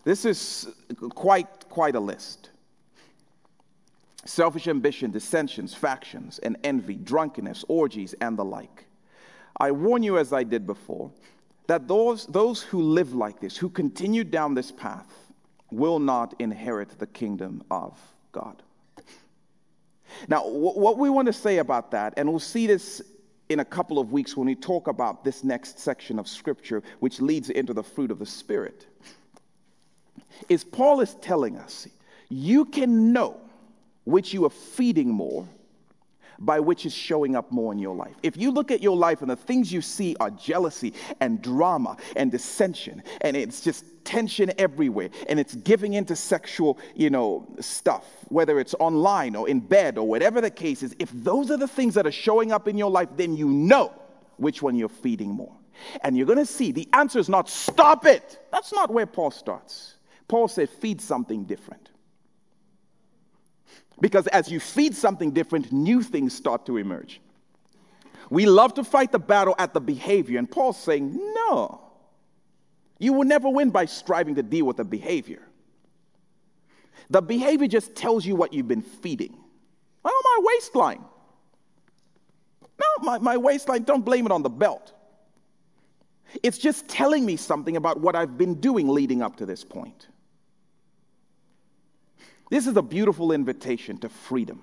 This 0.05 0.25
is 0.25 0.69
quite, 1.15 1.69
quite 1.69 1.97
a 1.97 2.01
list. 2.01 2.51
Selfish 4.25 4.69
ambition, 4.69 5.11
dissensions, 5.11 5.75
factions, 5.75 6.39
and 6.41 6.57
envy, 6.65 6.95
drunkenness, 6.97 7.65
orgies, 7.69 8.15
and 8.21 8.37
the 8.37 8.45
like. 8.45 8.86
I 9.59 9.71
warn 9.71 10.03
you, 10.03 10.19
as 10.19 10.33
I 10.33 10.45
did 10.45 10.67
before, 10.67 11.11
that 11.67 11.89
those, 11.89 12.27
those 12.27 12.63
who 12.63 12.81
live 12.83 13.15
like 13.15 13.41
this, 13.41 13.57
who 13.57 13.69
continue 13.69 14.25
down 14.25 14.55
this 14.55 14.71
path, 14.71 15.13
will 15.71 15.99
not 15.99 16.35
inherit 16.39 16.99
the 16.99 17.07
kingdom 17.07 17.63
of 17.71 17.99
God. 18.33 18.63
Now, 20.29 20.47
what 20.47 20.99
we 20.99 21.11
want 21.11 21.27
to 21.27 21.33
say 21.33 21.59
about 21.59 21.91
that, 21.91 22.15
and 22.17 22.29
we'll 22.29 22.39
see 22.39 22.67
this 22.67 23.03
in 23.49 23.61
a 23.61 23.65
couple 23.65 23.99
of 23.99 24.13
weeks 24.13 24.37
when 24.37 24.47
we 24.47 24.55
talk 24.55 24.89
about 24.89 25.25
this 25.25 25.45
next 25.45 25.79
section 25.79 26.19
of 26.19 26.29
scripture, 26.29 26.83
which 27.01 27.21
leads 27.21 27.51
into 27.51 27.73
the 27.73 27.83
fruit 27.83 28.11
of 28.11 28.19
the 28.19 28.27
Spirit, 28.27 28.87
is 30.49 30.65
Paul 30.65 31.01
is 31.01 31.15
telling 31.17 31.57
us 31.57 31.89
you 32.29 32.65
can 32.65 33.13
know 33.13 33.41
which 34.05 34.33
you 34.35 34.45
are 34.45 34.51
feeding 34.51 35.09
more 35.09 35.47
by 36.39 36.61
which 36.61 36.87
is 36.87 36.95
showing 36.95 37.37
up 37.37 37.51
more 37.51 37.73
in 37.73 37.79
your 37.79 37.95
life. 37.95 38.15
If 38.23 38.37
you 38.37 38.51
look 38.51 38.71
at 38.71 38.83
your 38.83 38.97
life 38.97 39.23
and 39.23 39.31
the 39.31 39.37
things 39.37 39.73
you 39.73 39.81
see 39.81 40.17
are 40.21 40.31
jealousy 40.31 40.95
and 41.21 41.41
drama 41.43 41.97
and 42.17 42.31
dissension, 42.31 43.03
and 43.23 43.37
it's 43.37 43.61
just 43.61 43.85
tension 44.05 44.53
everywhere, 44.59 45.11
and 45.29 45.41
it's 45.41 45.55
giving 45.57 45.95
into 45.95 46.15
sexual, 46.17 46.79
you 46.95 47.11
know, 47.11 47.47
stuff, 47.61 48.05
whether 48.29 48.61
it's 48.61 48.75
online 48.79 49.35
or 49.35 49.49
in 49.49 49.61
bed 49.61 49.99
or 49.99 50.07
whatever 50.07 50.41
the 50.41 50.51
case 50.51 50.83
is, 50.83 50.95
if 50.99 51.11
those 51.13 51.51
are 51.51 51.57
the 51.57 51.69
things 51.69 51.95
that 51.95 52.07
are 52.07 52.13
showing 52.13 52.53
up 52.53 52.69
in 52.69 52.79
your 52.79 52.91
life, 52.91 53.09
then 53.17 53.37
you 53.37 53.49
know 53.49 53.93
which 54.37 54.63
one 54.63 54.77
you're 54.77 54.89
feeding 54.89 55.31
more. 55.31 55.55
And 56.03 56.17
you're 56.17 56.27
going 56.27 56.39
to 56.39 56.47
see 56.47 56.73
the 56.73 56.89
answer 56.93 57.19
is 57.19 57.29
not 57.29 57.49
stop 57.49 58.07
it. 58.07 58.39
That's 58.51 58.73
not 58.73 58.91
where 58.91 59.07
Paul 59.07 59.31
starts. 59.31 59.97
Paul 60.29 60.49
said, 60.49 60.71
feed 60.71 61.01
something 61.01 61.45
different. 61.45 61.91
Because 64.01 64.27
as 64.29 64.51
you 64.51 64.61
feed 64.61 64.95
something 64.95 65.31
different, 65.31 65.73
new 65.73 66.03
things 66.03 66.35
start 66.35 66.67
to 66.67 66.77
emerge. 66.77 67.21
We 68.29 68.47
love 68.47 68.75
to 68.75 68.85
fight 68.85 69.13
the 69.13 69.19
battle 69.19 69.55
at 69.59 69.73
the 69.73 69.81
behavior, 69.81 70.39
and 70.39 70.51
Paul's 70.51 70.79
saying, 70.79 71.17
no. 71.17 71.83
You 72.99 73.13
will 73.13 73.25
never 73.25 73.49
win 73.49 73.71
by 73.71 73.85
striving 73.85 74.35
to 74.35 74.43
deal 74.43 74.65
with 74.65 74.79
the 74.79 74.85
behavior. 74.85 75.43
The 77.11 77.23
behavior 77.23 77.69
just 77.69 77.95
tells 77.95 78.27
you 78.27 78.35
what 78.35 78.53
you've 78.53 78.69
been 78.69 78.83
feeding. 78.83 79.37
Oh, 80.05 80.23
my 80.25 80.53
waistline. 80.55 81.05
No, 82.63 82.87
my, 83.03 83.19
my 83.19 83.37
waistline, 83.37 83.85
don't 83.85 84.05
blame 84.05 84.27
it 84.27 84.33
on 84.33 84.43
the 84.43 84.51
belt. 84.51 84.93
It's 86.43 86.59
just 86.59 86.89
telling 86.89 87.25
me 87.25 87.37
something 87.37 87.77
about 87.77 88.01
what 88.01 88.17
I've 88.17 88.37
been 88.37 88.55
doing 88.55 88.89
leading 88.89 89.23
up 89.23 89.37
to 89.37 89.47
this 89.47 89.65
point. 89.65 90.09
This 92.49 92.67
is 92.67 92.77
a 92.77 92.83
beautiful 92.83 93.33
invitation 93.33 93.99
to 93.99 94.09
freedom, 94.09 94.61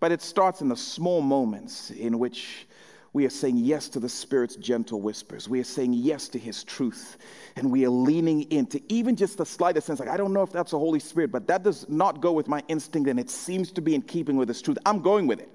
but 0.00 0.12
it 0.12 0.22
starts 0.22 0.62
in 0.62 0.68
the 0.68 0.76
small 0.76 1.20
moments 1.20 1.90
in 1.90 2.18
which 2.18 2.66
we 3.12 3.24
are 3.24 3.30
saying 3.30 3.56
yes 3.56 3.88
to 3.90 4.00
the 4.00 4.08
Spirit's 4.08 4.56
gentle 4.56 5.00
whispers. 5.00 5.48
We 5.48 5.58
are 5.60 5.64
saying 5.64 5.94
yes 5.94 6.28
to 6.28 6.38
His 6.38 6.64
truth. 6.64 7.16
And 7.56 7.70
we 7.70 7.86
are 7.86 7.90
leaning 7.90 8.42
into 8.50 8.80
even 8.88 9.16
just 9.16 9.38
the 9.38 9.46
slightest 9.46 9.86
sense, 9.86 10.00
like, 10.00 10.08
I 10.10 10.18
don't 10.18 10.34
know 10.34 10.42
if 10.42 10.52
that's 10.52 10.72
the 10.72 10.78
Holy 10.78 11.00
Spirit, 11.00 11.32
but 11.32 11.46
that 11.46 11.62
does 11.62 11.88
not 11.88 12.20
go 12.20 12.32
with 12.32 12.46
my 12.46 12.62
instinct, 12.68 13.08
and 13.08 13.18
it 13.18 13.30
seems 13.30 13.72
to 13.72 13.80
be 13.80 13.94
in 13.94 14.02
keeping 14.02 14.36
with 14.36 14.48
His 14.48 14.60
truth. 14.60 14.76
I'm 14.84 15.00
going 15.00 15.26
with 15.26 15.40
it. 15.40 15.50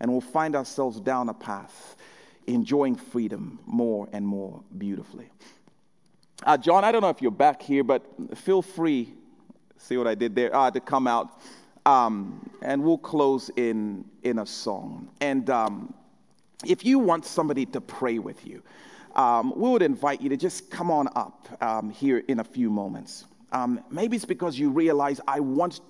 And 0.00 0.10
we'll 0.10 0.20
find 0.20 0.56
ourselves 0.56 1.00
down 1.00 1.28
a 1.28 1.34
path, 1.34 1.96
enjoying 2.46 2.96
freedom 2.96 3.60
more 3.66 4.08
and 4.12 4.26
more 4.26 4.60
beautifully. 4.78 5.30
Uh, 6.42 6.56
John, 6.56 6.84
I 6.84 6.92
don't 6.92 7.02
know 7.02 7.10
if 7.10 7.22
you're 7.22 7.30
back 7.30 7.62
here, 7.62 7.84
but 7.84 8.04
feel 8.36 8.62
free 8.62 9.12
See 9.78 9.96
what 9.96 10.06
I 10.06 10.14
did 10.14 10.34
there? 10.34 10.54
Uh, 10.54 10.70
to 10.70 10.80
come 10.80 11.06
out. 11.06 11.40
Um, 11.86 12.50
and 12.60 12.82
we'll 12.82 12.98
close 12.98 13.50
in, 13.56 14.04
in 14.22 14.40
a 14.40 14.46
song. 14.46 15.08
And 15.20 15.48
um, 15.48 15.94
if 16.66 16.84
you 16.84 16.98
want 16.98 17.24
somebody 17.24 17.64
to 17.66 17.80
pray 17.80 18.18
with 18.18 18.46
you, 18.46 18.62
um, 19.14 19.52
we 19.56 19.70
would 19.70 19.82
invite 19.82 20.20
you 20.20 20.28
to 20.28 20.36
just 20.36 20.70
come 20.70 20.90
on 20.90 21.08
up 21.16 21.48
um, 21.62 21.90
here 21.90 22.22
in 22.28 22.40
a 22.40 22.44
few 22.44 22.68
moments. 22.68 23.24
Um, 23.52 23.82
maybe 23.90 24.16
it's 24.16 24.26
because 24.26 24.58
you 24.58 24.70
realize 24.70 25.20
I 25.26 25.40
want 25.40 25.80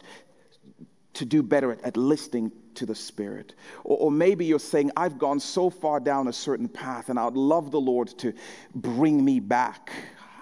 to 1.15 1.25
do 1.25 1.43
better 1.43 1.73
at, 1.73 1.83
at 1.83 1.97
listening 1.97 2.53
to 2.75 2.87
the 2.87 2.95
Spirit. 2.95 3.55
Or, 3.83 3.97
or, 3.99 4.11
maybe 4.13 4.45
you're 4.45 4.61
saying, 4.61 4.93
I've 4.97 5.19
gone 5.19 5.41
so 5.41 5.69
far 5.69 5.99
down 5.99 6.29
a 6.29 6.33
certain 6.33 6.69
path 6.69 7.09
and 7.09 7.19
I'd 7.19 7.35
love 7.35 7.73
the 7.73 7.81
Lord 7.81 8.09
to 8.19 8.33
bring 8.75 9.25
me 9.25 9.41
back. 9.41 9.91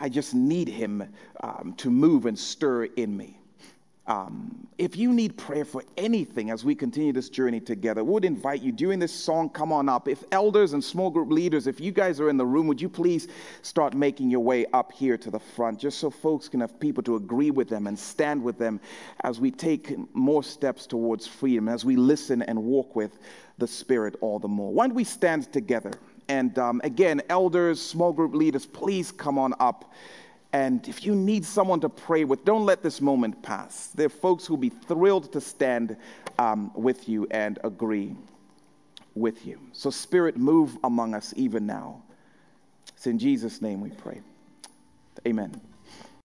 I 0.01 0.09
just 0.09 0.35
need 0.35 0.69
Him 0.69 1.09
um, 1.43 1.75
to 1.79 1.91
move 1.91 2.27
and 2.27 2.39
stir 2.39 2.85
in 2.85 3.17
me. 3.17 3.39
Um, 4.09 4.69
if 4.79 4.97
you 4.97 5.13
need 5.13 5.37
prayer 5.37 5.65
for 5.65 5.83
anything 5.97 6.51
as 6.51 6.65
we 6.65 6.77
continue 6.77 7.13
this 7.13 7.29
journey 7.29 7.59
together, 7.59 8.05
would 8.05 8.25
invite 8.25 8.63
you 8.63 8.71
during 8.71 9.01
this 9.01 9.13
song, 9.13 9.49
come 9.49 9.73
on 9.73 9.89
up. 9.89 10.07
If 10.07 10.23
elders 10.31 10.75
and 10.75 10.85
small 10.85 11.11
group 11.11 11.29
leaders, 11.29 11.67
if 11.67 11.81
you 11.81 11.91
guys 11.91 12.21
are 12.21 12.29
in 12.29 12.37
the 12.37 12.47
room, 12.47 12.69
would 12.69 12.81
you 12.81 12.89
please 12.89 13.27
start 13.63 13.95
making 13.95 14.31
your 14.31 14.41
way 14.41 14.65
up 14.67 14.93
here 14.93 15.19
to 15.19 15.31
the 15.31 15.41
front, 15.41 15.81
just 15.81 15.99
so 15.99 16.09
folks 16.09 16.49
can 16.49 16.61
have 16.61 16.79
people 16.79 17.03
to 17.03 17.17
agree 17.17 17.51
with 17.51 17.69
them 17.69 17.89
and 17.89 17.99
stand 17.99 18.41
with 18.41 18.59
them 18.59 18.79
as 19.25 19.41
we 19.41 19.51
take 19.51 19.97
more 20.15 20.45
steps 20.45 20.87
towards 20.87 21.27
freedom, 21.27 21.69
as 21.69 21.85
we 21.85 21.97
listen 21.97 22.43
and 22.43 22.63
walk 22.63 22.95
with 22.95 23.19
the 23.59 23.67
Spirit 23.67 24.15
all 24.21 24.39
the 24.39 24.47
more. 24.47 24.73
Why 24.73 24.87
don't 24.87 24.95
we 24.95 25.05
stand 25.05 25.53
together? 25.53 25.91
And 26.29 26.59
um, 26.59 26.81
again, 26.85 27.23
elders, 27.29 27.81
small 27.81 28.13
group 28.13 28.35
leaders, 28.35 28.67
please 28.67 29.13
come 29.13 29.39
on 29.39 29.55
up. 29.61 29.93
And 30.53 30.87
if 30.89 31.05
you 31.05 31.15
need 31.15 31.45
someone 31.45 31.81
to 31.81 31.89
pray 31.89 32.25
with, 32.25 32.45
don't 32.45 32.65
let 32.65 32.83
this 32.83 33.01
moment 33.01 33.43
pass. 33.43 33.89
There 33.89 34.07
are 34.07 34.09
folks 34.09 34.47
who'll 34.47 34.57
be 34.57 34.71
thrilled 34.71 35.33
to 35.33 35.41
stand 35.41 35.97
um, 36.39 36.71
with 36.75 37.09
you 37.09 37.27
and 37.31 37.59
agree 37.63 38.15
with 39.15 39.47
you. 39.47 39.61
So, 39.73 39.91
Spirit, 39.91 40.37
move 40.37 40.79
among 40.85 41.15
us 41.15 41.33
even 41.37 41.67
now. 41.67 42.03
It's 42.97 43.07
in 43.07 43.19
Jesus' 43.19 43.61
name 43.61 43.81
we 43.81 43.91
pray. 43.91 44.21
Amen. 45.27 45.61